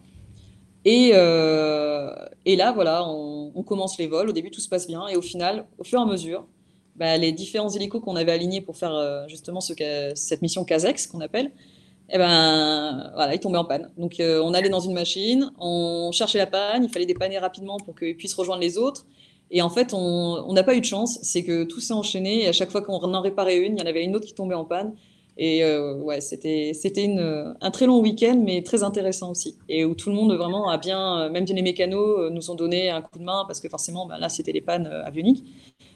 Et, 0.83 1.11
là, 1.11 2.71
voilà, 2.73 3.07
on, 3.07 3.51
on, 3.53 3.63
commence 3.63 3.99
les 3.99 4.07
vols. 4.07 4.29
Au 4.29 4.33
début, 4.33 4.49
tout 4.49 4.61
se 4.61 4.69
passe 4.69 4.87
bien. 4.87 5.07
Et 5.07 5.15
au 5.15 5.21
final, 5.21 5.65
au 5.77 5.83
fur 5.83 5.99
et 5.99 6.01
à 6.01 6.05
mesure, 6.05 6.47
bah, 6.95 7.17
les 7.17 7.31
différents 7.31 7.69
hélicos 7.69 8.01
qu'on 8.01 8.15
avait 8.15 8.31
alignés 8.31 8.61
pour 8.61 8.77
faire 8.77 8.93
euh, 8.93 9.27
justement 9.27 9.61
ce, 9.61 9.73
cette 10.15 10.41
mission 10.41 10.63
Kazex 10.63 11.07
qu'on 11.07 11.21
appelle, 11.21 11.51
eh 12.09 12.17
ben 12.17 13.11
voilà, 13.15 13.33
il 13.33 13.39
tombait 13.39 13.57
en 13.57 13.65
panne. 13.65 13.91
Donc 13.97 14.17
on 14.19 14.53
allait 14.53 14.69
dans 14.69 14.79
une 14.79 14.93
machine, 14.93 15.51
on 15.59 16.11
cherchait 16.11 16.37
la 16.37 16.45
panne, 16.45 16.83
il 16.83 16.89
fallait 16.89 17.07
dépanner 17.07 17.39
rapidement 17.39 17.77
pour 17.77 17.95
qu'il 17.95 18.15
puisse 18.15 18.35
rejoindre 18.35 18.61
les 18.61 18.77
autres. 18.77 19.05
Et 19.49 19.61
en 19.61 19.69
fait, 19.69 19.93
on 19.93 20.53
n'a 20.53 20.63
pas 20.63 20.75
eu 20.75 20.81
de 20.81 20.85
chance, 20.85 21.19
c'est 21.23 21.43
que 21.43 21.63
tout 21.63 21.79
s'est 21.79 21.93
enchaîné 21.93 22.43
et 22.43 22.47
à 22.47 22.51
chaque 22.51 22.69
fois 22.69 22.81
qu'on 22.81 23.13
en 23.13 23.21
réparait 23.21 23.57
une, 23.57 23.77
il 23.77 23.79
y 23.79 23.83
en 23.83 23.87
avait 23.87 24.03
une 24.03 24.15
autre 24.15 24.27
qui 24.27 24.33
tombait 24.33 24.55
en 24.55 24.65
panne. 24.65 24.93
Et 25.37 25.63
euh, 25.63 25.95
ouais, 25.95 26.21
c'était 26.21 26.71
un 27.61 27.71
très 27.71 27.85
long 27.85 27.99
week-end, 27.99 28.41
mais 28.43 28.61
très 28.63 28.83
intéressant 28.83 29.31
aussi. 29.31 29.57
Et 29.67 29.83
où 29.83 29.93
tout 29.93 30.09
le 30.09 30.15
monde 30.15 30.33
vraiment 30.33 30.69
a 30.69 30.77
bien, 30.77 31.29
même 31.29 31.45
les 31.45 31.61
mécanos 31.61 32.19
euh, 32.19 32.29
nous 32.29 32.51
ont 32.51 32.55
donné 32.55 32.89
un 32.89 33.01
coup 33.01 33.19
de 33.19 33.23
main 33.23 33.43
parce 33.45 33.59
que 33.59 33.67
forcément, 33.67 34.05
bah, 34.05 34.17
là, 34.17 34.29
c'était 34.29 34.53
les 34.53 34.61
pannes 34.61 34.87
euh, 34.87 35.03
avioniques. 35.03 35.43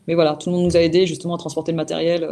Mais 0.10 0.16
voilà, 0.16 0.36
tout 0.36 0.50
le 0.50 0.58
monde 0.58 0.66
nous 0.66 0.76
a 0.76 0.82
aidé 0.82 1.08
justement 1.08 1.36
à 1.36 1.38
transporter 1.38 1.72
le 1.72 1.78
matériel 1.78 2.28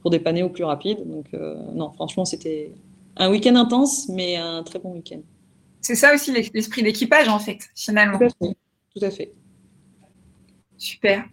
pour 0.00 0.10
dépanner 0.10 0.42
au 0.42 0.48
plus 0.48 0.64
rapide. 0.64 0.98
Donc 1.06 1.26
non, 1.74 1.92
franchement, 1.92 2.24
c'était 2.24 2.72
un 3.16 3.30
week-end 3.30 3.54
intense, 3.54 4.08
mais 4.08 4.36
un 4.36 4.64
très 4.64 4.80
bon 4.80 4.94
week-end. 4.94 5.20
C'est 5.80 5.94
ça 5.94 6.14
aussi 6.14 6.32
l'esprit 6.32 6.82
d'équipage 6.82 7.28
en 7.28 7.38
fait, 7.38 7.58
finalement. 7.76 8.18
Tout 8.18 8.24
à 8.24 8.30
fait. 8.30 8.56
Tout 8.94 9.04
à 9.04 9.10
fait. 9.10 9.32
Super. 10.78 11.24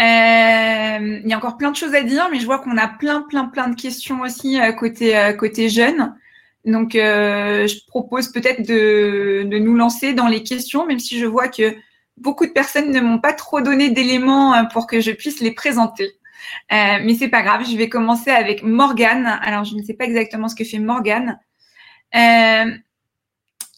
Euh, 0.00 1.20
il 1.22 1.28
y 1.28 1.32
a 1.32 1.36
encore 1.36 1.56
plein 1.56 1.70
de 1.70 1.76
choses 1.76 1.94
à 1.94 2.02
dire, 2.02 2.28
mais 2.32 2.40
je 2.40 2.46
vois 2.46 2.58
qu'on 2.58 2.76
a 2.78 2.88
plein, 2.88 3.22
plein, 3.22 3.44
plein 3.44 3.68
de 3.68 3.80
questions 3.80 4.22
aussi 4.22 4.60
euh, 4.60 4.72
côté, 4.72 5.16
euh, 5.16 5.32
côté 5.32 5.68
jeunes. 5.68 6.14
Donc, 6.64 6.92
je 6.94 7.86
propose 7.88 8.32
peut-être 8.32 8.66
de, 8.66 9.42
de, 9.46 9.58
nous 9.58 9.74
lancer 9.74 10.14
dans 10.14 10.28
les 10.28 10.42
questions, 10.42 10.86
même 10.86 10.98
si 10.98 11.18
je 11.18 11.26
vois 11.26 11.48
que 11.48 11.74
beaucoup 12.16 12.46
de 12.46 12.52
personnes 12.52 12.90
ne 12.90 13.00
m'ont 13.00 13.18
pas 13.18 13.32
trop 13.32 13.60
donné 13.60 13.90
d'éléments 13.90 14.66
pour 14.72 14.86
que 14.86 15.00
je 15.00 15.10
puisse 15.10 15.40
les 15.40 15.52
présenter. 15.52 16.12
mais 16.70 17.14
c'est 17.18 17.28
pas 17.28 17.42
grave, 17.42 17.64
je 17.68 17.76
vais 17.76 17.88
commencer 17.88 18.30
avec 18.30 18.62
Morgane. 18.62 19.26
Alors, 19.42 19.64
je 19.64 19.74
ne 19.74 19.82
sais 19.82 19.94
pas 19.94 20.04
exactement 20.04 20.48
ce 20.48 20.54
que 20.54 20.64
fait 20.64 20.78
Morgane. 20.78 21.38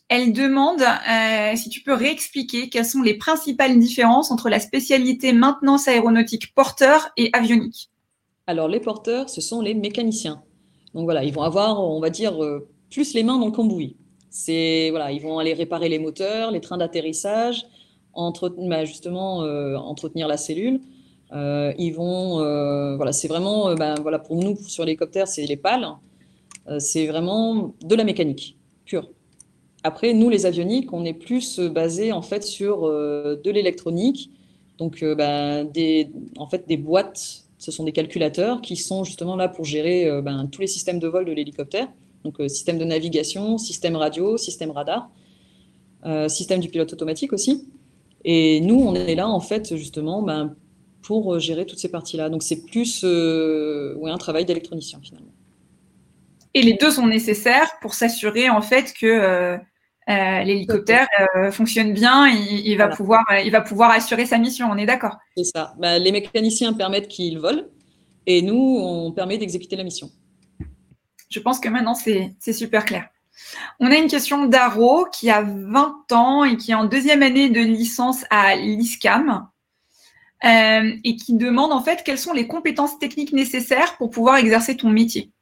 Elle 0.09 0.33
demande 0.33 0.83
euh, 0.83 1.57
si 1.57 1.69
tu 1.69 1.81
peux 1.81 1.93
réexpliquer 1.93 2.69
quelles 2.69 2.85
sont 2.85 3.03
les 3.03 3.15
principales 3.15 3.77
différences 3.79 4.31
entre 4.31 4.49
la 4.49 4.61
spécialité 4.61 5.33
maintenance 5.33 5.89
aéronautique 5.89 6.55
porteur 6.55 7.11
et 7.17 7.31
avionique. 7.33 7.91
Alors 8.47 8.69
les 8.69 8.79
porteurs, 8.79 9.29
ce 9.29 9.41
sont 9.41 9.61
les 9.61 9.75
mécaniciens. 9.75 10.43
Donc 10.95 11.05
voilà, 11.05 11.25
ils 11.25 11.33
vont 11.33 11.43
avoir, 11.43 11.83
on 11.83 11.99
va 11.99 12.11
dire, 12.11 12.43
euh, 12.43 12.69
plus 12.89 13.15
les 13.15 13.25
mains 13.25 13.39
dans 13.39 13.47
le 13.47 13.53
cambouis. 13.53 13.97
C'est 14.31 14.91
voilà, 14.91 15.11
ils 15.11 15.21
vont 15.21 15.41
aller 15.41 15.55
réparer 15.55 15.89
les 15.89 15.99
moteurs, 15.99 16.53
les 16.53 16.61
trains 16.61 16.79
d'atterrissage, 16.79 17.67
bah, 18.69 18.85
justement 18.85 19.43
euh, 19.43 19.77
entretenir 19.77 20.29
la 20.29 20.37
cellule. 20.37 20.81
ils 21.33 21.93
vont, 21.93 22.37
voilà, 22.97 23.13
c'est 23.13 23.29
vraiment, 23.29 23.75
bah, 23.75 23.95
voilà, 24.01 24.19
pour 24.19 24.37
nous 24.37 24.57
sur 24.67 24.85
l'hélicoptère, 24.85 25.29
c'est 25.29 25.47
les 25.47 25.57
pales. 25.57 25.89
c'est 26.79 27.07
vraiment 27.07 27.75
de 27.85 27.95
la 27.95 28.05
mécanique 28.05 28.57
pure. 28.85 29.09
Après, 29.87 30.15
nous, 30.15 30.29
les 30.31 30.47
avioniques, 30.47 30.93
on 30.93 31.05
est 31.05 31.13
plus 31.13 31.61
euh, 31.61 31.69
basé 31.69 32.11
en 32.11 32.21
fait 32.21 32.43
sur 32.43 32.87
euh, 32.87 33.41
de 33.45 33.53
l'électronique, 33.53 34.33
donc 34.79 35.01
euh, 35.05 35.15
ben, 35.15 35.65
des, 35.65 36.11
en 36.39 36.49
fait 36.49 36.67
des 36.67 36.77
boîtes. 36.77 37.45
Ce 37.59 37.71
sont 37.71 37.85
des 37.85 37.93
calculateurs 37.93 38.63
qui 38.63 38.75
sont 38.75 39.05
justement 39.05 39.37
là 39.37 39.49
pour 39.49 39.65
gérer 39.65 40.21
ben, 40.23 40.47
tous 40.53 40.61
les 40.61 40.67
systèmes 40.67 40.99
de 40.99 41.09
vol 41.09 41.25
de 41.25 41.33
l'hélicoptère, 41.33 41.89
donc 42.23 42.37
système 42.49 42.79
de 42.79 42.85
navigation, 42.85 43.57
système 43.57 43.97
radio, 43.97 44.37
système 44.37 44.71
radar, 44.73 45.09
système 46.29 46.61
du 46.61 46.69
pilote 46.69 46.93
automatique 46.93 47.33
aussi. 47.33 47.67
Et 48.27 48.61
nous, 48.61 48.75
on 48.75 48.95
est 48.95 49.15
là 49.15 49.29
en 49.29 49.41
fait 49.41 49.75
justement 49.77 50.23
ben, 50.23 50.55
pour 51.03 51.39
gérer 51.39 51.65
toutes 51.65 51.79
ces 51.79 51.91
parties-là. 51.91 52.29
Donc 52.29 52.43
c'est 52.43 52.67
plus 52.67 53.03
ouais, 53.05 54.11
un 54.11 54.19
travail 54.19 54.45
d'électronicien 54.45 55.01
finalement. 55.03 55.33
Et 56.53 56.63
les 56.63 56.75
deux 56.75 56.91
sont 56.91 57.07
nécessaires 57.07 57.71
pour 57.81 57.95
s'assurer 57.95 58.51
en 58.51 58.61
fait 58.61 58.93
que 58.93 59.59
euh, 60.09 60.45
l'hélicoptère 60.45 61.09
euh, 61.37 61.51
fonctionne 61.51 61.93
bien, 61.93 62.29
il, 62.29 62.77
va 62.77 62.87
pouvoir, 62.87 63.25
euh, 63.33 63.41
il 63.41 63.51
va 63.51 63.61
pouvoir 63.61 63.91
assurer 63.91 64.25
sa 64.25 64.39
mission, 64.39 64.69
on 64.71 64.77
est 64.77 64.87
d'accord? 64.87 65.17
C'est 65.37 65.45
ça. 65.45 65.75
Bah, 65.79 65.99
les 65.99 66.13
mécaniciens 66.13 66.73
permettent 66.75 67.09
qu'ils 67.09 67.41
volent 67.41 67.65
et 68.25 68.41
nous, 68.41 68.79
on 68.81 69.11
permet 69.11 69.37
d'exécuter 69.37 69.75
la 69.75 69.83
mission. 69.83 70.09
Je 71.29 71.41
pense 71.41 71.59
que 71.59 71.69
maintenant, 71.69 71.95
c'est 71.95 72.53
super 72.53 72.85
clair. 72.85 73.09
On 73.81 73.91
a 73.91 73.97
une 73.97 74.09
question 74.09 74.47
d'Aro 74.47 75.07
qui 75.13 75.31
a 75.31 75.43
20 75.43 76.13
ans 76.13 76.45
et 76.45 76.57
qui 76.57 76.71
est 76.73 76.75
en 76.75 76.85
deuxième 76.85 77.23
année 77.23 77.49
de 77.49 77.61
licence 77.61 78.25
à 78.31 78.57
l'ISCAM 78.57 79.49
et 80.43 81.17
qui 81.17 81.35
demande 81.35 81.73
en 81.73 81.83
fait 81.83 82.03
quelles 82.05 82.19
sont 82.19 82.33
les 82.33 82.47
compétences 82.47 82.99
techniques 82.99 83.33
nécessaires 83.33 83.97
pour 83.97 84.11
pouvoir 84.11 84.37
exercer 84.37 84.77
ton 84.77 84.91
métier. 84.91 85.33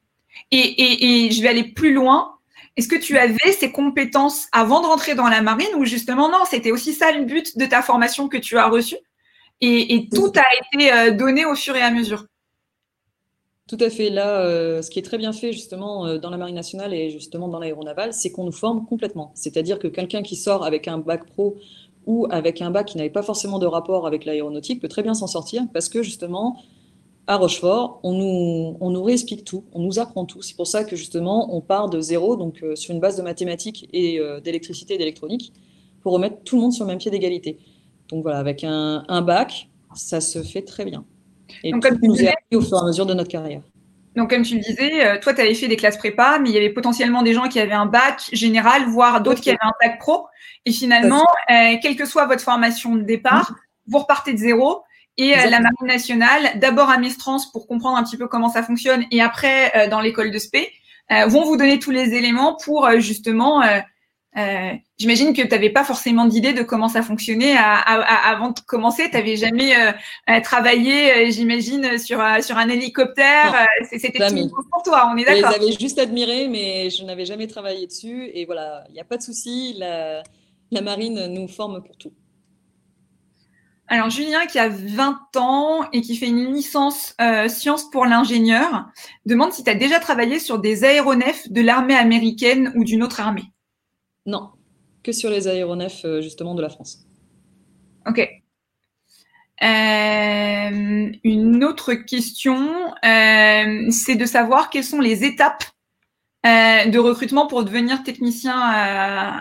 et 0.51 1.29
je 1.31 1.43
vais 1.43 1.49
aller 1.49 1.65
plus 1.65 1.93
loin. 1.93 2.35
Est-ce 2.77 2.89
que 2.89 2.97
tu 2.97 3.17
avais 3.17 3.53
ces 3.53 3.71
compétences 3.71 4.49
avant 4.51 4.81
de 4.81 4.87
rentrer 4.87 5.15
dans 5.15 5.29
la 5.29 5.43
marine 5.43 5.75
ou 5.77 5.85
justement 5.85 6.29
non, 6.29 6.45
c'était 6.49 6.73
aussi 6.73 6.93
ça 6.93 7.13
le 7.13 7.25
but 7.25 7.57
de 7.57 7.67
ta 7.67 7.83
formation 7.83 8.29
que 8.29 8.37
tu 8.37 8.59
as 8.59 8.67
reçue? 8.67 8.97
Et, 9.61 10.09
tout 10.13 10.33
a 10.37 10.77
été 10.77 10.93
euh, 10.93 11.11
donné 11.13 11.47
au 11.47 11.55
fur 11.55 11.75
et 11.77 11.81
à 11.81 11.91
mesure 11.91 12.27
tout 13.67 13.79
à 13.81 13.91
fait. 13.91 14.11
Là, 14.11 14.41
euh, 14.41 14.83
ce 14.83 14.91
qui 14.91 14.99
est 14.99 15.03
très 15.03 15.19
bien 15.19 15.33
fait 15.33 15.53
justement 15.53 16.07
euh, 16.07 16.19
dans 16.19 16.31
la 16.31 16.37
Marine 16.37 16.55
nationale 16.55 16.93
et 16.93 17.11
justement 17.11 17.49
dans 17.49 17.59
l'aéronaval, 17.59 18.13
c'est 18.13 18.31
qu'on 18.31 18.45
nous 18.45 18.53
forme 18.53 18.85
complètement. 18.87 19.33
C'est-à-dire 19.35 19.79
que 19.79 19.89
quelqu'un 19.89 20.23
qui 20.23 20.37
sort 20.37 20.65
avec 20.65 20.89
un 20.89 20.99
bac 20.99 21.27
pro 21.27 21.57
ou 22.07 22.27
avec 22.31 22.61
un 22.61 22.71
bac 22.71 22.87
qui 22.87 22.99
n'avait 22.99 23.11
pas 23.11 23.23
forcément 23.23 23.59
de 23.59 23.67
rapport 23.67 24.07
avec 24.07 24.27
l'aéronautique 24.27 24.83
peut 24.83 24.89
très 24.89 25.03
bien 25.03 25.15
s'en 25.15 25.27
sortir 25.27 25.63
parce 25.73 25.89
que 25.89 26.03
justement, 26.03 26.59
à 27.27 27.37
Rochefort, 27.37 28.01
on 28.03 28.13
nous, 28.13 28.77
on 28.81 28.91
nous 28.91 29.03
réexplique 29.03 29.45
tout, 29.45 29.65
on 29.73 29.81
nous 29.81 29.99
apprend 29.99 30.27
tout. 30.27 30.43
C'est 30.43 30.57
pour 30.57 30.67
ça 30.67 30.85
que 30.85 30.95
justement, 30.95 31.57
on 31.57 31.63
part 31.63 31.89
de 31.89 32.01
zéro, 32.01 32.37
donc 32.37 32.63
euh, 32.63 32.77
sur 32.77 32.95
une 32.95 33.01
base 33.01 33.17
de 33.17 33.23
mathématiques 33.23 33.89
et 33.95 34.21
d'électricité 34.45 34.95
et 34.95 34.99
d'électronique, 34.99 35.55
pour 36.03 36.13
remettre 36.13 36.43
tout 36.45 36.57
le 36.57 36.63
monde 36.63 36.73
sur 36.75 36.85
le 36.85 36.89
même 36.89 36.99
pied 36.99 37.11
d'égalité. 37.11 37.59
Donc 38.09 38.23
voilà, 38.23 38.39
avec 38.39 38.63
un, 38.65 39.23
bac, 39.23 39.71
ça 39.95 40.21
se 40.21 40.43
fait 40.43 40.63
très 40.63 40.85
bien. 40.85 41.05
Et 41.63 41.73
donc, 41.73 41.87
tout 41.87 41.99
nous 42.03 42.23
est 42.23 42.29
appris 42.29 42.57
au 42.57 42.61
fur 42.61 42.77
et 42.77 42.81
à 42.81 42.85
mesure 42.85 43.07
de 43.07 43.15
notre 43.15 43.31
carrière. 43.31 43.63
Donc, 44.17 44.31
comme 44.31 44.43
tu 44.43 44.55
le 44.55 44.61
disais, 44.61 45.05
euh, 45.05 45.19
toi, 45.21 45.35
tu 45.35 45.41
avais 45.41 45.55
fait 45.55 45.67
des 45.69 45.77
classes 45.77 45.97
prépa, 45.97 46.39
mais 46.41 46.51
il 46.51 46.55
y 46.55 46.59
avait 46.59 46.71
potentiellement 46.71 47.23
des 47.23 47.35
gens 47.35 47.49
qui 47.49 47.59
avaient 47.59 47.73
un 47.73 47.87
bac 47.87 48.23
général, 48.33 48.85
voire 48.87 49.21
d'autres 49.21 49.41
qui 49.41 49.51
avaient 49.51 49.59
un 49.63 49.73
bac 49.83 49.99
pro. 49.99 50.27
Et 50.67 50.73
finalement, 50.73 51.27
quelle 51.49 51.97
que 51.97 52.07
soit 52.07 52.27
votre 52.27 52.43
formation 52.43 52.95
de 52.95 53.03
départ, 53.03 53.51
mmh. 53.51 53.55
vous 53.89 53.99
repartez 53.99 54.33
de 54.33 54.39
zéro 54.39 54.85
et 55.17 55.39
euh, 55.39 55.47
la 55.47 55.61
Marine 55.61 55.87
nationale, 55.87 56.59
d'abord 56.59 56.91
à 56.91 56.99
Mestrance 56.99 57.51
pour 57.53 57.67
comprendre 57.67 57.97
un 57.97 58.03
petit 58.03 58.17
peu 58.17 58.27
comment 58.27 58.49
ça 58.49 58.63
fonctionne, 58.63 59.05
et 59.11 59.21
après 59.21 59.73
euh, 59.77 59.89
dans 59.89 60.01
l'école 60.01 60.31
de 60.31 60.39
spé, 60.39 60.73
euh, 61.13 61.27
vont 61.27 61.45
vous 61.45 61.57
donner 61.57 61.79
tous 61.79 61.91
les 61.91 62.15
éléments 62.15 62.57
pour 62.57 62.91
justement. 62.99 63.63
J'imagine 64.97 65.35
que 65.35 65.43
tu 65.43 65.49
n'avais 65.49 65.71
pas 65.71 65.83
forcément 65.83 66.25
d'idée 66.25 66.53
de 66.53 66.63
comment 66.63 66.89
ça 66.89 67.03
fonctionnait 67.03 67.57
avant 67.57 68.51
de 68.51 68.61
commencer. 68.61 69.11
Tu 69.11 69.17
n'avais 69.17 69.37
jamais 69.37 69.75
travaillé, 70.43 71.33
j'imagine, 71.33 71.99
sur, 71.99 72.23
sur 72.43 72.57
un 72.57 72.69
hélicoptère. 72.69 73.67
C'était 73.91 74.13
tout 74.29 74.51
pour 74.71 74.83
toi, 74.85 75.11
on 75.13 75.17
est 75.17 75.25
d'accord. 75.25 75.51
Je 75.53 75.59
les 75.59 75.65
avais 75.65 75.79
juste 75.79 75.99
admirés, 75.99 76.47
mais 76.47 76.91
je 76.91 77.03
n'avais 77.03 77.25
jamais 77.25 77.49
travaillé 77.49 77.89
dessus. 77.89 78.31
Et 78.35 78.47
voilà, 78.47 78.85
il 78.89 78.95
n'y 78.95 79.01
a 79.01 79.05
pas 79.05 79.17
de 79.17 79.23
souci. 79.23 79.75
La, 79.79 80.23
la 80.71 80.81
marine 80.81 81.27
nous 81.27 81.49
forme 81.49 81.83
pour 81.83 81.97
tout. 81.97 82.13
Alors, 83.87 84.09
Julien, 84.09 84.47
qui 84.47 84.59
a 84.59 84.69
20 84.69 85.37
ans 85.37 85.91
et 85.93 86.01
qui 86.01 86.17
fait 86.17 86.29
une 86.29 86.53
licence 86.53 87.15
euh, 87.21 87.49
sciences 87.49 87.91
pour 87.91 88.07
l'ingénieur, 88.07 88.87
demande 89.27 89.53
si 89.53 89.63
tu 89.63 89.71
as 89.71 89.75
déjà 89.75 90.01
travaillé 90.01 90.39
sur 90.39 90.59
des 90.59 90.85
aéronefs 90.85 91.51
de 91.51 91.61
l'armée 91.61 91.97
américaine 91.97 92.73
ou 92.77 92.85
d'une 92.85 93.03
autre 93.03 93.21
armée. 93.21 93.53
Non, 94.25 94.51
que 95.05 95.13
sur 95.13 95.31
les 95.31 95.47
aéronefs 95.47 96.05
euh, 96.05 96.21
justement 96.21 96.55
de 96.55 96.63
la 96.63 96.69
France. 96.69 97.07
Ok. 98.07 98.19
Euh, 99.63 101.13
une 101.23 101.65
autre 101.65 101.95
question, 101.95 102.93
c'est 103.03 104.17
de 104.17 104.27
savoir 104.27 104.69
quelles 104.69 104.85
sont 104.85 105.01
les 105.01 105.25
étapes 105.25 105.65
de 106.45 106.99
recrutement 106.99 107.47
pour 107.47 107.65
devenir 107.65 108.03
technicien 108.03 109.41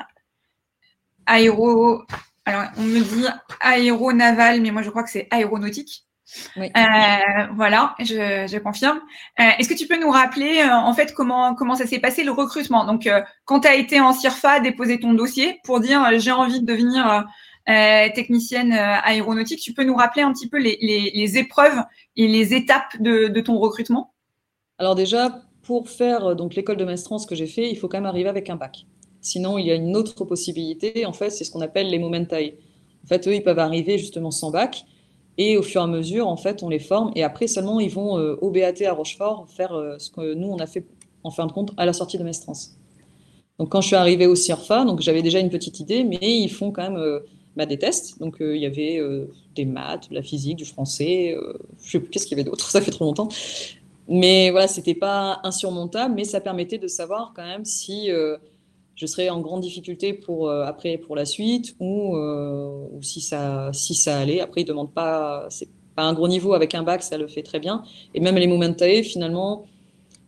aéro 1.26 2.04
alors, 2.46 2.64
on 2.78 2.84
me 2.84 3.00
dit 3.00 3.26
aéronaval, 3.62 4.62
mais 4.62 4.72
moi 4.72 4.82
je 4.82 4.90
crois 4.90 5.04
que 5.04 5.10
c'est 5.10 5.28
aéronautique. 5.32 6.06
Euh, 6.58 6.62
voilà, 7.56 7.96
je, 8.00 8.58
confirme. 8.60 9.00
Euh, 9.40 9.44
est-ce 9.58 9.70
que 9.70 9.74
tu 9.74 9.88
peux 9.88 10.00
nous 10.00 10.12
rappeler 10.12 10.60
euh, 10.60 10.74
en 10.74 10.94
fait 10.94 11.14
comment 11.14 11.56
comment 11.56 11.76
ça 11.76 11.86
s'est 11.86 12.00
passé 12.00 12.24
le 12.24 12.32
recrutement? 12.32 12.86
Donc, 12.86 13.10
quand 13.46 13.62
tu 13.62 13.68
as 13.68 13.76
été 13.76 14.00
en 14.00 14.14
CIRFA, 14.14 14.60
déposer 14.60 15.00
ton 15.00 15.14
dossier 15.14 15.60
pour 15.64 15.80
dire 15.80 16.20
j'ai 16.20 16.32
envie 16.32 16.62
de 16.62 16.66
devenir 16.66 17.26
technicienne 17.66 18.74
aéronautique, 18.74 19.60
tu 19.60 19.74
peux 19.74 19.84
nous 19.84 19.96
rappeler 19.96 20.22
un 20.22 20.34
petit 20.34 20.50
peu 20.50 20.58
les, 20.60 21.38
épreuves 21.38 21.82
et 22.16 22.28
les 22.28 22.54
étapes 22.54 23.00
de, 23.00 23.28
de, 23.28 23.42
ton 23.42 23.58
recrutement? 23.58 24.14
Alors 24.80 24.96
déjà, 24.96 25.42
pour 25.62 25.90
faire 25.90 26.36
donc 26.36 26.56
l'école 26.56 26.78
de 26.78 26.86
maestrance 26.86 27.26
que 27.26 27.36
j'ai 27.36 27.48
fait, 27.48 27.70
il 27.70 27.78
faut 27.78 27.88
quand 27.88 27.98
même 27.98 28.06
arriver 28.06 28.30
avec 28.30 28.50
un 28.50 28.58
bac. 28.58 28.86
Sinon, 29.22 29.58
il 29.58 29.66
y 29.66 29.72
a 29.72 29.76
une 29.76 29.96
autre 29.96 30.26
possibilité, 30.26 31.06
en 31.06 31.14
fait, 31.14 31.30
c'est 31.30 31.46
ce 31.46 31.52
qu'on 31.52 31.62
appelle 31.62 31.90
les 31.90 32.00
momentai. 32.00 32.58
En 33.06 33.08
fait, 33.08 33.26
eux, 33.30 33.36
ils 33.36 33.44
peuvent 33.44 33.60
arriver 33.60 33.98
justement 33.98 34.32
sans 34.32 34.52
bac, 34.52 34.84
et 35.38 35.58
au 35.58 35.64
fur 35.64 35.82
et 35.82 35.84
à 35.84 35.88
mesure, 35.88 36.28
en 36.28 36.38
fait, 36.38 36.64
on 36.64 36.70
les 36.70 36.80
forme, 36.80 37.12
et 37.16 37.24
après 37.24 37.48
seulement, 37.48 37.80
ils 37.80 37.90
vont 37.90 38.18
euh, 38.18 38.38
au 38.42 38.52
BAT 38.52 38.86
à 38.86 38.94
Rochefort 38.94 39.48
faire 39.50 39.74
euh, 39.74 39.96
ce 39.98 40.10
que 40.10 40.34
nous, 40.34 40.48
on 40.48 40.58
a 40.58 40.68
fait 40.68 40.86
en 41.24 41.32
fin 41.32 41.46
de 41.46 41.52
compte, 41.52 41.72
à 41.78 41.86
la 41.86 41.94
sortie 41.94 42.18
de 42.18 42.24
Mestrance. 42.24 42.78
Donc, 43.58 43.70
quand 43.70 43.82
je 43.82 43.88
suis 43.88 43.96
arrivée 43.96 44.28
au 44.28 44.36
CIRFA, 44.36 44.86
j'avais 45.00 45.22
déjà 45.22 45.40
une 45.40 45.50
petite 45.50 45.80
idée, 45.80 46.04
mais 46.04 46.18
ils 46.22 46.50
font 46.50 46.72
quand 46.72 46.90
même 46.90 47.22
bah, 47.56 47.66
des 47.66 47.78
tests. 47.80 48.20
Donc, 48.20 48.38
il 48.42 48.58
y 48.58 48.66
avait 48.66 49.00
des 49.56 49.64
maths, 49.64 50.10
de 50.10 50.16
la 50.16 50.22
physique, 50.22 50.58
du 50.58 50.66
français, 50.66 51.38
je 51.82 51.92
sais 51.92 52.00
plus 52.00 52.10
qu'est-ce 52.10 52.26
qu'il 52.26 52.38
y 52.38 52.42
avait 52.42 52.50
d'autre, 52.50 52.70
ça 52.70 52.82
fait 52.82 52.92
trop 52.92 53.06
longtemps. 53.06 53.30
Mais 54.10 54.50
voilà, 54.52 54.68
c'était 54.68 54.96
pas 54.96 55.40
insurmontable, 55.44 56.16
mais 56.16 56.26
ça 56.26 56.42
permettait 56.42 56.80
de 56.80 56.88
savoir 56.88 57.32
quand 57.34 57.46
même 57.46 57.64
si 57.64 58.10
je 58.96 59.06
serais 59.06 59.30
en 59.30 59.42
grande 59.42 59.62
difficulté 59.62 60.14
pour 60.14 60.52
après 60.52 60.98
pour 60.98 61.16
la 61.16 61.26
suite 61.26 61.76
ou, 61.80 62.16
ou, 62.16 63.02
si 63.02 63.22
ça 63.22 63.72
si 63.74 63.96
ça 63.96 64.20
allait. 64.20 64.40
Après, 64.40 64.62
ils 64.62 64.66
demandent 64.66 64.94
pas, 64.94 65.48
c'est 65.50 65.70
pas 65.96 66.04
un 66.04 66.14
gros 66.14 66.28
niveau 66.28 66.54
avec 66.54 66.76
un 66.76 66.84
bac, 66.84 67.04
ça 67.04 67.18
le 67.18 67.28
fait 67.28 67.44
très 67.44 67.60
bien. 67.60 67.84
Et 68.14 68.20
même 68.20 68.36
les 68.36 68.48
Momentae, 68.48 69.04
finalement, 69.04 69.66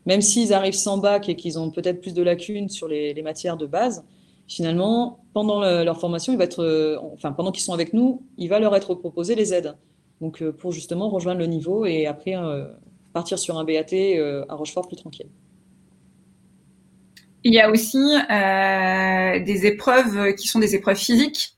même 0.05 0.22
s'ils 0.22 0.53
arrivent 0.53 0.74
sans 0.74 0.97
bac 0.97 1.30
et 1.30 1.36
qu'ils 1.36 1.57
ont 1.59 1.72
peut-être 1.72 2.01
plus 2.01 2.13
de 2.13 2.22
lacunes 2.22 2.70
sur 2.70 2.88
les, 2.88 3.20
matières 3.22 3.57
de 3.57 3.66
base, 3.66 4.03
finalement, 4.47 5.20
pendant 5.34 5.61
leur 5.61 5.99
formation, 5.99 6.34
il 6.34 6.38
va 6.38 6.43
être, 6.43 6.63
euh, 6.63 6.97
enfin, 7.13 7.32
pendant 7.32 7.51
qu'ils 7.51 7.63
sont 7.63 7.74
avec 7.74 7.93
nous, 7.93 8.22
il 8.38 8.49
va 8.49 8.59
leur 8.59 8.76
être 8.76 8.93
proposé 8.95 9.36
les 9.36 9.53
aides. 9.53 9.76
Donc, 10.22 10.41
euh, 10.41 10.51
pour 10.51 10.72
justement 10.72 11.09
rejoindre 11.09 11.39
le 11.39 11.47
niveau 11.47 11.86
et 11.86 12.05
après 12.05 12.36
euh, 12.38 12.66
partir 13.13 13.39
sur 13.39 13.57
un 13.57 13.63
BAT 13.63 14.45
à 14.47 14.55
Rochefort 14.55 14.88
plus 14.88 14.97
tranquille. 14.97 15.28
Il 17.46 17.54
y 17.54 17.60
a 17.62 17.72
aussi 17.72 17.98
des 19.46 19.66
épreuves 19.66 20.36
qui 20.36 20.48
sont 20.48 20.60
des 20.60 20.76
épreuves 20.76 20.98
physiques. 20.98 21.56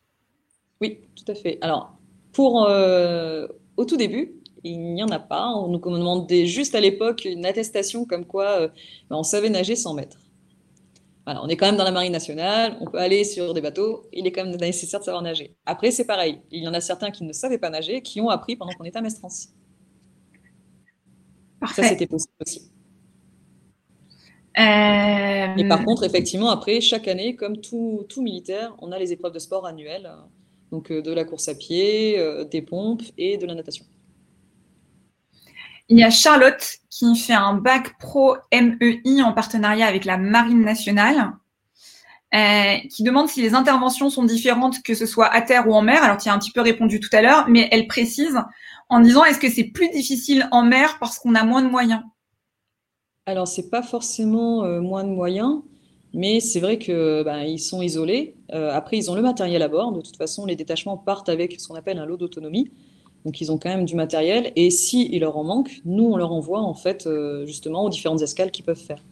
Oui, 0.79 0.99
tout 1.15 1.31
à 1.31 1.33
fait. 1.33 1.57
Alors, 1.61 1.97
pour 2.33 2.69
au 3.77 3.85
tout 3.85 3.97
début, 3.97 4.33
il 4.63 4.79
n'y 4.93 5.01
en 5.01 5.09
a 5.09 5.19
pas. 5.19 5.49
On 5.49 5.69
nous 5.69 5.79
demandait 5.79 6.45
juste 6.45 6.75
à 6.75 6.79
l'époque 6.79 7.25
une 7.25 7.45
attestation 7.45 8.05
comme 8.05 8.25
quoi 8.25 8.67
ben, 8.67 9.15
on 9.15 9.23
savait 9.23 9.49
nager 9.49 9.75
100 9.75 9.95
mètres 9.95 10.19
on 11.27 11.47
est 11.47 11.57
quand 11.57 11.65
même 11.65 11.75
dans 11.75 11.83
la 11.83 11.91
marine 11.91 12.11
nationale, 12.11 12.77
on 12.79 12.85
peut 12.85 12.99
aller 12.99 13.23
sur 13.23 13.53
des 13.53 13.61
bateaux, 13.61 14.07
il 14.13 14.25
est 14.25 14.31
quand 14.31 14.45
même 14.45 14.55
nécessaire 14.55 14.99
de 14.99 15.05
savoir 15.05 15.21
nager. 15.21 15.55
Après, 15.65 15.91
c'est 15.91 16.05
pareil, 16.05 16.39
il 16.51 16.63
y 16.63 16.67
en 16.67 16.73
a 16.73 16.81
certains 16.81 17.11
qui 17.11 17.23
ne 17.23 17.33
savaient 17.33 17.57
pas 17.57 17.69
nager, 17.69 18.01
qui 18.01 18.21
ont 18.21 18.29
appris 18.29 18.55
pendant 18.55 18.71
qu'on 18.73 18.85
était 18.85 18.97
à 18.97 19.01
Mestrance. 19.01 19.49
Ça, 21.75 21.83
c'était 21.83 22.07
possible 22.07 22.33
aussi. 22.39 22.71
Euh, 24.57 25.55
Et 25.55 25.67
par 25.67 25.83
contre, 25.85 26.03
effectivement, 26.03 26.49
après, 26.49 26.81
chaque 26.81 27.07
année, 27.07 27.35
comme 27.35 27.61
tout, 27.61 28.05
tout, 28.09 28.21
militaire, 28.21 28.75
on 28.79 28.91
a 28.91 28.97
les 28.97 29.13
épreuves 29.13 29.33
de 29.33 29.39
sport 29.39 29.67
annuelles, 29.67 30.11
donc 30.71 30.91
euh, 30.91 31.01
de 31.01 31.13
la 31.13 31.25
course 31.25 31.47
à 31.47 31.55
pied, 31.55 32.17
euh, 32.17 32.43
des 32.43 32.63
pompes 32.63 33.03
et 33.17 33.37
de 33.37 33.45
la 33.45 33.53
natation. 33.53 33.85
Il 35.89 35.97
y 35.97 36.03
a 36.03 36.09
Charlotte 36.09 36.79
qui 36.89 37.15
fait 37.15 37.33
un 37.33 37.53
bac 37.53 37.97
pro 37.99 38.35
MEI 38.51 39.21
en 39.21 39.31
partenariat 39.31 39.85
avec 39.85 40.05
la 40.05 40.17
Marine 40.17 40.63
nationale, 40.63 41.33
euh, 42.33 42.77
qui 42.89 43.03
demande 43.03 43.29
si 43.29 43.41
les 43.41 43.53
interventions 43.53 44.09
sont 44.09 44.25
différentes, 44.25 44.83
que 44.83 44.95
ce 44.95 45.05
soit 45.05 45.27
à 45.27 45.41
terre 45.41 45.67
ou 45.67 45.73
en 45.73 45.81
mer. 45.81 46.03
Alors, 46.03 46.17
tu 46.17 46.29
as 46.29 46.33
un 46.33 46.39
petit 46.39 46.51
peu 46.51 46.61
répondu 46.61 46.99
tout 46.99 47.15
à 47.15 47.21
l'heure, 47.21 47.47
mais 47.47 47.69
elle 47.71 47.87
précise 47.87 48.37
en 48.89 48.99
disant 48.99 49.23
est-ce 49.23 49.39
que 49.39 49.49
c'est 49.49 49.65
plus 49.65 49.89
difficile 49.91 50.47
en 50.51 50.63
mer 50.63 50.97
parce 50.99 51.19
qu'on 51.19 51.35
a 51.35 51.43
moins 51.43 51.61
de 51.61 51.69
moyens? 51.69 52.01
Alors, 53.27 53.45
c'est 53.45 53.69
pas 53.69 53.83
forcément 53.83 54.63
euh, 54.63 54.79
moins 54.79 55.03
de 55.03 55.09
moyens. 55.09 55.61
Mais 56.13 56.39
c'est 56.39 56.61
vrai 56.61 56.79
qu'ils 56.79 57.23
ben, 57.25 57.57
sont 57.57 57.81
isolés. 57.81 58.35
Euh, 58.53 58.71
après, 58.71 58.97
ils 58.97 59.11
ont 59.11 59.15
le 59.15 59.21
matériel 59.21 59.61
à 59.61 59.67
bord. 59.67 59.91
De 59.91 59.99
toute 59.99 60.15
façon, 60.15 60.45
les 60.45 60.55
détachements 60.55 60.95
partent 60.95 61.27
avec 61.27 61.59
ce 61.59 61.67
qu'on 61.67 61.75
appelle 61.75 61.99
un 61.99 62.05
lot 62.05 62.15
d'autonomie. 62.15 62.71
Donc 63.25 63.41
ils 63.41 63.51
ont 63.51 63.57
quand 63.57 63.69
même 63.69 63.83
du 63.83 63.95
matériel 63.95 64.53
et 64.55 64.69
il 64.93 65.19
leur 65.19 65.35
en 65.35 65.43
manque, 65.43 65.81
nous 65.83 66.05
on 66.05 66.15
leur 66.15 66.31
envoie 66.31 66.61
en 66.61 66.75
fait 66.75 67.07
euh, 67.07 67.45
justement 67.45 67.83
aux 67.83 67.89
différentes 67.89 68.21
escales 68.21 68.51
qu'ils 68.51 68.63
peuvent 68.63 68.79
faire. 68.79 69.03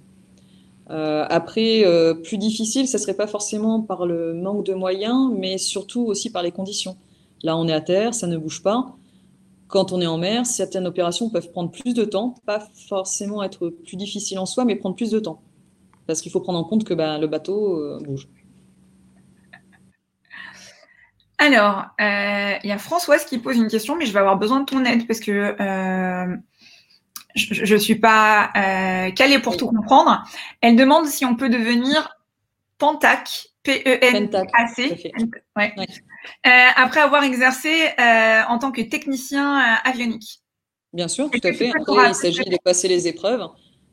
Après, 0.88 1.84
plus 2.24 2.38
difficile, 2.38 2.88
ce 2.88 3.00
serait 3.00 3.16
pas 3.16 3.26
forcément 3.28 3.82
par 3.82 4.06
le 4.06 4.36
manque 4.36 4.66
de 4.66 4.74
moyens, 4.76 5.32
mais 5.36 5.58
surtout 5.58 6.06
aussi 6.06 6.30
par 6.30 6.44
les 6.44 6.52
conditions. 6.52 6.96
Là, 7.44 7.58
on 7.58 7.68
est 7.68 7.74
à 7.74 7.82
terre, 7.82 8.14
ça 8.14 8.28
ne 8.28 8.38
bouge 8.38 8.62
pas. 8.62 8.96
Quand 9.68 9.92
on 9.92 10.02
est 10.02 10.08
en 10.08 10.18
mer, 10.18 10.46
certaines 10.46 10.86
opérations 10.86 11.30
peuvent 11.30 11.52
prendre 11.52 11.72
plus 11.72 11.94
de 11.94 12.06
temps, 12.06 12.36
pas 12.46 12.68
forcément 12.88 13.44
être 13.44 13.70
plus 13.70 13.98
difficiles 13.98 14.40
en 14.40 14.46
soi, 14.46 14.66
mais 14.66 14.76
prendre 14.76 14.96
plus 14.96 15.12
de 15.12 15.20
temps. 15.20 15.42
Parce 16.08 16.22
qu'il 16.22 16.32
faut 16.32 16.40
prendre 16.40 16.60
en 16.60 16.64
compte 16.64 16.84
que 16.84 16.94
ben, 16.94 17.18
le 17.18 17.28
bateau 17.28 18.00
bouge. 18.02 18.28
Alors, 21.38 21.86
euh, 22.00 22.54
il 22.64 22.70
y 22.70 22.72
a 22.72 22.78
Françoise 22.78 23.26
qui 23.26 23.38
pose 23.40 23.58
une 23.58 23.68
question, 23.68 23.96
mais 23.96 24.06
je 24.06 24.14
vais 24.14 24.20
avoir 24.20 24.38
besoin 24.38 24.62
de 24.62 24.66
ton 24.66 24.86
aide 24.86 25.06
parce 25.06 25.20
que 25.20 25.56
euh, 25.60 26.36
je 27.36 27.74
ne 27.74 27.80
suis 27.80 27.96
pas 27.96 28.52
euh, 28.56 29.12
calée 29.12 29.40
pour 29.40 29.58
tout 29.58 29.68
comprendre. 29.68 30.24
Elle 30.62 30.78
demande 30.78 31.08
si 31.08 31.26
on 31.26 31.36
peut 31.36 31.50
devenir 31.50 32.10
Pentac, 32.78 33.48
P-E-N-A-C, 33.64 35.12
après 36.44 37.02
avoir 37.02 37.24
exercé 37.24 37.90
en 37.98 38.58
tant 38.60 38.72
que 38.72 38.82
technicien 38.82 39.58
avionique. 39.84 40.42
Bien 40.94 41.08
sûr, 41.08 41.30
tout 41.30 41.40
à 41.44 41.52
fait. 41.52 41.72
Après, 41.80 42.10
il 42.10 42.16
s'agit 42.16 42.46
de 42.46 42.58
passer 42.64 42.88
les 42.88 43.08
épreuves. 43.08 43.48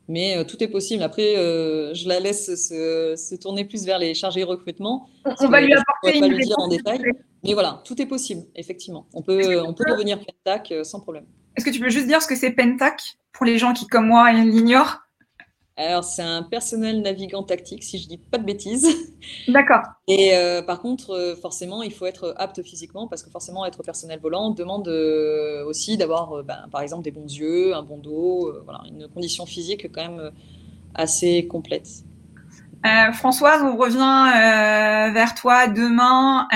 Mais 0.07 0.37
euh, 0.37 0.43
tout 0.43 0.61
est 0.61 0.67
possible. 0.67 1.03
Après, 1.03 1.37
euh, 1.37 1.93
je 1.93 2.07
la 2.07 2.19
laisse 2.19 2.45
se, 2.55 3.35
tourner 3.35 3.65
plus 3.65 3.85
vers 3.85 3.99
les 3.99 4.13
chargés 4.13 4.43
recrutement. 4.43 5.09
On 5.39 5.47
va 5.47 5.61
lui 5.61 5.73
apporter 5.73 6.17
une 6.17 6.21
pas 6.21 6.27
lui 6.27 6.45
dire 6.45 6.59
en 6.59 6.67
détail. 6.67 7.01
Mais 7.43 7.53
voilà, 7.53 7.81
tout 7.85 8.01
est 8.01 8.05
possible, 8.05 8.43
effectivement. 8.55 9.07
On 9.13 9.21
peut, 9.21 9.61
on 9.61 9.73
peut 9.73 9.85
devenir 9.87 10.19
Pentac 10.19 10.71
euh, 10.71 10.83
sans 10.83 10.99
problème. 10.99 11.25
Est-ce 11.55 11.65
que 11.65 11.69
tu 11.69 11.79
peux 11.79 11.89
juste 11.89 12.07
dire 12.07 12.21
ce 12.21 12.27
que 12.27 12.35
c'est 12.35 12.51
Pentac 12.51 13.01
pour 13.31 13.45
les 13.45 13.57
gens 13.57 13.73
qui, 13.73 13.87
comme 13.87 14.07
moi, 14.07 14.31
l'ignorent? 14.31 15.02
Alors, 15.75 16.03
c'est 16.03 16.21
un 16.21 16.43
personnel 16.43 17.01
navigant 17.01 17.41
tactique, 17.41 17.83
si 17.83 17.97
je 17.97 18.07
dis 18.07 18.19
pas 18.19 18.37
de 18.37 18.43
bêtises. 18.43 18.87
D'accord. 19.47 19.81
Et 20.07 20.35
euh, 20.35 20.61
par 20.61 20.79
contre, 20.79 21.11
euh, 21.11 21.35
forcément, 21.35 21.81
il 21.81 21.91
faut 21.91 22.05
être 22.05 22.35
apte 22.37 22.61
physiquement, 22.61 23.07
parce 23.07 23.23
que 23.23 23.31
forcément, 23.31 23.65
être 23.65 23.81
personnel 23.81 24.19
volant 24.19 24.51
demande 24.51 24.87
euh, 24.87 25.65
aussi 25.65 25.97
d'avoir, 25.97 26.43
ben, 26.43 26.67
par 26.71 26.81
exemple, 26.81 27.03
des 27.03 27.11
bons 27.11 27.25
yeux, 27.25 27.73
un 27.73 27.81
bon 27.81 27.97
dos, 27.97 28.53
voilà, 28.65 28.81
une 28.87 29.07
condition 29.07 29.47
physique 29.47 29.91
quand 29.91 30.07
même 30.07 30.31
assez 30.93 31.47
complète. 31.47 31.87
Françoise, 33.13 33.63
on 33.63 33.77
revient 33.77 35.13
vers 35.13 35.33
toi 35.35 35.67
demain 35.67 36.47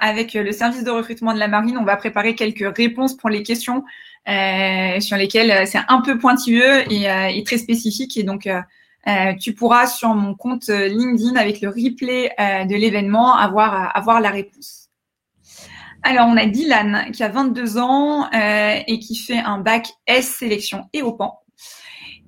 avec 0.00 0.32
le 0.32 0.50
service 0.50 0.84
de 0.84 0.90
recrutement 0.90 1.34
de 1.34 1.38
la 1.38 1.48
marine. 1.48 1.76
On 1.76 1.84
va 1.84 1.96
préparer 1.96 2.34
quelques 2.34 2.74
réponses 2.74 3.14
pour 3.14 3.28
les 3.28 3.42
questions 3.42 3.84
sur 4.26 5.16
lesquels 5.16 5.50
euh, 5.50 5.66
c'est 5.66 5.78
un 5.88 6.00
peu 6.00 6.18
pointilleux 6.18 6.90
et, 6.92 7.10
euh, 7.10 7.42
très 7.44 7.58
spécifique. 7.58 8.16
Et 8.16 8.22
donc, 8.22 8.48
tu 9.40 9.54
pourras 9.54 9.86
sur 9.86 10.08
mon 10.14 10.34
compte 10.34 10.68
LinkedIn 10.68 11.36
avec 11.36 11.60
le 11.60 11.68
replay 11.68 12.32
de 12.38 12.74
l'événement 12.74 13.36
avoir, 13.36 13.96
avoir 13.96 14.20
la 14.20 14.30
réponse. 14.30 14.88
Alors, 16.02 16.26
on 16.26 16.36
a 16.36 16.46
Dylan 16.46 17.12
qui 17.12 17.22
a 17.22 17.28
22 17.28 17.78
ans 17.78 18.28
et 18.32 18.98
qui 18.98 19.14
fait 19.14 19.38
un 19.38 19.58
bac 19.58 19.86
S 20.08 20.26
sélection 20.26 20.86
et 20.92 21.02
au 21.02 21.12
PAN. 21.12 21.38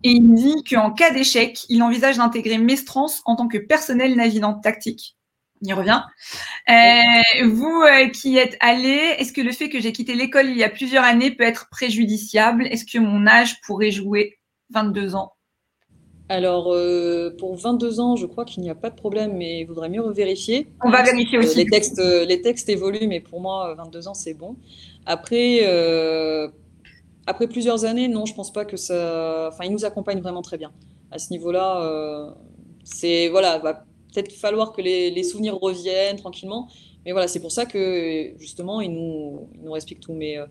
Et 0.05 0.13
il 0.13 0.35
dit 0.35 0.63
qu'en 0.63 0.93
cas 0.93 1.11
d'échec, 1.11 1.59
il 1.69 1.83
envisage 1.83 2.19
d'intégrer 2.19 2.59
Mestrance 2.59 3.23
en 3.25 3.35
tant 3.35 3.49
que 3.49 3.59
personnel 3.59 4.15
navigant 4.15 4.55
tactique 4.55 5.18
on 5.63 5.67
y 5.67 5.73
revient. 5.73 6.03
Euh, 6.69 7.49
vous 7.49 7.83
euh, 7.83 8.09
qui 8.09 8.37
êtes 8.37 8.57
allé, 8.61 9.15
est-ce 9.19 9.33
que 9.33 9.41
le 9.41 9.53
fait 9.53 9.69
que 9.69 9.81
j'ai 9.81 9.93
quitté 9.93 10.15
l'école 10.15 10.47
il 10.47 10.57
y 10.57 10.65
a 10.65 10.69
plusieurs 10.69 11.05
années 11.05 11.31
peut 11.31 11.45
être 11.45 11.69
préjudiciable? 11.71 12.67
Est-ce 12.67 12.85
que 12.85 12.99
mon 12.99 13.27
âge 13.27 13.61
pourrait 13.63 13.91
jouer 13.91 14.39
22 14.71 15.15
ans? 15.15 15.33
Alors, 16.31 16.73
euh, 16.75 17.35
pour 17.39 17.57
22 17.57 18.01
ans, 18.01 18.17
je 18.17 18.27
crois 18.27 18.45
qu'il 18.45 18.63
n'y 18.63 18.69
a 18.69 18.75
pas 18.75 18.91
de 18.91 18.95
problème, 18.95 19.35
mais 19.37 19.61
il 19.61 19.65
vaudrait 19.65 19.89
mieux 19.89 20.07
vérifier. 20.11 20.69
On 20.85 20.91
va 20.91 21.03
vérifier 21.03 21.39
aussi. 21.39 21.57
Les 21.57 21.67
textes, 21.67 21.99
les 21.99 22.43
textes 22.43 22.69
évoluent, 22.69 23.09
mais 23.09 23.21
pour 23.21 23.41
moi, 23.41 23.75
22 23.75 24.09
ans, 24.09 24.15
c'est 24.15 24.35
bon. 24.35 24.57
Après, 25.07 25.65
après 27.27 27.49
plusieurs 27.49 27.87
années, 27.87 28.09
non, 28.09 28.27
je 28.27 28.35
pense 28.35 28.53
pas 28.53 28.67
que 28.67 28.77
ça. 28.77 29.49
Enfin, 29.51 29.65
il 29.65 29.73
nous 29.73 29.87
accompagne 29.87 30.21
vraiment 30.21 30.43
très 30.43 30.59
bien. 30.59 30.71
À 31.11 31.19
ce 31.19 31.31
niveau-là, 31.31 32.35
c'est. 32.85 33.31
Voilà, 33.31 33.87
peut-être 34.23 34.39
falloir 34.39 34.73
que 34.73 34.81
les, 34.83 35.23
souvenirs 35.23 35.59
reviennent 35.59 36.17
tranquillement. 36.17 36.69
Mais 37.05 37.13
voilà, 37.13 37.29
c'est 37.29 37.41
pour 37.41 37.53
ça 37.53 37.67
que 37.67 38.33
justement, 38.39 38.81
il 38.81 38.93
nous, 38.93 39.49
il 39.55 39.63
nous 39.63 39.77
explique 39.77 40.01
tout. 40.01 40.13
Mais 40.13 40.39
euh, 40.39 40.47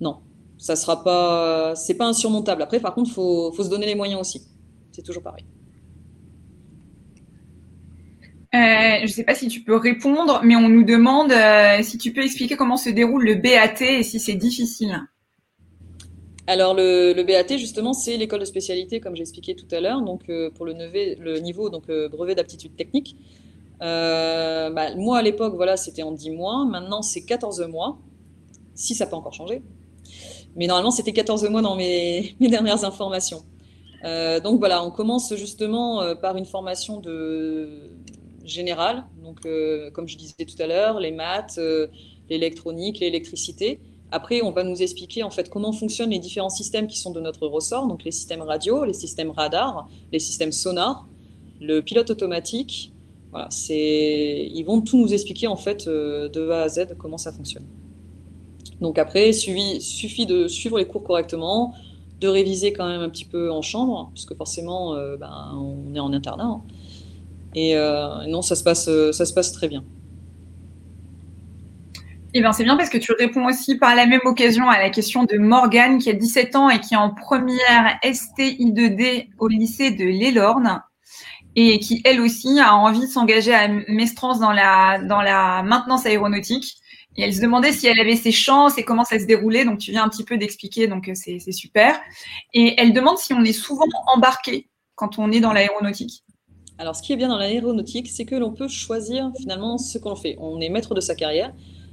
non, 0.00 0.18
ça 0.58 0.76
sera 0.76 1.02
pas, 1.02 1.74
c'est 1.76 1.94
pas 1.94 2.06
insurmontable. 2.06 2.62
Après, 2.62 2.80
par 2.80 2.94
contre, 2.94 3.10
faut, 3.10 3.52
faut, 3.52 3.64
se 3.64 3.68
donner 3.68 3.86
les 3.86 3.94
moyens 3.94 4.20
aussi. 4.20 4.42
C'est 4.92 5.02
toujours 5.02 5.22
pareil. 5.22 5.44
Euh, 8.54 8.98
je 8.98 9.02
ne 9.04 9.08
sais 9.08 9.24
pas 9.24 9.34
si 9.34 9.48
tu 9.48 9.62
peux 9.62 9.76
répondre, 9.76 10.42
mais 10.44 10.56
on 10.56 10.68
nous 10.68 10.84
demande 10.84 11.32
euh, 11.32 11.82
si 11.82 11.96
tu 11.96 12.12
peux 12.12 12.22
expliquer 12.22 12.54
comment 12.54 12.76
se 12.76 12.90
déroule 12.90 13.24
le 13.24 13.34
BAT 13.36 13.80
et 13.80 14.02
si 14.02 14.20
c'est 14.20 14.34
difficile. 14.34 15.00
Alors 16.52 16.74
le, 16.74 17.22
BAT 17.22 17.56
justement 17.56 17.94
c'est 17.94 18.18
l'école 18.18 18.40
de 18.40 18.44
spécialité 18.44 19.00
comme 19.00 19.16
j'ai 19.16 19.22
expliqué 19.22 19.54
tout 19.54 19.74
à 19.74 19.80
l'heure 19.80 20.02
donc 20.02 20.28
euh, 20.28 20.50
pour 20.50 20.66
le, 20.66 21.38
niveau 21.38 21.70
donc 21.70 21.88
euh, 21.88 22.10
brevet 22.10 22.34
d'aptitude 22.34 22.76
technique. 22.76 23.16
Euh, 23.80 24.68
bah, 24.68 24.94
moi 24.96 25.16
à 25.16 25.22
l'époque 25.22 25.54
voilà 25.54 25.78
c'était 25.78 26.02
en 26.02 26.12
10 26.12 26.30
mois 26.32 26.66
maintenant 26.66 27.00
c'est 27.00 27.24
14 27.24 27.62
mois 27.68 27.96
si 28.74 28.94
ça 28.94 29.06
n'a 29.06 29.10
pas 29.10 29.16
encore 29.16 29.32
changé 29.32 29.62
mais 30.54 30.66
normalement 30.66 30.90
c'était 30.90 31.14
14 31.14 31.48
mois 31.48 31.62
dans 31.62 31.74
mes, 31.74 32.36
mes 32.40 32.48
dernières 32.48 32.84
informations. 32.84 33.42
donc 34.44 34.58
voilà, 34.58 34.84
on 34.84 34.90
commence 34.90 35.34
justement 35.34 36.14
par 36.16 36.36
une 36.36 36.44
formation 36.44 37.00
de 37.00 37.92
générale, 38.44 39.06
donc 39.24 39.38
comme 39.94 40.06
je 40.06 40.18
disais 40.18 40.44
tout 40.50 40.60
à 40.62 40.66
l'heure, 40.66 41.00
les 41.00 41.12
maths, 41.12 41.58
l'électronique, 42.28 42.98
l'électricité. 43.00 43.80
Après, 44.12 44.42
on 44.42 44.50
va 44.50 44.62
nous 44.62 44.82
expliquer 44.82 45.22
en 45.22 45.30
fait 45.30 45.48
comment 45.48 45.72
fonctionnent 45.72 46.10
les 46.10 46.18
différents 46.18 46.50
systèmes 46.50 46.86
qui 46.86 46.98
sont 46.98 47.12
de 47.12 47.20
notre 47.20 47.46
ressort, 47.46 47.86
donc 47.86 48.04
les 48.04 48.10
systèmes 48.10 48.42
radio, 48.42 48.84
les 48.84 48.92
systèmes 48.92 49.30
radar, 49.30 49.88
les 50.12 50.18
systèmes 50.18 50.52
sonars, 50.52 51.08
le 51.60 51.80
pilote 51.80 52.10
automatique. 52.10 52.92
Voilà, 53.30 53.48
c'est 53.50 54.50
ils 54.54 54.64
vont 54.64 54.82
tout 54.82 54.98
nous 54.98 55.14
expliquer 55.14 55.46
en 55.46 55.56
fait 55.56 55.86
euh, 55.86 56.28
de 56.28 56.50
A 56.50 56.64
à 56.64 56.68
Z 56.68 56.88
comment 56.98 57.16
ça 57.16 57.32
fonctionne. 57.32 57.64
Donc 58.82 58.98
après, 58.98 59.30
il 59.30 59.80
suffit 59.80 60.26
de 60.26 60.46
suivre 60.46 60.76
les 60.76 60.86
cours 60.86 61.04
correctement, 61.04 61.72
de 62.20 62.28
réviser 62.28 62.74
quand 62.74 62.86
même 62.86 63.00
un 63.00 63.08
petit 63.08 63.24
peu 63.24 63.50
en 63.50 63.62
chambre, 63.62 64.10
puisque 64.12 64.36
forcément, 64.36 64.94
euh, 64.94 65.16
ben, 65.16 65.52
on 65.54 65.94
est 65.94 66.00
en 66.00 66.12
internat. 66.12 66.44
Hein. 66.44 66.62
Et 67.54 67.76
euh, 67.76 68.26
non, 68.26 68.42
ça 68.42 68.56
se 68.56 68.62
passe, 68.62 68.90
ça 69.12 69.24
se 69.24 69.32
passe 69.32 69.52
très 69.52 69.68
bien. 69.68 69.84
Eh 72.34 72.40
bien, 72.40 72.52
c'est 72.52 72.64
bien 72.64 72.76
parce 72.76 72.88
que 72.88 72.96
tu 72.96 73.12
réponds 73.12 73.46
aussi 73.46 73.76
par 73.76 73.94
la 73.94 74.06
même 74.06 74.22
occasion 74.24 74.68
à 74.68 74.78
la 74.78 74.88
question 74.88 75.24
de 75.24 75.36
Morgane, 75.36 75.98
qui 75.98 76.08
a 76.08 76.14
17 76.14 76.56
ans 76.56 76.70
et 76.70 76.80
qui 76.80 76.94
est 76.94 76.96
en 76.96 77.10
première 77.10 77.98
STI2D 78.02 79.28
au 79.38 79.48
lycée 79.48 79.90
de 79.90 80.04
l'Elorne 80.04 80.82
et 81.56 81.78
qui, 81.78 82.00
elle 82.04 82.22
aussi, 82.22 82.58
a 82.58 82.74
envie 82.74 83.00
de 83.00 83.06
s'engager 83.06 83.52
à 83.52 83.68
Mestrance 83.68 84.40
dans 84.40 84.52
la, 84.52 85.02
dans 85.02 85.20
la 85.20 85.62
maintenance 85.62 86.06
aéronautique. 86.06 86.78
Et 87.18 87.24
elle 87.24 87.34
se 87.34 87.42
demandait 87.42 87.72
si 87.72 87.86
elle 87.86 88.00
avait 88.00 88.16
ses 88.16 88.32
chances 88.32 88.78
et 88.78 88.84
comment 88.84 89.04
ça 89.04 89.18
se 89.18 89.26
déroulait. 89.26 89.66
Donc, 89.66 89.78
tu 89.78 89.90
viens 89.90 90.04
un 90.04 90.08
petit 90.08 90.24
peu 90.24 90.38
d'expliquer, 90.38 90.86
donc 90.86 91.08
euh, 91.08 91.12
c'est 91.14 91.38
super. 91.52 92.00
Et 92.54 92.74
elle 92.78 92.94
demande 92.94 93.18
si 93.18 93.34
on 93.34 93.44
est 93.44 93.52
souvent 93.52 93.84
embarqué 94.14 94.70
quand 94.94 95.18
on 95.18 95.30
est 95.30 95.40
dans 95.40 95.52
l'aéronautique. 95.52 96.24
Alors, 96.78 96.96
ce 96.96 97.02
qui 97.02 97.12
est 97.12 97.16
bien 97.16 97.28
dans 97.28 97.36
l'aéronautique, 97.36 98.08
c'est 98.08 98.24
que 98.24 98.34
l'on 98.34 98.52
peut 98.52 98.68
choisir 98.68 99.30
finalement 99.38 99.76
ce 99.76 99.98
qu'on 99.98 100.16
fait. 100.16 100.36
On 100.38 100.58
est 100.62 100.70
maître 100.70 100.94
de 100.94 101.02
sa 101.02 101.14
carrière. 101.14 101.52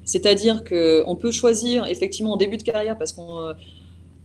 C'est-à-dire 0.10 0.64
qu'on 0.64 1.16
peut 1.16 1.32
choisir 1.32 1.86
effectivement 1.86 2.34
en 2.34 2.38
début 2.38 2.58
de 2.58 2.64
carrière 2.64 2.98
parce 2.98 3.14
qu'on 3.14 3.42
euh, 3.42 3.54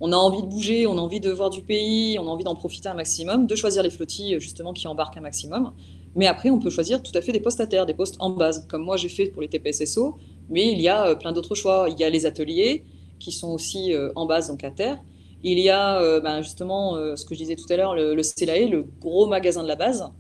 a 0.01 0.17
envie 0.17 0.41
de 0.41 0.47
bouger, 0.47 0.87
on 0.87 0.97
a 0.97 1.01
envie 1.03 1.21
de 1.21 1.31
voir 1.31 1.51
du 1.51 1.61
pays, 1.61 2.19
on 2.19 2.27
a 2.27 2.31
envie 2.31 2.43
d'en 2.43 2.55
profiter 2.55 2.89
un 2.89 2.95
maximum, 2.95 3.47
de 3.47 3.55
choisir 3.55 3.83
les 3.83 3.91
flottilles 3.91 4.41
justement 4.41 4.73
qui 4.73 4.89
embarquent 4.89 5.19
un 5.19 5.21
maximum. 5.21 5.73
Mais 6.17 6.27
après, 6.27 6.49
on 6.49 6.59
peut 6.59 6.71
choisir 6.71 7.03
tout 7.03 7.13
à 7.15 7.21
fait 7.21 7.33
des 7.33 7.41
postes 7.41 7.61
à 7.61 7.67
terre, 7.67 7.85
des 7.85 7.93
postes 7.93 8.17
en 8.19 8.31
base, 8.31 8.67
comme 8.67 8.83
moi 8.83 8.97
j'ai 8.97 9.11
fait 9.11 9.27
pour 9.27 9.43
les 9.43 9.49
TPSSO. 9.49 10.17
Mais 10.49 10.73
il 10.73 10.81
y 10.81 10.89
a 10.89 11.09
euh, 11.09 11.15
plein 11.17 11.33
d'autres 11.33 11.55
choix. 11.55 11.87
Il 11.91 12.01
y 12.01 12.05
a 12.05 12.09
les 12.09 12.25
ateliers 12.25 12.83
qui 13.19 13.31
sont 13.31 13.51
aussi 13.51 13.93
euh, 13.93 14.11
en 14.17 14.25
base, 14.25 14.49
donc 14.49 14.65
à 14.65 14.71
terre. 14.71 14.99
Il 15.43 15.59
y 15.59 15.69
a 15.69 16.21
ben, 16.21 16.41
justement 16.41 16.95
ce 17.17 17.23
que 17.27 17.35
je 17.35 17.41
disais 17.41 17.57
tout 17.57 17.67
à 17.69 17.77
l'heure, 17.77 17.95
le, 17.95 18.15
le 18.15 18.23
CELAE, 18.23 18.67
le 18.71 18.87
gros 19.03 19.27
magasin 19.27 19.63
de 19.63 19.69
la 19.69 19.77
base, 19.77 20.11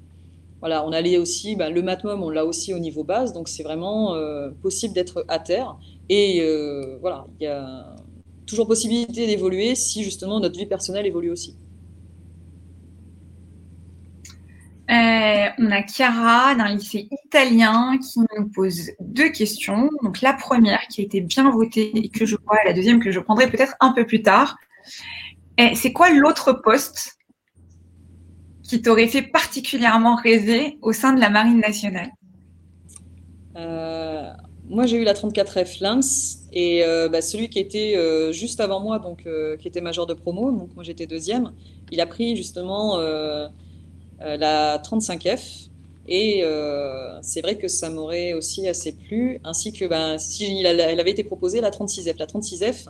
voilà, 0.64 0.82
on 0.86 0.92
a 0.92 1.18
aussi, 1.18 1.56
bah, 1.56 1.68
le 1.68 1.82
matmum, 1.82 2.22
on 2.22 2.30
l'a 2.30 2.46
aussi 2.46 2.72
au 2.72 2.78
niveau 2.78 3.04
base, 3.04 3.34
donc 3.34 3.48
c'est 3.50 3.62
vraiment 3.62 4.14
euh, 4.14 4.48
possible 4.62 4.94
d'être 4.94 5.22
à 5.28 5.38
terre. 5.38 5.76
Et 6.08 6.40
euh, 6.40 6.96
voilà, 7.02 7.26
il 7.38 7.44
y 7.44 7.46
a 7.48 7.94
toujours 8.46 8.66
possibilité 8.66 9.26
d'évoluer 9.26 9.74
si 9.74 10.02
justement 10.02 10.40
notre 10.40 10.58
vie 10.58 10.64
personnelle 10.64 11.04
évolue 11.04 11.30
aussi. 11.30 11.54
Euh, 14.90 15.48
on 15.58 15.70
a 15.70 15.86
Chiara 15.86 16.54
d'un 16.54 16.74
lycée 16.74 17.10
italien 17.26 17.98
qui 17.98 18.20
nous 18.20 18.48
pose 18.48 18.90
deux 19.00 19.28
questions. 19.32 19.90
Donc 20.02 20.22
la 20.22 20.32
première 20.32 20.80
qui 20.88 21.02
a 21.02 21.04
été 21.04 21.20
bien 21.20 21.50
votée 21.50 21.90
et 21.94 22.08
que 22.08 22.24
je 22.24 22.36
vois, 22.46 22.56
la 22.64 22.72
deuxième 22.72 23.00
que 23.00 23.10
je 23.10 23.20
prendrai 23.20 23.50
peut-être 23.50 23.74
un 23.80 23.92
peu 23.92 24.06
plus 24.06 24.22
tard. 24.22 24.56
C'est 25.74 25.92
quoi 25.92 26.08
l'autre 26.08 26.54
poste 26.54 27.18
qui 28.64 28.80
t'aurait 28.80 29.08
fait 29.08 29.22
particulièrement 29.22 30.16
rêver 30.16 30.78
au 30.82 30.92
sein 30.92 31.12
de 31.12 31.20
la 31.20 31.28
Marine 31.28 31.60
nationale 31.60 32.10
euh, 33.56 34.30
Moi, 34.68 34.86
j'ai 34.86 34.96
eu 34.96 35.04
la 35.04 35.12
34F 35.12 35.82
Lynx 35.82 36.40
et 36.52 36.82
euh, 36.82 37.08
bah, 37.08 37.20
celui 37.20 37.50
qui 37.50 37.58
était 37.58 37.94
euh, 37.96 38.32
juste 38.32 38.60
avant 38.60 38.80
moi, 38.80 38.98
donc 38.98 39.28
qui 39.60 39.68
était 39.68 39.82
major 39.82 40.06
de 40.06 40.14
promo, 40.14 40.50
donc 40.50 40.74
moi 40.74 40.82
j'étais 40.82 41.06
deuxième, 41.06 41.52
il 41.92 42.00
a 42.00 42.06
pris 42.06 42.36
justement 42.36 42.98
la 44.20 44.78
35F. 44.78 45.68
Et 46.06 46.42
c'est 47.22 47.40
vrai 47.42 47.56
que 47.56 47.68
ça 47.68 47.90
m'aurait 47.90 48.32
aussi 48.32 48.66
assez 48.66 48.92
plu, 48.92 49.40
ainsi 49.44 49.72
que 49.72 49.84
ben, 49.86 50.18
si 50.18 50.62
elle 50.64 51.00
avait 51.00 51.10
été 51.10 51.24
proposée 51.24 51.60
la 51.60 51.70
36F. 51.70 52.18
La 52.18 52.26
36F, 52.26 52.88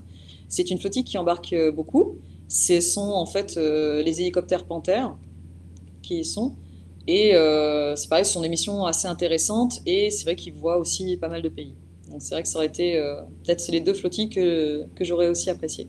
c'est 0.49 0.71
une 0.71 0.79
flottille 0.79 1.05
qui 1.05 1.19
embarque 1.19 1.55
beaucoup. 1.75 2.19
Ce 2.49 2.81
sont 2.81 3.11
en 3.13 3.27
fait 3.27 3.57
les 3.57 4.21
hélicoptères 4.21 4.65
Panther 4.65 5.07
qui 6.05 6.21
y 6.21 6.25
sont. 6.25 6.57
Et 7.07 7.35
euh, 7.35 7.97
c'est 7.97 8.09
pareil, 8.09 8.25
ce 8.25 8.33
sont 8.33 8.41
des 8.41 8.49
missions 8.49 8.87
assez 8.87 9.07
intéressantes 9.07 9.81
et 9.85 10.11
c'est 10.11 10.25
vrai 10.25 10.37
qu'ils 10.37 10.55
voient 10.55 10.79
aussi 10.79 11.17
pas 11.17 11.29
mal 11.29 11.43
de 11.43 11.49
pays. 11.49 11.75
Donc 12.11 12.23
c'est 12.23 12.35
vrai 12.35 12.43
que 12.43 12.49
ça 12.49 12.59
aurait 12.59 12.67
été 12.67 12.97
euh, 12.97 13.17
peut-être 13.45 13.67
les 13.69 13.81
deux 13.81 13.95
flottilles 13.95 14.31
que, 14.31 14.85
que 14.95 15.05
j'aurais 15.05 15.29
aussi 15.29 15.51
apprécié. 15.51 15.89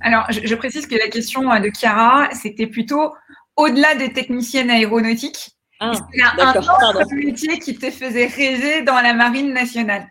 Alors, 0.00 0.26
je, 0.30 0.54
précise 0.54 0.86
que 0.86 0.94
la 0.94 1.08
question 1.08 1.50
euh, 1.50 1.60
de 1.60 1.70
Chiara, 1.74 2.28
c'était 2.32 2.66
plutôt 2.66 3.12
au-delà 3.56 3.94
des 3.94 4.12
techniciennes 4.12 4.70
aéronautiques. 4.70 5.50
Ah, 5.80 5.92
a 6.22 6.50
un 6.50 6.60
autre 6.60 7.14
métier 7.14 7.58
qui 7.60 7.76
te 7.76 7.90
faisait 7.90 8.26
rêver 8.26 8.82
dans 8.82 9.00
la 9.00 9.14
marine 9.14 9.52
nationale 9.52 10.08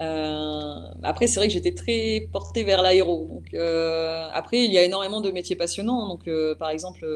euh, 0.00 0.80
après, 1.02 1.26
c'est 1.26 1.38
vrai 1.38 1.46
que 1.46 1.52
j'étais 1.52 1.72
très 1.72 2.28
portée 2.32 2.64
vers 2.64 2.82
l'aéro. 2.82 3.28
Donc, 3.30 3.54
euh, 3.54 4.28
après, 4.32 4.64
il 4.64 4.72
y 4.72 4.78
a 4.78 4.82
énormément 4.82 5.20
de 5.20 5.30
métiers 5.30 5.56
passionnants. 5.56 6.08
Donc, 6.08 6.26
euh, 6.26 6.54
par 6.54 6.70
exemple, 6.70 7.06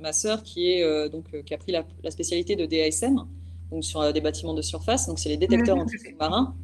ma 0.00 0.12
sœur 0.12 0.42
qui 0.42 0.70
est 0.70 1.08
donc 1.10 1.26
qui 1.44 1.54
a 1.54 1.58
pris 1.58 1.72
la, 1.72 2.10
spécialité 2.10 2.56
de 2.56 2.66
DASM, 2.66 3.26
donc 3.70 3.84
sur 3.84 4.12
des 4.12 4.20
bâtiments 4.20 4.54
de 4.54 4.62
surface. 4.62 5.06
Donc, 5.06 5.18
c'est 5.18 5.28
les 5.28 5.36
détecteurs 5.36 5.76
anti-marins. 5.76 6.54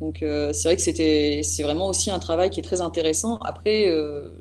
Donc, 0.00 0.18
c'est 0.20 0.64
vrai 0.64 0.76
que 0.76 0.82
c'était, 0.82 1.42
c'est 1.42 1.62
vraiment 1.62 1.88
aussi 1.88 2.10
un 2.10 2.18
travail 2.18 2.50
qui 2.50 2.60
est 2.60 2.62
très 2.62 2.80
intéressant. 2.80 3.36
Après, 3.38 3.86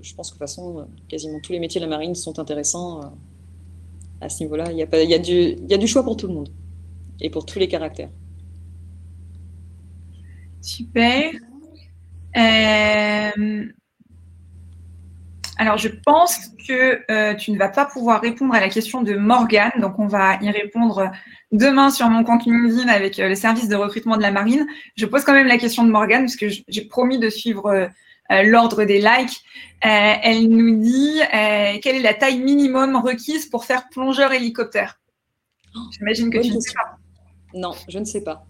je 0.01 0.13
pense 0.15 0.29
que 0.29 0.35
de 0.35 0.39
toute 0.39 0.47
façon, 0.47 0.87
quasiment 1.07 1.39
tous 1.41 1.51
les 1.51 1.59
métiers 1.59 1.81
de 1.81 1.85
la 1.85 1.89
marine 1.89 2.15
sont 2.15 2.39
intéressants 2.39 3.01
à 4.21 4.29
ce 4.29 4.43
niveau-là. 4.43 4.71
Il 4.71 4.77
y 4.77 4.83
a 4.83 4.87
pas, 4.87 5.01
il 5.01 5.09
y 5.09 5.15
a 5.15 5.19
du, 5.19 5.33
il 5.33 5.69
y 5.69 5.73
a 5.73 5.77
du 5.77 5.87
choix 5.87 6.03
pour 6.03 6.15
tout 6.15 6.27
le 6.27 6.33
monde 6.33 6.49
et 7.19 7.29
pour 7.29 7.45
tous 7.45 7.59
les 7.59 7.67
caractères. 7.67 8.09
Super. 10.61 11.31
Euh, 12.37 13.65
alors, 15.57 15.77
je 15.77 15.89
pense 16.05 16.37
que 16.67 17.01
euh, 17.11 17.35
tu 17.35 17.51
ne 17.51 17.57
vas 17.57 17.69
pas 17.69 17.85
pouvoir 17.85 18.21
répondre 18.21 18.53
à 18.53 18.59
la 18.59 18.69
question 18.69 19.01
de 19.01 19.15
Morgane, 19.15 19.71
donc 19.79 19.99
on 19.99 20.07
va 20.07 20.35
y 20.41 20.49
répondre 20.49 21.11
demain 21.51 21.89
sur 21.89 22.09
mon 22.09 22.23
compte 22.23 22.45
LinkedIn 22.45 22.87
avec 22.87 23.19
euh, 23.19 23.29
le 23.29 23.35
service 23.35 23.67
de 23.67 23.75
recrutement 23.75 24.15
de 24.15 24.21
la 24.21 24.31
marine. 24.31 24.65
Je 24.95 25.05
pose 25.05 25.23
quand 25.23 25.33
même 25.33 25.47
la 25.47 25.57
question 25.57 25.83
de 25.83 25.91
Morgane 25.91 26.23
parce 26.23 26.35
que 26.35 26.47
j'ai 26.49 26.85
promis 26.85 27.19
de 27.19 27.29
suivre 27.29 27.89
l'ordre 28.43 28.83
des 28.83 28.99
likes. 28.99 29.41
elle 29.81 30.49
nous 30.49 30.79
dit 30.79 31.19
quelle 31.81 31.95
est 31.95 32.03
la 32.03 32.13
taille 32.13 32.39
minimum 32.39 32.95
requise 32.95 33.47
pour 33.47 33.65
faire 33.65 33.89
plongeur 33.89 34.31
hélicoptère? 34.31 34.99
J'imagine 35.91 36.29
que 36.29 36.37
tu 36.37 36.53
ne 36.53 36.59
sais 36.59 36.73
pas. 36.73 36.97
Non, 37.55 37.73
je 37.87 37.97
ne 37.97 38.05
sais 38.05 38.21
pas. 38.21 38.45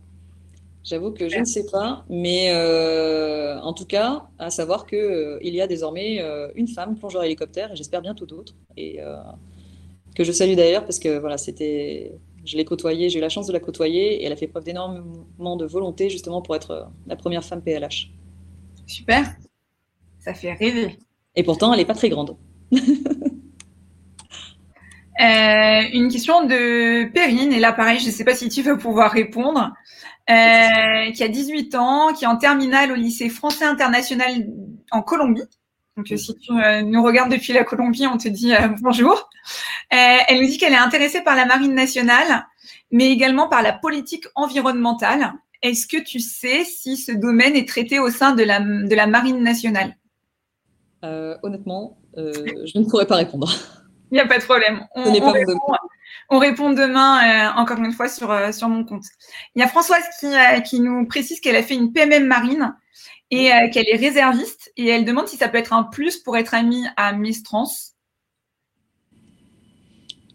J'avoue 0.89 1.11
que 1.11 1.29
je 1.29 1.37
ne 1.37 1.45
sais 1.45 1.67
pas, 1.71 2.03
mais 2.09 2.49
euh, 2.51 3.59
en 3.59 3.73
tout 3.73 3.85
cas, 3.85 4.23
à 4.39 4.49
savoir 4.49 4.87
qu'il 4.87 4.97
euh, 4.97 5.37
il 5.43 5.53
y 5.53 5.61
a 5.61 5.67
désormais 5.67 6.19
euh, 6.19 6.49
une 6.55 6.67
femme 6.67 6.97
plongeur 6.97 7.23
hélicoptère, 7.23 7.71
et 7.71 7.75
j'espère 7.75 8.01
bientôt 8.01 8.25
d'autres, 8.25 8.55
et 8.75 8.99
que 10.15 10.23
je 10.23 10.31
salue 10.31 10.55
d'ailleurs 10.55 10.85
parce 10.85 10.97
que 10.97 11.19
voilà, 11.19 11.37
c'était, 11.37 12.17
je 12.43 12.57
l'ai 12.57 12.65
côtoyée, 12.65 13.09
j'ai 13.09 13.19
eu 13.19 13.21
la 13.21 13.29
chance 13.29 13.45
de 13.45 13.53
la 13.53 13.59
côtoyer, 13.59 14.15
et 14.15 14.25
elle 14.25 14.31
a 14.31 14.35
fait 14.35 14.47
preuve 14.47 14.63
d'énormément 14.63 15.55
de 15.57 15.65
volonté 15.67 16.09
justement 16.09 16.41
pour 16.41 16.55
être 16.55 16.89
la 17.05 17.15
première 17.15 17.43
femme 17.43 17.61
PLH. 17.61 18.09
Super, 18.87 19.27
ça 20.17 20.33
fait 20.33 20.53
rêver. 20.53 20.97
Et 21.35 21.43
pourtant, 21.43 21.71
elle 21.71 21.77
n'est 21.77 21.85
pas 21.85 21.93
très 21.93 22.09
grande. 22.09 22.35
une 25.19 26.09
question 26.11 26.47
de 26.47 27.11
Perrine, 27.11 27.53
et 27.53 27.59
là 27.59 27.73
pareil, 27.73 27.99
je 27.99 28.07
ne 28.07 28.11
sais 28.11 28.25
pas 28.25 28.33
si 28.33 28.49
tu 28.49 28.63
vas 28.63 28.75
pouvoir 28.75 29.11
répondre. 29.11 29.71
Euh, 30.29 31.11
qui 31.11 31.23
a 31.23 31.27
18 31.27 31.73
ans, 31.73 32.13
qui 32.13 32.23
est 32.23 32.27
en 32.27 32.37
terminale 32.37 32.91
au 32.91 32.95
lycée 32.95 33.29
français 33.29 33.65
international 33.65 34.45
en 34.91 35.01
Colombie. 35.01 35.41
Donc, 35.97 36.07
si 36.15 36.35
tu 36.35 36.51
euh, 36.51 36.83
nous 36.83 37.01
regardes 37.01 37.31
depuis 37.31 37.51
la 37.51 37.63
Colombie, 37.63 38.05
on 38.05 38.17
te 38.17 38.27
dit 38.27 38.53
euh, 38.53 38.67
bonjour. 38.79 39.27
elle 39.89 40.39
nous 40.39 40.47
dit 40.47 40.59
qu'elle 40.59 40.73
est 40.73 40.77
intéressée 40.77 41.21
par 41.21 41.35
la 41.35 41.45
marine 41.45 41.73
nationale, 41.73 42.45
mais 42.91 43.09
également 43.09 43.49
par 43.49 43.63
la 43.63 43.73
politique 43.73 44.25
environnementale. 44.35 45.33
Est-ce 45.63 45.87
que 45.87 46.01
tu 46.01 46.19
sais 46.19 46.63
si 46.63 46.95
ce 46.95 47.11
domaine 47.11 47.55
est 47.55 47.67
traité 47.67 47.99
au 47.99 48.11
sein 48.11 48.33
de 48.33 48.43
la, 48.43 48.59
de 48.59 48.95
la 48.95 49.07
marine 49.07 49.41
nationale? 49.41 49.97
Honnêtement, 51.01 51.97
je 52.15 52.77
ne 52.77 52.85
pourrais 52.85 53.07
pas 53.07 53.15
répondre. 53.15 53.51
Il 54.11 54.15
n'y 54.15 54.19
a 54.19 54.27
pas 54.27 54.37
de 54.37 54.43
problème. 54.43 54.85
On, 54.95 55.11
on 56.29 56.37
répond 56.37 56.71
demain, 56.71 57.19
euh, 57.49 57.59
encore 57.59 57.79
une 57.79 57.91
fois, 57.91 58.07
sur, 58.07 58.31
euh, 58.31 58.51
sur 58.51 58.69
mon 58.69 58.85
compte. 58.85 59.05
Il 59.55 59.59
y 59.59 59.63
a 59.63 59.67
Françoise 59.67 60.03
qui, 60.19 60.27
euh, 60.27 60.59
qui 60.61 60.79
nous 60.79 61.07
précise 61.07 61.39
qu'elle 61.39 61.55
a 61.55 61.63
fait 61.63 61.75
une 61.75 61.91
PMM 61.91 62.25
marine 62.25 62.75
et 63.31 63.51
qu'elle 63.71 63.87
est 63.87 63.95
réserviste 63.95 64.71
et 64.75 64.87
elle 64.87 65.05
demande 65.05 65.27
si 65.27 65.37
ça 65.37 65.49
peut 65.49 65.59
être 65.59 65.71
un 65.71 65.83
plus 65.83 66.17
pour 66.17 66.35
être 66.35 66.55
amie 66.55 66.83
à 66.97 67.13
Miss 67.13 67.43
Trans. 67.43 67.69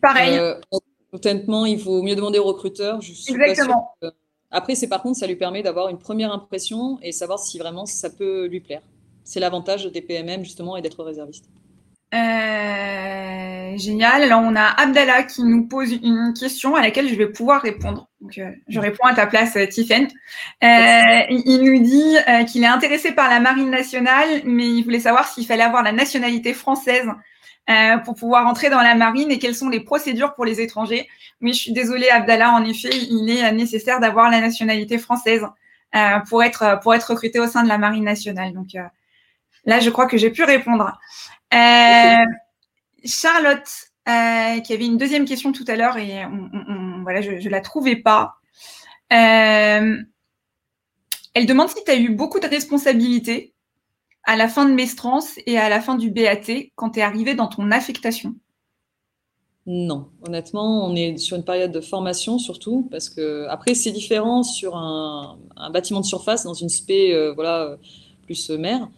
Pareil. 0.01 0.39
honnêtement, 1.11 1.67
il 1.67 1.81
faut 1.81 2.03
mieux 2.03 2.15
demander 2.15 2.39
au 2.39 2.45
recruteur. 2.45 3.01
Exactement. 3.27 3.97
Après, 4.53 4.77
c'est 4.77 4.87
par 4.87 5.03
contre, 5.03 5.19
ça 5.19 5.27
lui 5.27 5.35
permet 5.35 5.65
d'avoir 5.65 5.89
une 5.89 5.99
première 5.99 6.33
impression 6.33 7.01
et 7.03 7.11
savoir 7.11 7.41
si 7.41 7.59
vraiment 7.59 7.85
ça 7.85 8.11
peut 8.11 8.47
lui 8.47 8.61
plaire. 8.61 8.83
C'est 9.25 9.41
l'avantage 9.41 9.87
des 9.87 10.01
PMM 10.01 10.45
justement 10.45 10.77
et 10.77 10.83
d'être 10.83 11.03
réserviste. 11.03 11.51
Euh, 12.15 13.77
génial. 13.77 14.23
Alors, 14.23 14.41
on 14.41 14.55
a 14.55 14.63
Abdallah 14.63 15.25
qui 15.25 15.43
nous 15.43 15.67
pose 15.67 15.93
une 15.93 16.33
question 16.39 16.77
à 16.77 16.81
laquelle 16.81 17.09
je 17.09 17.17
vais 17.17 17.27
pouvoir 17.27 17.63
répondre. 17.63 18.09
Donc, 18.21 18.39
euh, 18.39 18.51
je 18.69 18.79
réponds 18.79 19.05
à 19.05 19.15
ta 19.15 19.27
place, 19.27 19.57
euh, 19.57 19.67
Tiffen. 19.67 20.09
il 20.63 21.61
nous 21.63 21.83
dit 21.83 22.17
qu'il 22.51 22.63
est 22.63 22.69
intéressé 22.69 23.13
par 23.13 23.29
la 23.29 23.41
marine 23.41 23.71
nationale, 23.71 24.43
mais 24.45 24.67
il 24.67 24.83
voulait 24.83 25.01
savoir 25.01 25.27
s'il 25.27 25.47
fallait 25.47 25.65
avoir 25.65 25.83
la 25.83 25.93
nationalité 25.93 26.55
française 26.55 27.09
pour 28.05 28.15
pouvoir 28.15 28.47
entrer 28.47 28.69
dans 28.69 28.83
la 28.83 28.95
marine 28.95 29.31
et 29.31 29.39
quelles 29.39 29.55
sont 29.55 29.71
les 29.71 29.81
procédures 29.81 30.35
pour 30.35 30.45
les 30.45 30.61
étrangers. 30.61 31.09
Mais 31.41 31.53
je 31.53 31.59
suis 31.59 31.73
désolée, 31.73 32.11
Abdallah, 32.11 32.53
en 32.53 32.65
effet, 32.65 32.91
il 32.93 33.29
est 33.31 33.51
nécessaire 33.53 34.01
d'avoir 34.01 34.31
la 34.31 34.41
nationalité 34.41 34.99
française 34.99 35.47
pour 36.29 36.45
être 36.45 36.79
pour 36.83 36.95
être 36.95 37.11
recruté 37.11 37.41
au 37.41 37.47
sein 37.47 37.63
de 37.63 37.69
la 37.69 37.79
marine 37.79 38.05
nationale. 38.05 38.53
Donc 38.53 38.69
là, 39.65 39.81
je 39.81 39.91
crois 39.91 40.07
que 40.07 40.17
j'ai 40.17 40.31
pu 40.31 40.45
répondre. 40.45 40.99
Euh, 41.55 42.25
Charlotte, 43.05 43.69
euh, 44.09 44.61
qui 44.61 44.73
avait 44.73 44.87
une 44.87 44.97
deuxième 44.97 45.25
question 45.25 45.53
tout 45.53 45.65
à 45.69 45.77
l'heure 45.77 45.97
et 45.97 46.25
voilà, 47.03 47.21
je 47.21 47.31
ne 47.31 47.49
la 47.49 47.61
trouvais 47.61 47.97
pas. 47.97 48.35
Euh, 49.13 49.97
elle 51.35 51.47
demande 51.47 51.69
si 51.69 51.85
tu 51.85 51.91
as 51.91 51.97
eu 51.97 52.11
beaucoup 52.11 52.41
de 52.41 52.47
responsabilités 52.47 53.55
à 54.25 54.37
la 54.37 54.49
fin 54.49 54.65
de 54.65 54.73
Mestrance 54.73 55.39
et 55.47 55.59
à 55.59 55.69
la 55.69 55.81
fin 55.81 55.97
du 55.97 56.11
BAT 56.11 56.71
quand 56.75 56.91
tu 56.91 57.01
es 57.01 57.03
arrivé 57.03 57.35
dans 57.35 57.47
ton 57.47 57.71
affectation. 57.71 58.35
Non, 59.67 60.11
honnêtement, 60.27 60.87
on 60.87 60.95
est 60.95 61.17
sur 61.17 61.37
une 61.37 61.45
période 61.45 61.73
de 61.73 61.81
formation 61.81 62.39
surtout, 62.39 62.87
parce 62.91 63.09
que 63.09 63.47
après 63.49 63.75
c'est 63.75 63.93
différent 63.93 64.43
sur 64.43 64.77
un, 64.77 65.39
bâtiment 65.73 66.01
de 66.01 66.07
surface 66.07 66.45
dans 66.45 66.55
une 66.55 66.69
spé 66.69 67.33
voilà, 67.35 67.77
plus 68.27 68.51
mer 68.51 68.89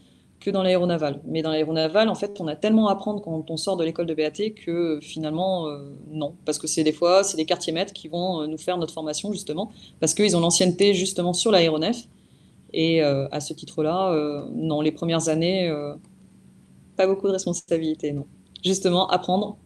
que 0.47 0.51
dans 0.53 0.63
l'aéronaval. 0.63 1.21
Mais 1.25 1.43
dans 1.43 1.51
l'aéronaval, 1.51 2.09
en 2.09 2.15
fait, 2.15 2.41
on 2.41 2.47
a 2.47 2.55
tellement 2.55 2.87
à 2.87 2.93
apprendre 2.93 3.21
quand 3.21 3.51
on 3.51 3.57
sort 3.57 3.77
de 3.77 3.83
l'école 3.83 4.07
de 4.07 4.15
BAT 4.15 4.55
que 4.65 5.01
finalement, 5.03 5.67
euh, 5.67 5.91
non. 6.09 6.37
Parce 6.45 6.59
que 6.59 6.69
c'est 6.69 6.85
des 6.85 6.93
fois, 6.93 7.25
c'est 7.25 7.37
des 7.37 7.47
quartiers 7.47 7.73
maîtres 7.73 7.93
qui 7.93 8.07
vont 8.07 8.43
euh, 8.43 8.47
nous 8.47 8.57
faire 8.57 8.79
notre 8.79 8.95
formation, 8.95 9.33
justement, 9.33 9.73
parce 9.99 10.15
qu'ils 10.15 10.37
ont 10.37 10.41
l'ancienneté, 10.41 10.95
justement, 10.95 11.33
sur 11.33 11.51
l'aéronef. 11.51 12.05
Et 12.73 13.03
euh, 13.03 13.27
à 13.33 13.41
ce 13.41 13.55
titre-là, 13.55 14.47
non, 14.55 14.81
les 14.83 14.93
premières 14.93 15.29
années, 15.29 15.69
pas 16.97 17.09
beaucoup 17.09 17.27
de 17.27 17.33
responsabilités, 17.33 18.13
non. 18.13 18.27
Justement, 18.65 19.09
apprendre. 19.09 19.59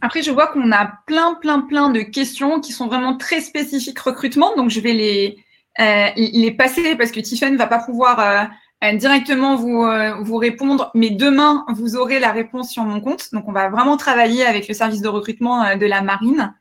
Après, 0.00 0.22
je 0.22 0.30
vois 0.30 0.48
qu'on 0.48 0.70
a 0.72 0.86
plein, 1.06 1.34
plein, 1.34 1.60
plein 1.60 1.90
de 1.90 2.00
questions 2.00 2.60
qui 2.60 2.72
sont 2.72 2.86
vraiment 2.86 3.16
très 3.16 3.40
spécifiques 3.40 3.98
recrutement, 3.98 4.54
donc 4.56 4.70
je 4.70 4.80
vais 4.80 4.92
les 4.92 5.38
euh, 5.80 6.08
il 6.16 6.44
est 6.44 6.52
passé 6.52 6.96
parce 6.96 7.12
que 7.12 7.20
Tiffen 7.20 7.52
ne 7.52 7.58
va 7.58 7.66
pas 7.66 7.78
pouvoir 7.78 8.18
euh, 8.20 8.44
euh, 8.84 8.96
directement 8.96 9.54
vous, 9.56 10.36
répondre, 10.36 10.90
mais 10.94 11.10
demain, 11.10 11.64
vous 11.68 11.96
aurez 11.96 12.18
la 12.18 12.32
réponse 12.32 12.70
sur 12.70 12.84
mon 12.84 13.00
compte. 13.00 13.32
Donc, 13.32 13.48
on 13.48 13.52
va 13.52 13.68
vraiment 13.68 13.96
travailler 13.96 14.44
avec 14.44 14.66
le 14.68 14.74
service 14.74 15.02
de 15.02 15.08
recrutement 15.08 15.76
de 15.76 15.86
la 15.86 16.02
marine. 16.02 16.54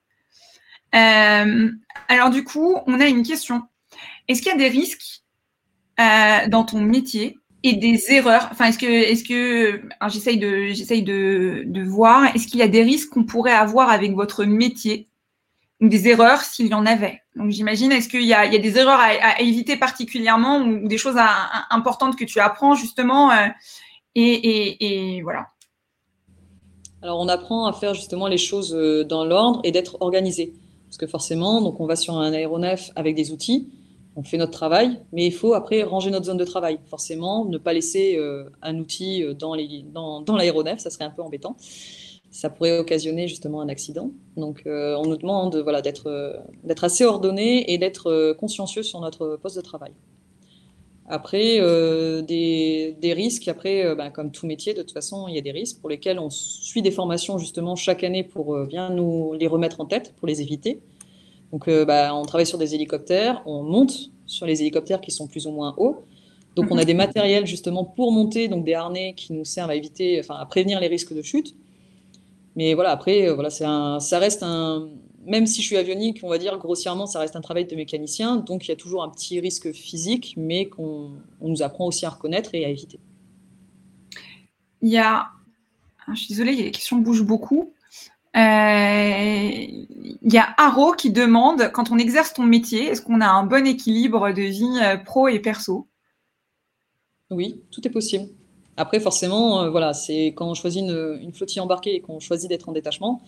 alors, 0.92 2.30
du 2.32 2.44
coup, 2.44 2.78
on 2.86 3.00
a 3.00 3.08
une 3.08 3.24
question. 3.24 3.64
Est-ce 4.28 4.42
qu'il 4.42 4.52
y 4.52 4.56
a 4.56 4.58
des 4.58 4.70
risques 4.70 5.24
dans 5.98 6.64
ton 6.64 6.80
métier 6.80 7.38
et 7.64 7.74
des 7.74 8.12
erreurs? 8.12 8.50
Enfin, 8.52 8.66
est-ce 8.66 8.78
que, 8.78 8.86
est-ce 8.86 9.24
que, 9.24 9.82
j'essaye 10.10 10.38
de, 10.38 11.64
de, 11.66 11.84
voir, 11.84 12.36
est-ce 12.36 12.48
qu'il 12.48 12.60
y 12.60 12.64
a 12.64 12.68
des 12.68 12.84
risques 12.84 13.10
qu'on 13.10 13.26
pourrait 13.26 13.52
avoir 13.52 13.90
avec 13.90 14.14
votre 14.14 14.46
métier? 14.46 15.08
Des 15.82 16.08
erreurs 16.08 16.42
s'il 16.42 16.68
y 16.68 16.74
en 16.74 16.86
avait. 16.86 17.22
Donc 17.36 17.52
j'imagine, 17.52 17.92
est-ce 17.92 18.10
qu'il 18.10 18.24
y, 18.24 18.34
a 18.34 18.48
des 18.48 18.78
erreurs 18.78 19.00
à, 19.00 19.40
éviter 19.42 19.78
particulièrement 19.78 20.60
ou, 20.60 20.88
des 20.88 20.98
choses 20.98 21.18
importantes 21.70 22.16
que 22.16 22.26
tu 22.26 22.40
apprends 22.40 22.76
justement 22.76 23.32
euh, 23.32 23.48
et, 24.16 25.22
voilà. 25.22 25.50
Alors 27.04 27.20
on 27.20 27.28
apprend 27.28 27.68
à 27.68 27.74
faire 27.74 27.94
justement 27.94 28.28
les 28.28 28.40
choses 28.40 28.74
euh, 28.74 29.04
dans 29.04 29.24
l'ordre 29.24 29.62
et 29.64 29.72
d'être 29.72 29.98
organisé. 30.00 30.54
Parce 30.88 30.98
que 30.98 31.06
forcément, 31.06 31.62
donc 31.62 31.80
on 31.80 31.86
va 31.86 31.96
sur 31.96 32.18
un 32.18 32.34
aéronef 32.34 32.90
avec 32.96 33.14
des 33.14 33.32
outils, 33.32 33.70
on 34.16 34.24
fait 34.24 34.38
notre 34.38 34.54
travail, 34.54 35.00
mais 35.12 35.28
il 35.28 35.34
faut 35.34 35.54
après 35.54 35.84
ranger 35.84 36.10
notre 36.10 36.26
zone 36.26 36.38
de 36.38 36.46
travail. 36.46 36.80
Forcément, 36.90 37.46
ne 37.46 37.60
pas 37.60 37.74
laisser 37.74 38.16
euh, 38.18 38.50
un 38.64 38.80
outil 38.80 39.24
dans 39.36 39.54
l'aéronef, 39.54 40.80
ça 40.80 40.90
serait 40.90 41.06
un 41.06 41.12
peu 41.12 41.22
embêtant 41.22 41.56
ça 42.38 42.52
pourrait 42.52 42.78
occasionner 42.78 43.28
justement 43.28 43.62
un 43.62 43.68
accident. 43.68 44.12
Donc, 44.36 44.62
euh, 44.68 44.96
on 45.00 45.08
nous 45.08 45.18
demande 45.18 45.56
voilà, 45.56 45.82
d'être, 45.82 46.06
euh, 46.06 46.38
d'être 46.64 46.84
assez 46.84 47.04
ordonné 47.04 47.74
et 47.74 47.80
d'être 47.80 48.12
euh, 48.12 48.36
consciencieux 48.36 48.84
sur 48.84 49.00
notre 49.00 49.40
poste 49.42 49.56
de 49.56 49.62
travail. 49.62 49.92
Après, 51.08 51.60
des, 52.28 52.96
des, 53.00 53.14
risques, 53.14 53.48
après, 53.48 53.96
ben, 53.96 54.10
comme 54.10 54.30
tout 54.30 54.46
métier, 54.46 54.74
de 54.74 54.82
toute 54.82 54.92
façon, 54.92 55.30
il 55.30 55.36
y 55.36 55.38
a 55.38 55.42
des 55.42 55.54
risques 55.54 55.80
pour 55.80 55.90
lesquels 55.90 56.20
on 56.20 56.30
suit 56.30 56.82
des 56.82 56.92
formations 56.92 57.38
justement 57.38 57.78
chaque 57.78 58.04
année 58.04 58.24
pour 58.26 58.58
bien 58.66 58.90
nous 58.90 59.32
les 59.32 59.48
remettre 59.48 59.80
en 59.80 59.86
tête, 59.86 60.14
pour 60.18 60.28
les 60.28 60.42
éviter. 60.42 60.82
Donc, 61.54 61.68
ben, 61.70 62.12
on 62.14 62.24
travaille 62.24 62.46
sur 62.46 62.58
des 62.58 62.76
hélicoptères, 62.76 63.42
on 63.46 63.64
monte 63.64 64.12
sur 64.26 64.46
les 64.46 64.60
hélicoptères 64.60 65.00
qui 65.00 65.12
sont 65.12 65.28
plus 65.28 65.48
ou 65.48 65.52
moins 65.52 65.74
hauts. 65.78 66.04
Donc, 66.58 66.68
on 66.72 66.78
a 66.78 66.84
des 66.84 66.94
matériels 66.94 67.48
justement 67.48 67.86
pour 67.86 68.12
monter, 68.12 68.50
donc 68.50 68.66
des 68.66 68.74
harnais 68.74 69.14
qui 69.16 69.32
nous 69.32 69.46
servent 69.46 69.70
à 69.70 69.76
éviter, 69.76 70.20
enfin, 70.20 70.36
à 70.36 70.46
prévenir 70.46 70.82
les 70.82 70.88
risques 70.88 71.14
de 71.14 71.22
chute. 71.22 71.56
Mais 72.58 72.74
voilà, 72.74 72.90
après, 72.90 73.30
euh, 73.30 73.36
voilà, 73.36 73.50
un, 73.62 74.00
ça 74.00 74.20
reste 74.20 74.42
un. 74.42 74.90
Même 75.26 75.46
si 75.46 75.62
je 75.62 75.68
suis 75.68 75.78
avionique, 75.78 76.22
on 76.24 76.30
va 76.30 76.40
dire 76.40 76.58
grossièrement, 76.58 77.06
ça 77.06 77.20
reste 77.20 77.36
un 77.36 77.42
travail 77.42 77.66
de 77.66 77.76
mécanicien. 77.76 78.38
Donc 78.38 78.66
il 78.66 78.70
y 78.70 78.72
a 78.72 78.76
toujours 78.76 79.04
un 79.04 79.10
petit 79.10 79.40
risque 79.40 79.72
physique, 79.72 80.34
mais 80.38 80.68
qu'on 80.68 81.12
nous 81.42 81.62
apprend 81.62 81.86
aussi 81.86 82.06
à 82.06 82.10
reconnaître 82.10 82.56
et 82.56 82.66
à 82.66 82.70
éviter. 82.70 83.00
Il 84.82 84.90
y 84.90 84.98
a. 84.98 85.28
Ah, 86.08 86.14
je 86.14 86.20
suis 86.20 86.30
désolée, 86.30 86.56
les 86.56 86.72
questions 86.72 86.98
bougent 86.98 87.26
beaucoup. 87.26 87.74
Euh, 88.36 89.50
il 89.50 90.34
y 90.34 90.38
a 90.38 90.48
Haro 90.58 90.94
qui 90.94 91.12
demande 91.12 91.72
quand 91.74 91.92
on 91.92 91.98
exerce 91.98 92.34
ton 92.34 92.44
métier, 92.44 92.86
est-ce 92.88 93.02
qu'on 93.02 93.22
a 93.22 93.28
un 93.28 93.44
bon 93.44 93.68
équilibre 93.68 94.32
de 94.32 94.42
vie 94.42 94.80
euh, 94.82 94.98
pro 94.98 95.28
et 95.28 95.40
perso? 95.40 95.88
Oui, 97.30 97.62
tout 97.72 97.86
est 97.88 97.92
possible. 97.92 98.30
Après, 98.78 99.00
forcément, 99.00 99.64
euh, 99.64 99.70
voilà, 99.72 99.94
c'est 99.94 100.28
quand 100.28 100.48
on 100.50 100.54
choisit 100.54 100.84
une, 100.84 101.34
flottille 101.34 101.60
embarquée 101.60 101.96
et 101.96 102.00
qu'on 102.00 102.20
choisit 102.20 102.48
d'être 102.48 102.70
en 102.70 102.72
détachement, 102.72 103.22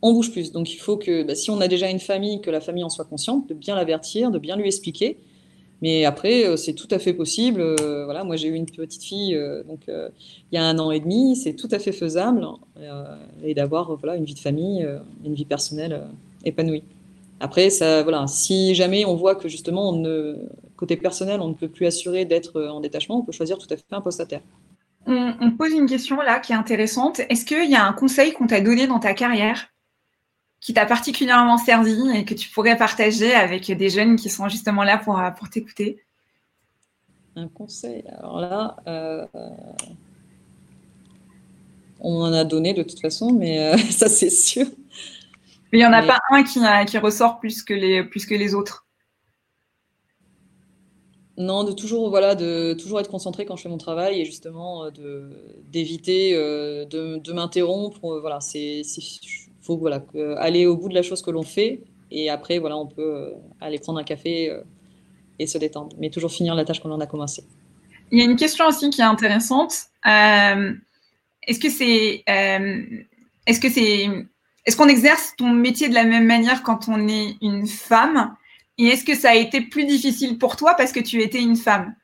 on 0.00 0.12
bouge 0.12 0.32
plus. 0.32 0.50
Donc, 0.50 0.72
il 0.72 0.78
faut 0.78 0.96
que, 0.96 1.22
bah, 1.22 1.34
si 1.34 1.50
on 1.50 1.60
a 1.60 1.68
déjà 1.68 1.90
une 1.90 2.00
famille, 2.00 2.40
que 2.40 2.50
la 2.50 2.62
famille 2.62 2.82
en 2.82 2.88
soit 2.88 3.04
consciente, 3.04 3.48
de 3.48 3.54
bien 3.54 3.76
l'avertir, 3.76 4.30
de 4.30 4.38
bien 4.38 4.56
lui 4.56 4.66
expliquer. 4.66 5.18
Mais 5.82 6.06
après, 6.06 6.46
euh, 6.46 6.56
c'est 6.56 6.72
tout 6.72 6.88
à 6.90 6.98
fait 6.98 7.12
possible. 7.12 7.60
Euh, 7.60 8.06
voilà, 8.06 8.24
moi, 8.24 8.36
j'ai 8.36 8.48
eu 8.48 8.54
une 8.54 8.64
petite 8.64 9.02
fille, 9.02 9.38
donc 9.68 9.80
il 9.88 10.54
y 10.54 10.56
a 10.56 10.64
un 10.64 10.78
an 10.78 10.90
et 10.90 11.00
demi, 11.00 11.36
c'est 11.36 11.52
tout 11.52 11.68
à 11.70 11.78
fait 11.78 11.92
faisable 11.92 12.46
et 13.44 13.52
d'avoir 13.52 13.94
voilà 13.96 14.16
une 14.16 14.24
vie 14.24 14.34
de 14.34 14.38
famille, 14.38 14.86
une 15.24 15.34
vie 15.34 15.44
personnelle 15.44 16.02
épanouie. 16.44 16.82
Après, 17.40 17.68
ça, 17.68 18.02
voilà, 18.02 18.26
si 18.26 18.74
jamais 18.74 19.04
on 19.04 19.16
voit 19.16 19.34
que 19.34 19.48
justement, 19.48 19.90
on 19.90 19.96
ne, 19.96 20.38
côté 20.76 20.96
personnel, 20.96 21.40
on 21.40 21.48
ne 21.48 21.54
peut 21.54 21.68
plus 21.68 21.86
assurer 21.86 22.24
d'être 22.24 22.62
en 22.62 22.80
détachement, 22.80 23.18
on 23.18 23.22
peut 23.22 23.32
choisir 23.32 23.58
tout 23.58 23.66
à 23.70 23.76
fait 23.76 23.84
un 23.90 24.00
poste 24.00 24.20
à 24.20 24.26
terre. 24.26 24.42
On, 25.08 25.52
pose 25.52 25.72
une 25.72 25.86
question 25.86 26.20
là 26.20 26.40
qui 26.40 26.52
est 26.52 26.56
intéressante. 26.56 27.20
Est-ce 27.28 27.44
qu'il 27.44 27.70
y 27.70 27.76
a 27.76 27.86
un 27.86 27.92
conseil 27.92 28.32
qu'on 28.32 28.48
t'a 28.48 28.60
donné 28.60 28.88
dans 28.88 28.98
ta 28.98 29.14
carrière 29.14 29.68
qui 30.60 30.74
t'a 30.74 30.84
particulièrement 30.84 31.58
servi 31.58 31.96
et 32.12 32.24
que 32.24 32.34
tu 32.34 32.50
pourrais 32.50 32.76
partager 32.76 33.32
avec 33.32 33.70
des 33.70 33.88
jeunes 33.88 34.16
qui 34.16 34.28
sont 34.28 34.48
justement 34.48 34.82
là 34.82 34.98
pour, 34.98 35.22
pour 35.38 35.48
t'écouter? 35.48 36.02
Un 37.36 37.46
conseil, 37.46 38.02
alors 38.08 38.40
là, 38.40 38.76
euh, 38.88 39.26
on 42.00 42.22
en 42.22 42.32
a 42.32 42.44
donné 42.44 42.72
de 42.72 42.82
toute 42.82 43.00
façon, 43.00 43.32
mais 43.32 43.60
euh, 43.60 43.76
ça 43.90 44.08
c'est 44.08 44.30
sûr. 44.30 44.66
Mais 45.72 45.78
il 45.78 45.82
n'y 45.82 45.86
en 45.86 45.92
a 45.92 46.02
pas 46.02 46.18
un 46.30 46.42
qui, 46.42 46.60
qui, 46.86 46.98
ressort 46.98 47.38
plus 47.38 47.62
que 47.62 47.74
les, 47.74 48.02
plus 48.04 48.26
que 48.26 48.34
les 48.34 48.54
autres. 48.54 48.85
Non, 51.38 51.64
de 51.64 51.72
toujours, 51.72 52.08
voilà, 52.08 52.34
de 52.34 52.72
toujours 52.74 52.98
être 52.98 53.10
concentré 53.10 53.44
quand 53.44 53.56
je 53.56 53.62
fais 53.62 53.68
mon 53.68 53.76
travail 53.76 54.20
et 54.20 54.24
justement 54.24 54.84
euh, 54.84 55.30
d'éviter 55.70 56.34
euh, 56.34 56.86
de, 56.86 57.18
de 57.18 57.32
m'interrompre. 57.32 58.04
Euh, 58.04 58.20
voilà, 58.20 58.38
faut 59.60 59.76
voilà, 59.76 60.02
aller 60.38 60.64
au 60.66 60.76
bout 60.76 60.88
de 60.88 60.94
la 60.94 61.02
chose 61.02 61.20
que 61.22 61.30
l'on 61.30 61.42
fait 61.42 61.80
et 62.10 62.30
après, 62.30 62.58
voilà, 62.58 62.78
on 62.78 62.86
peut 62.86 63.34
aller 63.60 63.78
prendre 63.78 63.98
un 63.98 64.04
café 64.04 64.50
et 65.38 65.46
se 65.46 65.58
détendre, 65.58 65.94
mais 65.98 66.08
toujours 66.08 66.30
finir 66.30 66.54
la 66.54 66.64
tâche 66.64 66.80
qu'on 66.80 66.92
en 66.92 67.00
a 67.00 67.06
commencé. 67.06 67.44
Il 68.12 68.18
y 68.18 68.22
a 68.22 68.24
une 68.24 68.36
question 68.36 68.64
aussi 68.66 68.88
qui 68.90 69.00
est 69.00 69.04
intéressante. 69.04 69.74
est-ce 70.04 71.58
que 71.58 71.68
c'est, 71.68 72.22
est-ce 72.26 73.60
que 73.60 73.68
c'est 73.68 74.08
est-ce 74.66 74.76
qu'on 74.76 74.88
exerce 74.88 75.34
ton 75.36 75.50
métier 75.50 75.88
de 75.88 75.94
la 75.94 76.04
même 76.04 76.26
manière 76.26 76.62
quand 76.62 76.88
on 76.88 77.06
est 77.06 77.36
une 77.40 77.66
femme? 77.66 78.34
Et 78.78 78.84
est-ce 78.84 79.04
que 79.04 79.14
ça 79.14 79.30
a 79.30 79.34
été 79.34 79.62
plus 79.62 79.86
difficile 79.86 80.38
pour 80.38 80.56
toi 80.56 80.74
parce 80.76 80.92
que 80.92 81.00
tu 81.00 81.22
étais 81.22 81.40
une 81.40 81.56
femme? 81.56 81.94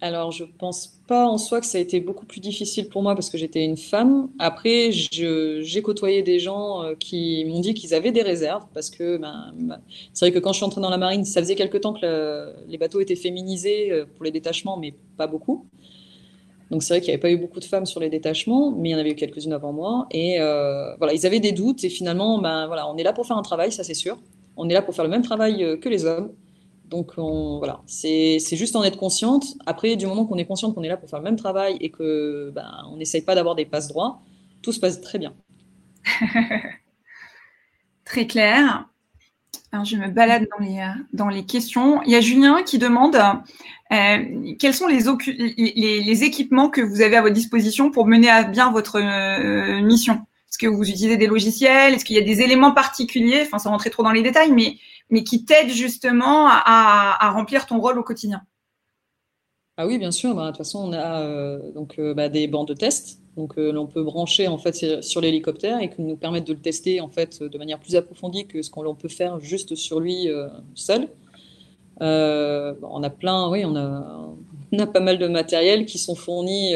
Alors, 0.00 0.32
je 0.32 0.42
pense 0.42 0.98
pas 1.06 1.28
en 1.28 1.38
soi 1.38 1.60
que 1.60 1.66
ça 1.66 1.78
a 1.78 1.80
été 1.80 2.00
beaucoup 2.00 2.26
plus 2.26 2.40
difficile 2.40 2.88
pour 2.88 3.04
moi 3.04 3.14
parce 3.14 3.30
que 3.30 3.38
j'étais 3.38 3.64
une 3.64 3.76
femme. 3.76 4.30
Après, 4.40 4.90
j'ai 4.90 5.82
côtoyé 5.82 6.22
des 6.22 6.40
gens 6.40 6.82
euh, 6.82 6.94
qui 6.98 7.44
m'ont 7.44 7.60
dit 7.60 7.72
qu'ils 7.72 7.94
avaient 7.94 8.10
des 8.10 8.22
réserves 8.22 8.66
parce 8.74 8.90
que 8.90 9.16
ben, 9.16 9.52
ben, 9.56 9.80
c'est 10.12 10.24
vrai 10.24 10.32
que 10.32 10.40
quand 10.40 10.52
je 10.52 10.56
suis 10.56 10.64
entrée 10.64 10.80
dans 10.80 10.90
la 10.90 10.98
marine, 10.98 11.24
ça 11.24 11.40
faisait 11.40 11.54
quelque 11.54 11.78
temps 11.78 11.92
que 11.92 12.52
les 12.66 12.78
bateaux 12.78 13.00
étaient 13.00 13.14
féminisés 13.14 13.92
euh, 13.92 14.04
pour 14.04 14.24
les 14.24 14.32
détachements, 14.32 14.76
mais 14.76 14.92
pas 15.16 15.28
beaucoup. 15.28 15.68
Donc 16.72 16.82
c'est 16.82 16.94
vrai 16.94 17.00
qu'il 17.00 17.10
n'y 17.10 17.14
avait 17.14 17.20
pas 17.20 17.30
eu 17.30 17.36
beaucoup 17.36 17.60
de 17.60 17.64
femmes 17.64 17.86
sur 17.86 18.00
les 18.00 18.10
détachements, 18.10 18.72
mais 18.72 18.88
il 18.88 18.92
y 18.92 18.94
en 18.96 18.98
avait 18.98 19.12
eu 19.12 19.14
quelques-unes 19.14 19.52
avant 19.52 19.72
moi. 19.72 20.08
Et 20.10 20.40
euh, 20.40 20.96
voilà, 20.96 21.12
ils 21.12 21.26
avaient 21.26 21.38
des 21.38 21.52
doutes 21.52 21.84
et 21.84 21.90
finalement, 21.90 22.40
ben, 22.40 22.66
voilà, 22.66 22.88
on 22.90 22.96
est 22.96 23.04
là 23.04 23.12
pour 23.12 23.24
faire 23.24 23.36
un 23.38 23.42
travail, 23.42 23.70
ça 23.70 23.84
c'est 23.84 23.94
sûr. 23.94 24.18
On 24.56 24.68
est 24.68 24.74
là 24.74 24.82
pour 24.82 24.94
faire 24.94 25.04
le 25.04 25.10
même 25.10 25.22
travail 25.22 25.78
que 25.80 25.88
les 25.88 26.04
hommes. 26.04 26.32
Donc 26.88 27.12
voilà, 27.16 27.80
c'est 27.86 28.38
juste 28.52 28.76
en 28.76 28.84
être 28.84 28.98
consciente. 28.98 29.46
Après, 29.64 29.96
du 29.96 30.06
moment 30.06 30.26
qu'on 30.26 30.36
est 30.36 30.44
consciente 30.44 30.74
qu'on 30.74 30.82
est 30.82 30.88
là 30.88 30.98
pour 30.98 31.08
faire 31.08 31.20
le 31.20 31.24
même 31.24 31.36
travail 31.36 31.78
et 31.80 31.90
que 31.90 32.52
ben, 32.54 32.70
on 32.90 32.96
n'essaye 32.96 33.22
pas 33.22 33.34
d'avoir 33.34 33.54
des 33.54 33.64
passes 33.64 33.88
droits, 33.88 34.20
tout 34.60 34.72
se 34.72 34.80
passe 34.80 35.00
très 35.00 35.18
bien. 35.18 35.32
très 38.04 38.26
clair. 38.26 38.88
Alors, 39.72 39.86
je 39.86 39.96
me 39.96 40.08
balade 40.08 40.46
dans 40.50 40.64
les, 40.64 40.86
dans 41.14 41.28
les 41.28 41.46
questions. 41.46 42.02
Il 42.02 42.10
y 42.10 42.14
a 42.14 42.20
Julien 42.20 42.62
qui 42.62 42.78
demande 42.78 43.16
euh, 43.92 44.54
quels 44.58 44.74
sont 44.74 44.86
les, 44.86 46.24
équipements 46.24 46.70
que 46.70 46.80
vous 46.80 47.00
avez 47.02 47.16
à 47.16 47.22
votre 47.22 47.34
disposition 47.34 47.90
pour 47.90 48.06
mener 48.06 48.30
à 48.30 48.44
bien 48.44 48.70
votre 48.70 48.96
euh, 49.00 49.80
mission? 49.82 50.26
Est-ce 50.52 50.58
que 50.58 50.66
vous 50.66 50.82
utilisez 50.82 51.16
des 51.16 51.26
logiciels? 51.26 51.94
Est-ce 51.94 52.04
qu'il 52.04 52.14
y 52.14 52.18
a 52.18 52.22
des 52.22 52.42
éléments 52.42 52.72
particuliers? 52.72 53.40
Enfin, 53.46 53.58
sans 53.58 53.70
rentrer 53.70 53.88
trop 53.88 54.02
dans 54.02 54.12
les 54.12 54.22
détails, 54.22 54.52
mais 54.52 54.76
mais 55.08 55.24
qui 55.24 55.46
t'aide 55.46 55.70
justement 55.70 56.46
à, 56.46 57.30
remplir 57.32 57.64
ton 57.64 57.80
rôle 57.80 57.98
au 57.98 58.02
quotidien. 58.02 58.42
Ah 59.78 59.86
oui, 59.86 59.96
bien 59.96 60.10
sûr. 60.10 60.34
Bah, 60.34 60.42
de 60.42 60.48
toute 60.48 60.58
façon, 60.58 60.90
on 60.90 60.92
a 60.92 61.22
euh, 61.22 61.72
donc 61.72 61.98
euh, 61.98 62.12
bah, 62.12 62.28
des 62.28 62.48
bancs 62.48 62.68
de 62.68 62.74
test. 62.74 63.20
Donc, 63.38 63.56
euh, 63.56 63.72
l'on 63.72 63.86
peut 63.86 64.02
brancher 64.02 64.46
en 64.46 64.58
fait 64.58 65.02
sur 65.02 65.22
l'hélicoptère 65.22 65.80
et 65.80 65.88
qui 65.88 66.02
nous 66.02 66.16
permettent 66.16 66.46
de 66.46 66.52
le 66.52 66.60
tester 66.60 67.00
en 67.00 67.08
fait 67.08 67.42
de 67.42 67.58
manière 67.58 67.78
plus 67.78 67.96
approfondie 67.96 68.46
que 68.46 68.60
ce 68.60 68.70
qu'on 68.70 68.94
peut 68.94 69.08
faire 69.08 69.40
juste 69.40 69.74
sur 69.74 70.00
lui 70.00 70.28
seul. 70.74 71.08
on 72.00 73.02
a 73.02 73.10
plein, 73.10 73.48
oui, 73.48 73.64
on 73.64 73.74
on 74.74 74.78
a 74.78 74.86
pas 74.86 75.00
mal 75.00 75.18
de 75.18 75.28
matériel 75.28 75.86
qui 75.86 75.98
sont 75.98 76.14
fournis 76.14 76.74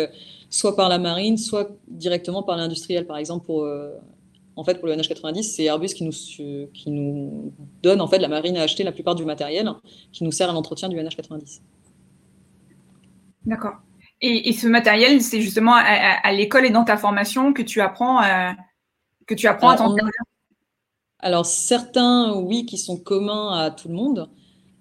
soit 0.57 0.76
par 0.76 0.88
la 0.88 0.98
marine, 0.98 1.36
soit 1.36 1.70
directement 1.88 2.42
par 2.42 2.57
l'industriel, 2.57 3.07
par 3.07 3.18
exemple 3.18 3.46
pour 3.46 3.66
en 4.57 4.64
fait, 4.64 4.80
pour 4.80 4.88
le 4.88 4.94
NH90, 4.94 5.42
c'est 5.42 5.64
Airbus 5.64 5.88
qui 5.88 6.04
nous, 6.04 6.12
qui 6.72 6.90
nous 6.90 7.52
donne, 7.82 8.00
en 8.00 8.09
fait, 8.09 8.18
la 8.18 8.28
marine 8.28 8.57
à 8.57 8.62
acheter 8.62 8.84
la 8.84 8.92
plupart 8.92 9.14
du 9.14 9.24
matériel 9.24 9.70
qui 10.12 10.24
nous 10.24 10.32
sert 10.32 10.48
à 10.48 10.54
l'entretien 10.54 10.88
du 10.88 10.96
NH90. 10.96 11.61
D'accord. 13.44 13.74
Et, 14.22 14.50
ce 14.54 14.66
matériel, 14.66 15.20
c'est 15.20 15.42
justement 15.42 15.74
à, 15.74 16.32
l'école 16.32 16.64
et 16.64 16.70
dans 16.70 16.84
ta 16.84 16.96
formation 16.96 17.52
que 17.52 17.61
tu 17.61 17.82
apprends, 17.82 18.22
euh, 18.22 18.50
que 19.26 19.34
tu 19.34 19.46
apprends 19.46 19.68
à 19.68 19.76
t'en 19.76 19.94
Alors, 21.18 21.44
certains, 21.44 22.32
oui, 22.32 22.64
qui 22.64 22.78
sont 22.78 22.96
communs 22.96 23.50
à 23.59 23.70
tout 23.70 23.88
le 23.88 23.94
monde, 23.94 24.30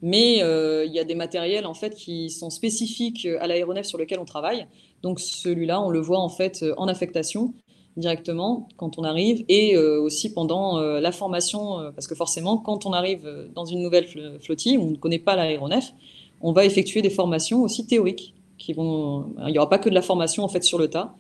mais 0.02 0.42
euh, 0.42 0.86
il 0.86 0.94
y 0.94 1.00
a 1.00 1.04
des 1.04 1.16
matériels, 1.16 1.66
en 1.66 1.74
fait, 1.74 1.96
qui 1.96 2.30
sont 2.30 2.50
spécifiques 2.50 3.28
à 3.42 3.46
l'aéronef 3.46 3.86
sur 3.86 3.98
lequel 3.98 4.20
on 4.20 4.26
travaille. 4.26 4.68
Donc, 5.06 5.20
celui-là, 5.20 5.80
on 5.82 5.90
le 5.90 6.00
voit, 6.00 6.20
en 6.20 6.30
fait, 6.30 6.66
en 6.76 6.88
affectation 6.88 7.54
directement 7.98 8.68
quand 8.78 8.98
on 8.98 9.04
arrive 9.04 9.46
et 9.48 9.76
euh, 9.76 10.02
aussi 10.02 10.34
pendant 10.34 10.80
euh, 10.80 11.00
la 11.00 11.12
formation, 11.12 11.80
euh, 11.80 11.92
parce 11.92 12.08
que 12.08 12.16
forcément, 12.16 12.58
quand 12.58 12.86
on 12.86 12.94
arrive 12.94 13.30
dans 13.54 13.66
une 13.66 13.82
nouvelle 13.82 14.08
flottille, 14.42 14.78
on 14.78 14.92
ne 14.92 14.96
connaît 14.98 15.20
pas 15.20 15.36
l'aéronef, 15.36 15.94
on 16.42 16.52
va 16.52 16.66
effectuer 16.66 17.02
des 17.02 17.10
formations 17.10 17.62
aussi 17.62 17.86
théoriques. 17.86 18.34
Qui 18.58 18.74
vont... 18.74 19.36
Il 19.46 19.52
n'y 19.52 19.58
aura 19.58 19.70
pas 19.70 19.78
que 19.78 19.90
de 19.90 19.94
la 19.94 20.02
formation 20.02 20.44
en 20.44 20.48
fait 20.48 20.64
sur 20.64 20.80
le 20.80 20.90
tas. 20.90 21.14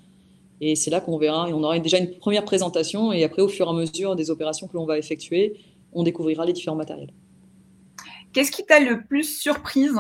Et 0.61 0.75
c'est 0.75 0.89
là 0.89 1.01
qu'on 1.01 1.17
verra, 1.17 1.49
et 1.49 1.53
on 1.53 1.61
aura 1.63 1.77
déjà 1.79 1.97
une 1.97 2.11
première 2.17 2.45
présentation, 2.45 3.11
et 3.11 3.25
après, 3.25 3.41
au 3.41 3.49
fur 3.49 3.67
et 3.67 3.69
à 3.69 3.73
mesure 3.73 4.15
des 4.15 4.31
opérations 4.31 4.67
que 4.67 4.73
l'on 4.77 4.85
va 4.85 4.97
effectuer, 4.97 5.59
on 5.91 6.03
découvrira 6.03 6.45
les 6.45 6.53
différents 6.53 6.77
matériels. 6.77 7.11
Qu'est-ce 8.31 8.51
qui 8.51 8.65
t'a 8.65 8.79
le 8.79 9.03
plus 9.03 9.37
surprise? 9.37 9.99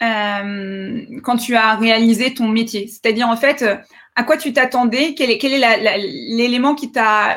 Quand 0.00 1.36
tu 1.38 1.56
as 1.56 1.76
réalisé 1.76 2.34
ton 2.34 2.48
métier 2.48 2.86
C'est-à-dire, 2.88 3.28
en 3.28 3.36
fait, 3.36 3.64
à 4.14 4.24
quoi 4.24 4.36
tu 4.36 4.52
t'attendais? 4.52 5.14
Quel 5.14 5.30
est, 5.30 6.36
l'élément 6.36 6.76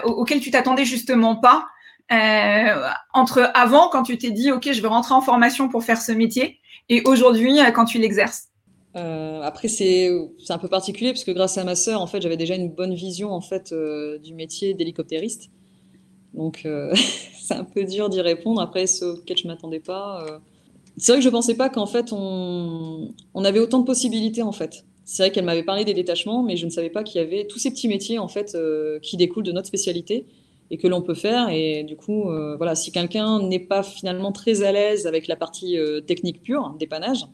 auquel 0.03 0.39
tu 0.39 0.51
t'attendais 0.51 0.85
justement 0.85 1.35
pas 1.35 1.67
euh, 2.11 2.89
entre 3.13 3.51
avant, 3.53 3.89
quand 3.89 4.03
tu 4.03 4.17
t'es 4.17 4.31
dit, 4.31 4.51
OK, 4.51 4.71
je 4.71 4.81
vais 4.81 4.87
rentrer 4.87 5.13
en 5.13 5.21
formation 5.21 5.69
pour 5.69 5.83
faire 5.83 6.01
ce 6.01 6.11
métier, 6.11 6.59
et 6.89 7.03
aujourd'hui, 7.05 7.59
euh, 7.59 7.71
quand 7.71 7.85
tu 7.85 7.99
l'exerces? 7.99 8.47
Euh, 8.95 9.41
après, 9.43 9.67
c'est 9.67 10.09
un 10.49 10.57
peu 10.57 10.67
particulier 10.67 11.11
parce 11.11 11.23
que 11.23 11.31
grâce 11.31 11.59
à 11.59 11.63
ma 11.63 11.75
sœur, 11.75 12.01
en 12.01 12.07
fait, 12.07 12.21
j'avais 12.21 12.37
déjà 12.37 12.55
une 12.55 12.69
bonne 12.69 12.95
vision 12.95 13.31
en 13.31 13.41
fait 13.41 13.73
du 14.23 14.33
métier 14.33 14.73
d'hélicoptériste. 14.73 15.51
Donc, 16.33 16.67
c'est 17.39 17.53
un 17.53 17.63
peu 17.63 17.83
dur 17.83 18.09
d'y 18.09 18.21
répondre. 18.21 18.59
Après, 18.59 18.87
ce 18.87 19.05
auquel 19.05 19.37
je 19.37 19.47
m'attendais 19.47 19.79
pas. 19.79 20.25
C'est 20.99 21.13
vrai 21.13 21.19
que 21.19 21.25
je 21.25 21.29
pensais 21.29 21.55
pas 21.55 21.69
qu'en 21.69 21.85
fait 21.85 22.11
on, 22.11 23.13
avait 23.35 23.59
autant 23.59 23.79
de 23.79 23.85
possibilités 23.85 24.43
en 24.43 24.51
fait 24.51 24.83
c'est 25.09 25.23
vrai 25.23 25.31
qu'elle 25.31 25.45
m'avait 25.45 25.63
parlé 25.63 25.85
des 25.85 25.95
détachements, 25.95 26.43
mais 26.43 26.55
je 26.55 26.67
ne 26.67 26.69
savais 26.69 26.91
pas 26.91 27.03
qu'il 27.03 27.19
y 27.19 27.23
avait 27.23 27.47
tous 27.47 27.57
ces 27.57 27.71
petits 27.71 27.87
métiers 27.87 28.19
en 28.19 28.27
fait 28.27 28.53
euh, 28.53 28.99
qui 28.99 29.17
découlent 29.17 29.43
de 29.43 29.51
notre 29.51 29.65
spécialité 29.65 30.27
et 30.69 30.77
que 30.77 30.87
l'on 30.87 31.01
peut 31.01 31.15
faire. 31.15 31.49
Et 31.49 31.83
du 31.83 31.95
coup, 31.95 32.29
euh, 32.29 32.55
voilà, 32.57 32.75
si 32.75 32.91
quelqu'un 32.91 33.41
n'est 33.41 33.57
pas 33.57 33.81
finalement 33.81 34.31
très 34.31 34.61
à 34.61 34.71
l'aise 34.71 35.07
avec 35.07 35.27
la 35.27 35.35
partie 35.35 35.79
euh, 35.79 35.99
technique 35.99 36.43
pure, 36.43 36.75
dépannage, 36.77 37.25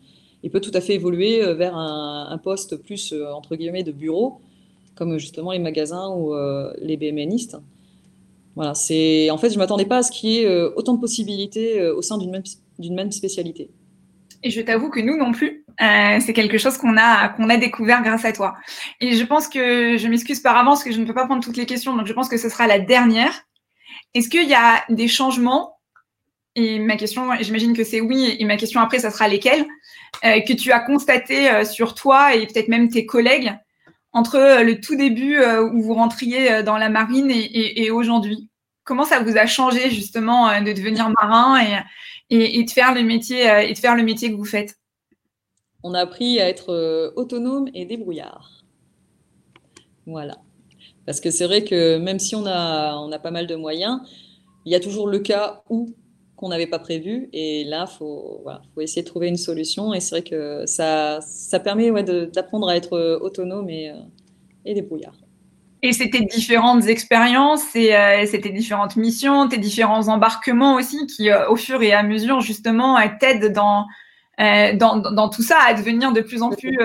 il 0.42 0.52
peut 0.52 0.62
tout 0.62 0.72
à 0.74 0.80
fait 0.80 0.94
évoluer 0.94 1.54
vers 1.54 1.76
un, 1.76 2.38
poste 2.38 2.78
plus 2.78 3.14
entre 3.34 3.58
guillemets 3.58 3.84
de 3.84 3.92
bureau, 3.92 4.40
comme 4.96 5.18
justement 5.18 5.52
les 5.52 5.60
magasins 5.60 6.08
ou 6.16 6.34
les 6.80 6.98
BMNistes. 6.98 7.58
Voilà, 8.56 8.76
c'est 8.76 9.32
en 9.32 9.38
fait, 9.38 9.50
je 9.50 9.58
m'attendais 9.58 9.86
pas 9.86 9.98
à 9.98 10.04
ce 10.04 10.12
qu'il 10.12 10.30
y 10.30 10.38
ait 10.38 10.62
autant 10.76 10.94
de 10.94 11.02
possibilités 11.02 11.82
au 11.90 12.04
sein 12.04 12.20
d'une 12.20 12.30
même, 12.30 12.44
même 12.80 13.12
spécialité. 13.12 13.72
Et 14.46 14.52
je 14.52 14.62
t'avoue 14.62 14.90
que 14.90 15.00
nous 15.00 15.18
non 15.18 15.32
plus. 15.32 15.66
Euh, 15.82 16.20
c'est 16.20 16.34
quelque 16.34 16.60
chose 16.60 16.78
qu'on 16.78 16.98
a 16.98 17.34
a 17.38 17.58
découvert 17.58 18.04
grâce 18.04 18.26
à 18.26 18.32
toi. 18.32 18.56
Et 19.02 19.16
je 19.16 19.24
pense 19.26 19.48
que 19.48 19.98
je 19.98 20.08
m'excuse 20.08 20.40
par 20.40 20.56
avance 20.56 20.84
que 20.84 20.92
je 20.92 21.00
ne 21.00 21.06
peux 21.06 21.16
pas 21.16 21.26
prendre 21.26 21.44
toutes 21.44 21.58
les 21.58 21.66
questions, 21.66 21.96
donc 21.96 22.06
je 22.06 22.14
pense 22.14 22.30
que 22.30 22.38
ce 22.38 22.48
sera 22.48 22.68
la 22.68 22.80
dernière. 22.80 23.34
Est-ce 24.14 24.30
qu'il 24.30 24.48
y 24.48 24.54
a 24.54 24.86
des 24.90 25.08
changements? 25.08 25.80
Et 26.56 26.80
ma 26.80 26.96
question, 26.96 27.28
j'imagine 27.42 27.76
que 27.76 27.84
c'est 27.84 28.02
oui. 28.02 28.38
Et 28.40 28.46
ma 28.46 28.56
question 28.56 28.80
après, 28.80 29.00
ça 29.00 29.10
sera 29.10 29.28
lesquels 29.28 29.66
euh, 30.24 30.40
que 30.42 30.54
tu 30.54 30.72
as 30.72 30.80
constaté 30.80 31.50
euh, 31.50 31.66
sur 31.66 31.96
toi 31.96 32.36
et 32.36 32.46
peut-être 32.46 32.70
même 32.70 32.88
tes 32.88 33.06
collègues 33.06 33.54
entre 34.14 34.64
le 34.64 34.80
tout 34.80 34.96
début 34.96 35.38
où 35.74 35.82
vous 35.82 35.94
rentriez 35.94 36.64
dans 36.64 36.78
la 36.78 36.88
marine 36.88 37.30
et, 37.30 37.84
et 37.84 37.92
aujourd'hui? 37.92 38.50
Comment 38.86 39.04
ça 39.04 39.20
vous 39.20 39.36
a 39.36 39.46
changé 39.46 39.90
justement 39.90 40.62
de 40.62 40.72
devenir 40.72 41.12
marin 41.20 41.60
et, 41.60 41.76
et, 42.30 42.64
de 42.64 42.70
faire 42.70 42.94
le 42.94 43.04
métier 43.04 43.50
euh, 43.50 43.70
de 43.70 43.78
faire 43.78 43.96
le 43.96 44.04
métier 44.04 44.32
que 44.32 44.36
vous 44.36 44.46
faites 44.46 44.76
On 45.84 45.94
a 45.94 46.00
appris 46.00 46.40
à 46.40 46.50
être 46.50 46.72
euh, 46.72 47.12
autonome 47.16 47.70
et 47.74 47.86
débrouillard. 47.86 48.64
Voilà. 50.06 50.38
Parce 51.06 51.20
que 51.20 51.32
c'est 51.32 51.46
vrai 51.46 51.64
que 51.64 51.98
même 51.98 52.20
si 52.20 52.36
on 52.36 52.46
a, 52.46 52.96
on 52.98 53.12
a 53.12 53.20
pas 53.20 53.32
mal 53.32 53.48
de 53.48 53.56
moyens, 53.56 54.02
il 54.66 54.72
y 54.72 54.76
a 54.76 54.80
toujours 54.80 55.08
le 55.08 55.20
cas 55.20 55.64
où 55.70 55.94
qu'on 56.36 56.50
n'avait 56.50 56.68
pas 56.68 56.80
prévu. 56.80 57.30
Et 57.34 57.64
là, 57.64 57.86
il 57.88 57.98
faut, 57.98 58.44
faut, 58.74 58.82
essayer 58.82 59.04
de 59.04 59.08
trouver 59.08 59.28
une 59.28 59.38
solution. 59.38 59.94
Et 59.94 60.00
c'est 60.00 60.16
vrai 60.16 60.24
que 60.24 60.66
ça, 60.66 61.20
ça 61.22 61.60
permet 61.60 61.92
ouais, 61.92 62.04
d'apprendre 62.04 62.68
à 62.68 62.76
être 62.76 62.94
euh, 62.94 63.20
autonome 63.20 63.70
et, 63.70 63.94
et 64.66 64.74
débrouillard. 64.74 65.16
Et 65.86 65.94
c'était 65.94 66.22
différentes 66.22 66.88
expériences, 66.88 67.76
et 67.76 67.96
euh, 67.96 68.26
c'était 68.26 68.50
différentes 68.50 68.96
missions, 68.96 69.48
tes 69.48 69.60
différents 69.60 70.08
embarquements 70.08 70.74
aussi 70.74 71.06
qui, 71.06 71.30
euh, 71.30 71.48
au 71.48 71.56
fur 71.56 71.80
et 71.84 71.94
à 71.94 72.02
mesure, 72.02 72.42
justement, 72.42 72.98
euh, 72.98 73.04
t'aident 73.20 73.54
dans, 73.54 73.86
dans, 74.40 74.98
dans, 74.98 75.30
tout 75.30 75.44
ça 75.44 75.60
à 75.64 75.76
devenir 75.76 76.12
de 76.12 76.22
plus 76.22 76.42
en 76.42 76.50
plus. 76.50 76.76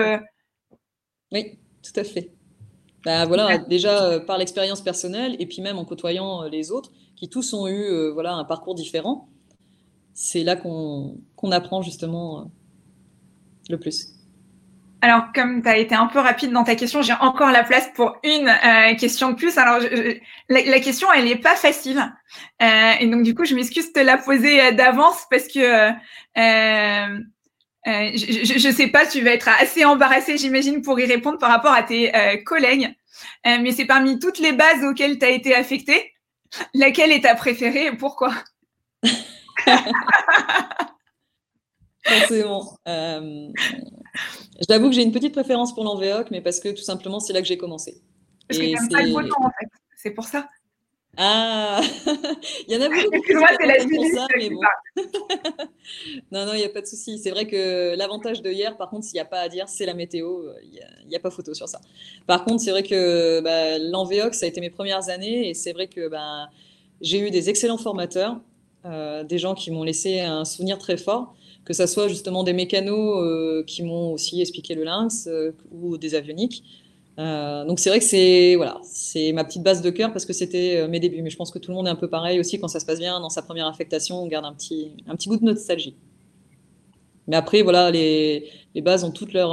Oui, 1.31 1.57
tout 1.81 1.99
à 1.99 2.03
fait. 2.03 2.29
Bah, 3.03 3.25
voilà, 3.25 3.57
déjà 3.57 4.19
par 4.19 4.37
l'expérience 4.37 4.81
personnelle 4.81 5.35
et 5.39 5.47
puis 5.47 5.63
même 5.63 5.79
en 5.79 5.85
côtoyant 5.85 6.43
les 6.43 6.69
autres 6.71 6.91
qui 7.15 7.27
tous 7.27 7.55
ont 7.55 7.67
eu 7.67 8.11
voilà, 8.13 8.33
un 8.33 8.43
parcours 8.43 8.75
différent, 8.75 9.29
c'est 10.13 10.43
là 10.43 10.55
qu'on 10.55 11.17
apprend 11.51 11.81
justement 11.81 12.51
le 13.67 13.79
plus. 13.79 14.20
Alors, 15.03 15.31
comme 15.33 15.63
tu 15.63 15.67
as 15.67 15.77
été 15.77 15.95
un 15.95 16.05
peu 16.05 16.19
rapide 16.19 16.51
dans 16.51 16.63
ta 16.63 16.75
question, 16.75 17.01
j'ai 17.01 17.13
encore 17.13 17.49
la 17.49 17.63
place 17.63 17.89
pour 17.95 18.17
une 18.23 18.47
euh, 18.47 18.93
question 18.95 19.31
de 19.31 19.35
plus. 19.35 19.57
Alors, 19.57 19.79
la, 20.47 20.79
question, 20.79 21.11
elle 21.11 21.25
n'est 21.25 21.37
pas 21.37 21.55
facile. 21.55 22.13
Euh, 22.61 22.91
et 22.99 23.07
donc, 23.07 23.23
du 23.23 23.33
coup, 23.33 23.43
je 23.43 23.55
m'excuse 23.55 23.87
de 23.87 23.93
te 23.93 23.99
la 23.99 24.17
poser 24.17 24.61
euh, 24.61 24.71
d'avance 24.71 25.25
parce 25.31 25.47
que 25.47 25.89
je 26.35 28.67
ne 28.67 28.73
sais 28.73 28.87
pas, 28.87 29.07
tu 29.07 29.21
vas 29.21 29.31
être 29.31 29.49
assez 29.49 29.85
embarrassé, 29.85 30.37
j'imagine, 30.37 30.83
pour 30.83 30.99
y 30.99 31.05
répondre 31.05 31.39
par 31.39 31.49
rapport 31.49 31.73
à 31.73 31.81
tes 31.81 32.11
collègues. 32.45 32.93
mais 33.43 33.71
c'est 33.71 33.85
parmi 33.85 34.19
toutes 34.19 34.37
les 34.37 34.51
bases 34.51 34.83
auxquelles 34.83 35.17
tu 35.17 35.25
as 35.25 35.31
été 35.31 35.55
affecté, 35.55 36.13
laquelle 36.75 37.11
est 37.11 37.21
ta 37.21 37.33
préférée 37.33 37.87
et 37.87 37.93
pourquoi? 37.93 38.31
J'avoue 44.69 44.89
que 44.89 44.95
j'ai 44.95 45.03
une 45.03 45.11
petite 45.11 45.33
préférence 45.33 45.73
pour 45.73 45.83
l'envéoc, 45.83 46.31
mais 46.31 46.41
parce 46.41 46.59
que 46.59 46.69
tout 46.69 46.83
simplement, 46.83 47.19
c'est 47.19 47.33
là 47.33 47.41
que 47.41 47.47
j'ai 47.47 47.57
commencé. 47.57 48.01
Parce 48.47 48.59
que 48.59 48.65
tu 48.65 48.89
pas 48.89 49.01
le 49.01 49.11
beau 49.11 49.21
temps, 49.21 49.45
en 49.45 49.49
fait. 49.49 49.69
C'est 49.95 50.11
pour 50.11 50.25
ça. 50.25 50.47
Ah, 51.17 51.81
il 52.67 52.73
y 52.73 52.77
en 52.77 52.81
a 52.81 52.87
beaucoup 52.87 53.21
qui 53.21 53.33
moi 53.33 53.49
c'est 53.59 53.67
la 53.67 53.83
pour 53.83 54.05
ça, 54.13 54.27
mais 54.37 54.49
bon. 54.49 54.61
non, 56.31 56.45
non, 56.45 56.53
il 56.53 56.59
n'y 56.59 56.63
a 56.63 56.69
pas 56.69 56.81
de 56.81 56.85
souci. 56.85 57.19
C'est 57.19 57.31
vrai 57.31 57.47
que 57.47 57.95
l'avantage 57.97 58.41
de 58.41 58.49
hier, 58.49 58.77
par 58.77 58.89
contre, 58.89 59.05
s'il 59.05 59.15
n'y 59.15 59.19
a 59.19 59.25
pas 59.25 59.41
à 59.41 59.49
dire, 59.49 59.67
c'est 59.67 59.85
la 59.85 59.93
météo. 59.93 60.43
Il 60.63 61.09
n'y 61.09 61.15
a, 61.15 61.19
pas 61.19 61.29
photo 61.29 61.53
sur 61.53 61.67
ça. 61.67 61.81
Par 62.27 62.45
contre, 62.45 62.61
c'est 62.63 62.71
vrai 62.71 62.83
que 62.83 63.41
bah, 63.41 63.77
l'envéoc, 63.77 64.33
ça 64.33 64.45
a 64.45 64.49
été 64.49 64.61
mes 64.61 64.69
premières 64.69 65.09
années, 65.09 65.49
et 65.49 65.53
c'est 65.53 65.73
vrai 65.73 65.87
que 65.87 66.07
bah, 66.07 66.47
j'ai 67.01 67.19
eu 67.19 67.29
des 67.29 67.49
excellents 67.49 67.77
formateurs, 67.77 68.39
euh, 68.85 69.23
des 69.25 69.37
gens 69.37 69.53
qui 69.53 69.69
m'ont 69.69 69.83
laissé 69.83 70.21
un 70.21 70.45
souvenir 70.45 70.77
très 70.77 70.97
fort 70.97 71.35
que 71.71 71.77
ce 71.77 71.85
soit 71.85 72.09
justement 72.09 72.43
des 72.43 72.51
mécanos 72.51 73.23
euh, 73.23 73.63
qui 73.63 73.81
m'ont 73.81 74.11
aussi 74.11 74.41
expliqué 74.41 74.75
le 74.75 74.83
lynx 74.83 75.27
euh, 75.27 75.53
ou 75.71 75.97
des 75.97 76.15
avioniques. 76.15 76.63
Euh, 77.17 77.63
donc 77.63 77.79
c'est 77.79 77.89
vrai 77.89 77.99
que 77.99 78.05
c'est 78.05 78.55
voilà, 78.55 78.81
ma 79.33 79.45
petite 79.45 79.63
base 79.63 79.81
de 79.81 79.89
cœur 79.89 80.11
parce 80.11 80.25
que 80.25 80.33
c'était 80.33 80.85
mes 80.89 80.99
débuts. 80.99 81.21
Mais 81.21 81.29
je 81.29 81.37
pense 81.37 81.49
que 81.49 81.59
tout 81.59 81.71
le 81.71 81.77
monde 81.77 81.87
est 81.87 81.91
un 81.91 81.95
peu 81.95 82.09
pareil 82.09 82.41
aussi 82.41 82.59
quand 82.59 82.67
ça 82.67 82.81
se 82.81 82.85
passe 82.85 82.99
bien 82.99 83.21
dans 83.21 83.29
sa 83.29 83.41
première 83.41 83.67
affectation, 83.67 84.21
on 84.21 84.27
garde 84.27 84.45
un 84.45 84.53
petit 84.53 84.91
un 85.07 85.15
petit 85.15 85.29
goût 85.29 85.37
de 85.37 85.45
nostalgie. 85.45 85.95
Mais 87.27 87.37
après 87.37 87.61
voilà, 87.61 87.89
les, 87.89 88.49
les 88.75 88.81
bases 88.81 89.05
ont 89.05 89.11
toutes 89.11 89.31
leur 89.31 89.51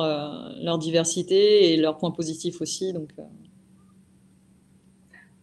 leur 0.60 0.78
diversité 0.78 1.72
et 1.72 1.76
leurs 1.76 1.98
points 1.98 2.10
positifs 2.10 2.60
aussi. 2.60 2.92
Donc 2.92 3.10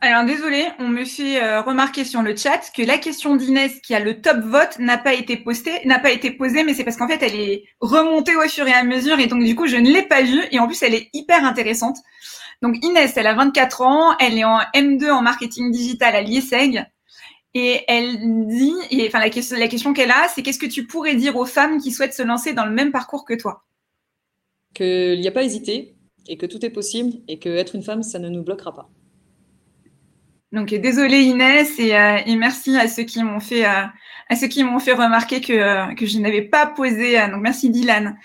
alors 0.05 0.25
désolé, 0.25 0.67
on 0.79 0.87
me 0.87 1.05
fait 1.05 1.41
euh, 1.41 1.61
remarquer 1.61 2.05
sur 2.05 2.21
le 2.21 2.35
chat 2.35 2.71
que 2.75 2.81
la 2.81 2.97
question 2.97 3.35
d'Inès 3.35 3.79
qui 3.81 3.93
a 3.93 3.99
le 3.99 4.21
top 4.21 4.37
vote 4.39 4.77
n'a 4.79 4.97
pas 4.97 5.13
été 5.13 5.37
postée, 5.37 5.79
n'a 5.85 5.99
pas 5.99 6.11
été 6.11 6.31
posée, 6.31 6.63
mais 6.63 6.73
c'est 6.73 6.83
parce 6.83 6.97
qu'en 6.97 7.07
fait 7.07 7.21
elle 7.21 7.35
est 7.35 7.63
remontée 7.79 8.35
au 8.35 8.41
fur 8.47 8.67
et 8.67 8.73
à 8.73 8.83
mesure 8.83 9.19
et 9.19 9.27
donc 9.27 9.43
du 9.43 9.55
coup 9.55 9.67
je 9.67 9.77
ne 9.77 9.89
l'ai 9.89 10.03
pas 10.03 10.21
vue 10.21 10.43
et 10.51 10.59
en 10.59 10.67
plus 10.67 10.81
elle 10.83 10.93
est 10.93 11.09
hyper 11.13 11.43
intéressante. 11.43 11.97
Donc 12.61 12.83
Inès, 12.83 13.13
elle 13.15 13.27
a 13.27 13.33
24 13.33 13.81
ans, 13.81 14.17
elle 14.19 14.37
est 14.37 14.43
en 14.43 14.59
M2 14.73 15.09
en 15.11 15.21
marketing 15.21 15.71
digital 15.71 16.15
à 16.15 16.21
l'IESEG 16.21 16.85
et 17.53 17.83
elle 17.87 18.47
dit, 18.47 18.75
et 18.91 19.07
enfin 19.07 19.19
la 19.19 19.29
question, 19.29 19.93
qu'elle 19.93 20.11
a, 20.11 20.27
c'est 20.27 20.43
qu'est-ce 20.43 20.59
que 20.59 20.65
tu 20.65 20.85
pourrais 20.85 21.15
dire 21.15 21.37
aux 21.37 21.45
femmes 21.45 21.79
qui 21.79 21.91
souhaitent 21.91 22.13
se 22.13 22.23
lancer 22.23 22.53
dans 22.53 22.65
le 22.65 22.71
même 22.71 22.91
parcours 22.91 23.23
que 23.23 23.33
toi? 23.33 23.63
Qu'il 24.73 25.19
n'y 25.19 25.27
a 25.27 25.31
pas 25.31 25.39
à 25.39 25.43
hésiter 25.43 25.95
et 26.27 26.37
que 26.37 26.45
tout 26.45 26.65
est 26.65 26.69
possible 26.69 27.13
et 27.27 27.39
que 27.39 27.49
être 27.49 27.75
une 27.75 27.83
femme, 27.83 28.03
ça 28.03 28.19
ne 28.19 28.29
nous 28.29 28.43
bloquera 28.43 28.73
pas. 28.73 28.89
Donc 30.55 30.69
désolée 30.69 31.23
Inès 31.23 31.77
euh, 31.79 32.17
et, 32.25 32.35
merci 32.37 32.77
à 32.77 32.87
ceux 32.87 33.03
qui 33.03 33.21
m'ont 33.21 33.41
fait 33.41 33.65
euh, 33.65 33.83
à 34.29 34.35
ceux 34.37 34.47
qui 34.47 34.63
m'ont 34.63 34.79
fait 34.79 34.93
remarquer 34.93 35.41
que 35.41 35.51
euh, 35.51 35.93
que 35.95 36.05
je 36.05 36.17
n'avais 36.17 36.43
pas 36.43 36.65
posé 36.65 37.19
donc 37.27 37.41
merci 37.41 37.69
Dylan 37.69 38.17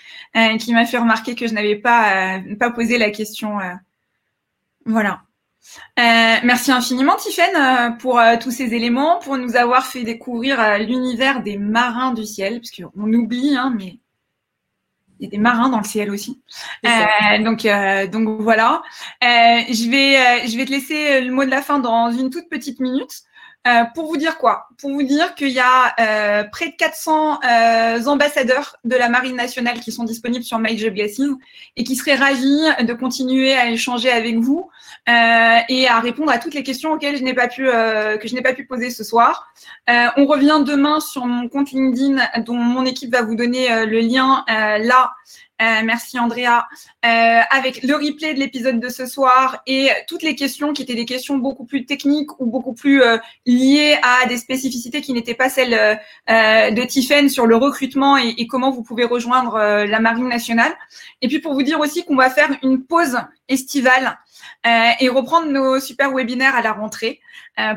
qui 0.57 0.73
m'a 0.73 0.85
fait 0.85 0.97
remarquer 0.97 1.35
que 1.35 1.45
je 1.45 1.53
n'avais 1.53 1.75
pas 1.75 2.39
pas 2.57 2.71
posé 2.71 2.97
la 2.97 3.09
question 3.09 3.57
voilà. 4.85 5.23
merci 5.97 6.71
infiniment 6.71 7.17
Tiffaine 7.17 7.97
pour 7.97 8.21
tous 8.41 8.51
ces 8.51 8.73
éléments 8.73 9.19
pour 9.19 9.37
nous 9.37 9.57
avoir 9.57 9.85
fait 9.85 10.03
découvrir 10.03 10.79
l'univers 10.79 11.43
des 11.43 11.57
marins 11.57 12.13
du 12.13 12.25
ciel 12.25 12.61
parce 12.61 12.71
qu'on 12.71 13.13
oublie 13.13 13.57
hein, 13.57 13.75
mais 13.77 13.99
y 15.25 15.27
a 15.27 15.29
des 15.29 15.37
marins 15.37 15.69
dans 15.69 15.77
le 15.77 15.83
ciel 15.83 16.11
aussi. 16.11 16.41
Euh, 16.85 17.43
donc, 17.43 17.65
euh, 17.65 18.07
donc 18.07 18.41
voilà. 18.41 18.81
Euh, 19.23 19.27
je 19.69 19.89
vais, 19.89 20.47
je 20.47 20.57
vais 20.57 20.65
te 20.65 20.71
laisser 20.71 21.21
le 21.21 21.31
mot 21.31 21.45
de 21.45 21.49
la 21.49 21.61
fin 21.61 21.79
dans 21.79 22.11
une 22.11 22.29
toute 22.29 22.49
petite 22.49 22.79
minute. 22.79 23.23
Euh, 23.67 23.83
pour 23.93 24.07
vous 24.07 24.17
dire 24.17 24.39
quoi? 24.39 24.67
Pour 24.79 24.89
vous 24.89 25.03
dire 25.03 25.35
qu'il 25.35 25.49
y 25.49 25.59
a 25.59 25.93
euh, 25.99 26.43
près 26.51 26.69
de 26.69 26.75
400 26.75 27.39
euh, 27.43 28.05
ambassadeurs 28.05 28.77
de 28.83 28.95
la 28.95 29.07
Marine 29.07 29.35
nationale 29.35 29.79
qui 29.79 29.91
sont 29.91 30.03
disponibles 30.03 30.43
sur 30.43 30.57
My 30.57 30.75
Job 30.75 30.95
et 30.97 31.83
qui 31.83 31.95
seraient 31.95 32.15
ravis 32.15 32.83
de 32.83 32.93
continuer 32.93 33.53
à 33.53 33.69
échanger 33.69 34.09
avec 34.09 34.37
vous 34.37 34.71
et 35.07 35.87
à 35.87 35.99
répondre 35.99 36.31
à 36.31 36.37
toutes 36.37 36.53
les 36.53 36.63
questions 36.63 36.91
auxquelles 36.93 37.17
je 37.17 37.23
n'ai 37.23 37.33
pas 37.33 37.47
pu 37.47 37.63
que 37.65 38.27
je 38.27 38.35
n'ai 38.35 38.41
pas 38.41 38.53
pu 38.53 38.65
poser 38.65 38.89
ce 38.89 39.03
soir. 39.03 39.51
on 39.87 40.25
revient 40.25 40.63
demain 40.65 40.99
sur 40.99 41.25
mon 41.25 41.49
compte 41.49 41.71
LinkedIn 41.71 42.21
dont 42.45 42.55
mon 42.55 42.85
équipe 42.85 43.11
va 43.11 43.23
vous 43.23 43.35
donner 43.35 43.85
le 43.85 43.99
lien 43.99 44.43
là 44.47 45.11
euh, 45.61 45.81
merci 45.83 46.17
Andrea. 46.17 46.67
Euh, 47.05 47.41
avec 47.51 47.83
le 47.83 47.93
replay 47.93 48.33
de 48.33 48.39
l'épisode 48.39 48.79
de 48.79 48.89
ce 48.89 49.05
soir 49.05 49.61
et 49.67 49.89
toutes 50.07 50.23
les 50.23 50.35
questions 50.35 50.73
qui 50.73 50.81
étaient 50.81 50.95
des 50.95 51.05
questions 51.05 51.37
beaucoup 51.37 51.65
plus 51.65 51.85
techniques 51.85 52.39
ou 52.39 52.47
beaucoup 52.47 52.73
plus 52.73 53.03
euh, 53.03 53.17
liées 53.45 53.97
à 54.01 54.25
des 54.27 54.37
spécificités 54.37 55.01
qui 55.01 55.13
n'étaient 55.13 55.35
pas 55.35 55.49
celles 55.49 55.99
de 56.27 56.85
Tiffen 56.85 57.29
sur 57.29 57.45
le 57.45 57.55
recrutement 57.55 58.17
et 58.17 58.47
comment 58.47 58.71
vous 58.71 58.83
pouvez 58.83 59.05
rejoindre 59.05 59.57
la 59.57 59.99
Marine 59.99 60.27
nationale. 60.27 60.73
Et 61.21 61.27
puis 61.27 61.39
pour 61.39 61.53
vous 61.53 61.63
dire 61.63 61.79
aussi 61.79 62.03
qu'on 62.05 62.15
va 62.15 62.29
faire 62.29 62.49
une 62.63 62.83
pause 62.83 63.17
estivale 63.47 64.17
et 64.65 65.09
reprendre 65.09 65.47
nos 65.47 65.79
super 65.79 66.11
webinaires 66.11 66.55
à 66.55 66.61
la 66.61 66.71
rentrée 66.71 67.19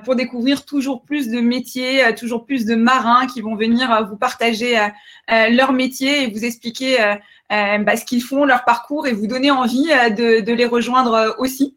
pour 0.05 0.15
découvrir 0.17 0.65
toujours 0.65 1.03
plus 1.03 1.29
de 1.29 1.41
métiers, 1.41 2.15
toujours 2.17 2.45
plus 2.45 2.65
de 2.65 2.75
marins 2.75 3.27
qui 3.27 3.41
vont 3.41 3.57
venir 3.57 4.07
vous 4.09 4.17
partager 4.17 4.79
leur 5.29 5.73
métier 5.73 6.25
et 6.25 6.31
vous 6.31 6.45
expliquer 6.45 6.99
euh, 7.53 7.79
bah, 7.79 7.97
ce 7.97 8.05
qu'ils 8.05 8.23
font, 8.23 8.45
leur 8.45 8.65
parcours 8.65 9.07
et 9.07 9.13
vous 9.13 9.27
donner 9.27 9.51
envie 9.51 9.91
euh, 9.93 10.11
de, 10.41 10.53
les 10.53 10.67
rejoindre 10.67 11.13
euh, 11.13 11.31
aussi. 11.39 11.77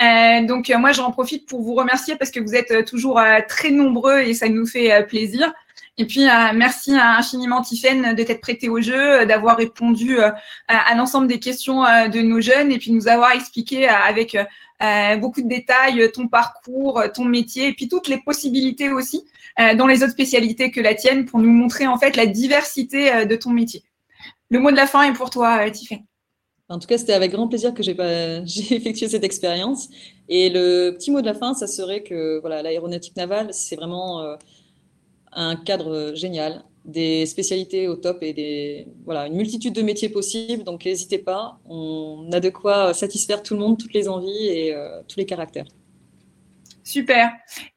Euh, 0.00 0.46
donc 0.46 0.72
moi 0.78 0.92
j'en 0.92 1.10
profite 1.10 1.48
pour 1.48 1.62
vous 1.62 1.74
remercier 1.74 2.14
parce 2.14 2.30
que 2.30 2.38
vous 2.38 2.54
êtes 2.54 2.84
toujours 2.84 3.20
très 3.48 3.70
nombreux 3.70 4.20
et 4.20 4.32
ça 4.32 4.48
nous 4.48 4.64
fait 4.64 5.04
plaisir. 5.08 5.52
Et 5.98 6.06
puis 6.06 6.26
merci 6.54 6.92
infiniment 6.94 7.60
Tiffaine 7.60 8.14
de 8.14 8.22
t'être 8.22 8.40
prêté 8.40 8.68
au 8.68 8.80
jeu, 8.80 9.26
d'avoir 9.26 9.56
répondu 9.56 10.16
à 10.68 10.94
l'ensemble 10.94 11.26
des 11.26 11.40
questions 11.40 11.82
de 11.82 12.20
nos 12.20 12.40
jeunes 12.40 12.70
et 12.70 12.78
puis 12.78 12.92
nous 12.92 13.08
avoir 13.08 13.32
expliqué 13.32 13.88
avec 13.88 14.38
beaucoup 15.20 15.42
de 15.42 15.48
détails 15.48 16.10
ton 16.12 16.28
parcours, 16.28 17.02
ton 17.12 17.24
métier 17.24 17.68
et 17.68 17.72
puis 17.72 17.88
toutes 17.88 18.06
les 18.06 18.18
possibilités 18.18 18.92
aussi 18.92 19.26
dans 19.76 19.88
les 19.88 20.04
autres 20.04 20.12
spécialités 20.12 20.70
que 20.70 20.80
la 20.80 20.94
tienne 20.94 21.24
pour 21.24 21.40
nous 21.40 21.50
montrer 21.50 21.88
en 21.88 21.98
fait 21.98 22.14
la 22.14 22.26
diversité 22.26 23.26
de 23.26 23.34
ton 23.34 23.50
métier. 23.50 23.82
Le 24.50 24.60
mot 24.60 24.70
de 24.70 24.76
la 24.76 24.86
fin 24.86 25.02
est 25.02 25.12
pour 25.12 25.28
toi, 25.28 25.66
euh, 25.66 25.70
Tiffany. 25.70 26.04
En 26.70 26.78
tout 26.78 26.86
cas, 26.86 26.98
c'était 26.98 27.12
avec 27.12 27.32
grand 27.32 27.48
plaisir 27.48 27.74
que 27.74 27.82
j'ai 27.82 27.92
effectué 28.74 29.08
cette 29.08 29.24
expérience. 29.24 29.88
Et 30.28 30.50
le 30.50 30.90
petit 30.92 31.10
mot 31.10 31.20
de 31.20 31.26
la 31.26 31.34
fin, 31.34 31.54
ça 31.54 31.66
serait 31.66 32.02
que 32.02 32.40
voilà, 32.40 32.62
l'aéronautique 32.62 33.16
navale, 33.16 33.52
c'est 33.52 33.76
vraiment 33.76 34.22
euh, 34.22 34.36
un 35.38 35.56
cadre 35.56 36.12
génial, 36.14 36.64
des 36.84 37.26
spécialités 37.26 37.86
au 37.86 37.96
top 37.96 38.18
et 38.22 38.32
des, 38.32 38.88
voilà, 39.04 39.26
une 39.26 39.36
multitude 39.36 39.72
de 39.72 39.82
métiers 39.82 40.08
possibles. 40.08 40.64
Donc, 40.64 40.84
n'hésitez 40.84 41.18
pas, 41.18 41.58
on 41.68 42.28
a 42.32 42.40
de 42.40 42.50
quoi 42.50 42.92
satisfaire 42.92 43.42
tout 43.42 43.54
le 43.54 43.60
monde, 43.60 43.78
toutes 43.78 43.94
les 43.94 44.08
envies 44.08 44.48
et 44.48 44.74
euh, 44.74 45.00
tous 45.06 45.18
les 45.18 45.26
caractères. 45.26 45.66
Super. 46.88 47.32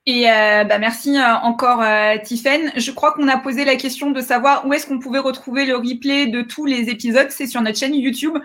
Et 0.05 0.30
euh, 0.30 0.64
bah 0.64 0.80
merci 0.80 1.18
euh, 1.18 1.36
encore 1.43 1.82
euh, 1.82 2.16
Je 2.24 2.91
crois 2.91 3.12
qu'on 3.12 3.28
a 3.28 3.38
posé 3.38 3.66
la 3.66 3.76
question 3.76 4.12
de 4.12 4.22
savoir 4.22 4.66
où 4.66 4.72
est-ce 4.72 4.88
qu'on 4.88 4.99
pouvait 4.99 5.20
retrouver 5.20 5.66
le 5.66 5.76
replay 5.76 6.28
de 6.28 6.41
tous 6.41 6.66
les 6.66 6.89
épisodes. 6.89 7.28
C'est 7.30 7.45
sur 7.45 7.62
notre 7.62 7.78
chaîne 7.78 7.93
YouTube. 7.93 8.38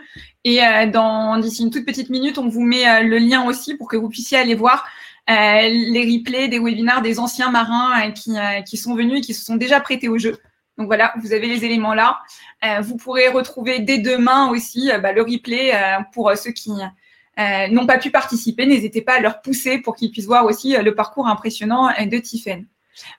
Et 0.43 0.65
euh, 0.65 0.91
dans 0.91 1.39
d'ici 1.39 1.63
une 1.63 1.71
toute 1.71 1.87
petite 1.87 2.11
minute, 2.11 2.37
on 2.39 2.49
vous 2.49 2.63
met 2.63 3.05
le 3.05 3.19
lien 3.19 3.47
aussi 3.47 3.77
pour 3.77 3.87
que 3.87 3.97
vous 3.97 4.09
puissiez 4.09 4.39
aller 4.39 4.57
voir 4.57 4.85
les 5.29 6.17
replays 6.17 6.49
des 6.49 6.59
webinaires 6.59 7.03
des 7.03 7.19
anciens 7.19 7.51
marins 7.51 8.11
qui, 8.13 8.37
qui 8.65 8.77
sont 8.77 8.95
venus 8.95 9.19
et 9.19 9.21
qui 9.21 9.35
se 9.35 9.45
sont 9.45 9.57
déjà 9.57 9.81
prêtés 9.81 10.09
au 10.09 10.19
jeu. 10.19 10.39
Donc 10.79 10.87
voilà, 10.87 11.15
vous 11.23 11.33
avez 11.33 11.47
les 11.47 11.65
éléments 11.65 11.95
là. 11.95 12.21
vous 12.83 12.97
pourrez 12.97 13.29
retrouver 13.29 13.81
dès 13.81 13.99
demain 13.99 14.51
aussi 14.51 14.91
bah, 15.03 15.13
le 15.13 15.23
replay 15.23 15.73
pour 16.13 16.31
ceux 16.37 16.53
qui 16.53 16.73
euh, 17.39 17.69
n'ont 17.69 17.87
pas 17.87 17.99
pu 17.99 18.11
participer, 18.11 18.65
n'hésitez 18.65 19.03
pas 19.03 19.15
à 19.15 19.21
leur 19.21 19.43
pousser 19.43 19.79
pour 19.79 19.95
qu'ils 19.95 20.11
puissent 20.11 20.27
voir 20.27 20.47
aussi 20.47 20.75
euh, 20.75 20.83
le 20.83 20.95
parcours 20.95 21.27
impressionnant 21.27 21.91
euh, 21.91 22.07
de 22.07 22.17
Tiffen. 22.17 22.67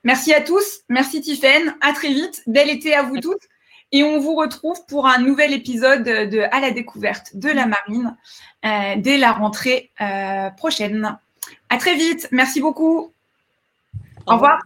Merci 0.03 0.33
à 0.33 0.41
tous, 0.41 0.81
merci 0.89 1.21
Tiffen, 1.21 1.75
à 1.81 1.93
très 1.93 2.11
vite, 2.11 2.41
bel 2.47 2.67
été 2.67 2.95
à 2.95 3.03
vous 3.03 3.19
toutes. 3.19 3.43
Et 3.91 4.03
on 4.03 4.19
vous 4.19 4.33
retrouve 4.33 4.85
pour 4.87 5.05
un 5.05 5.19
nouvel 5.19 5.53
épisode 5.53 6.03
de 6.03 6.39
À 6.51 6.59
la 6.59 6.71
découverte 6.71 7.35
de 7.35 7.47
la 7.47 7.67
marine 7.67 8.17
dès 9.01 9.17
la 9.17 9.31
rentrée 9.31 9.93
prochaine. 10.57 11.17
À 11.69 11.77
très 11.77 11.95
vite. 11.95 12.27
Merci 12.31 12.61
beaucoup. 12.61 13.11
Au 14.25 14.33
revoir. 14.33 14.59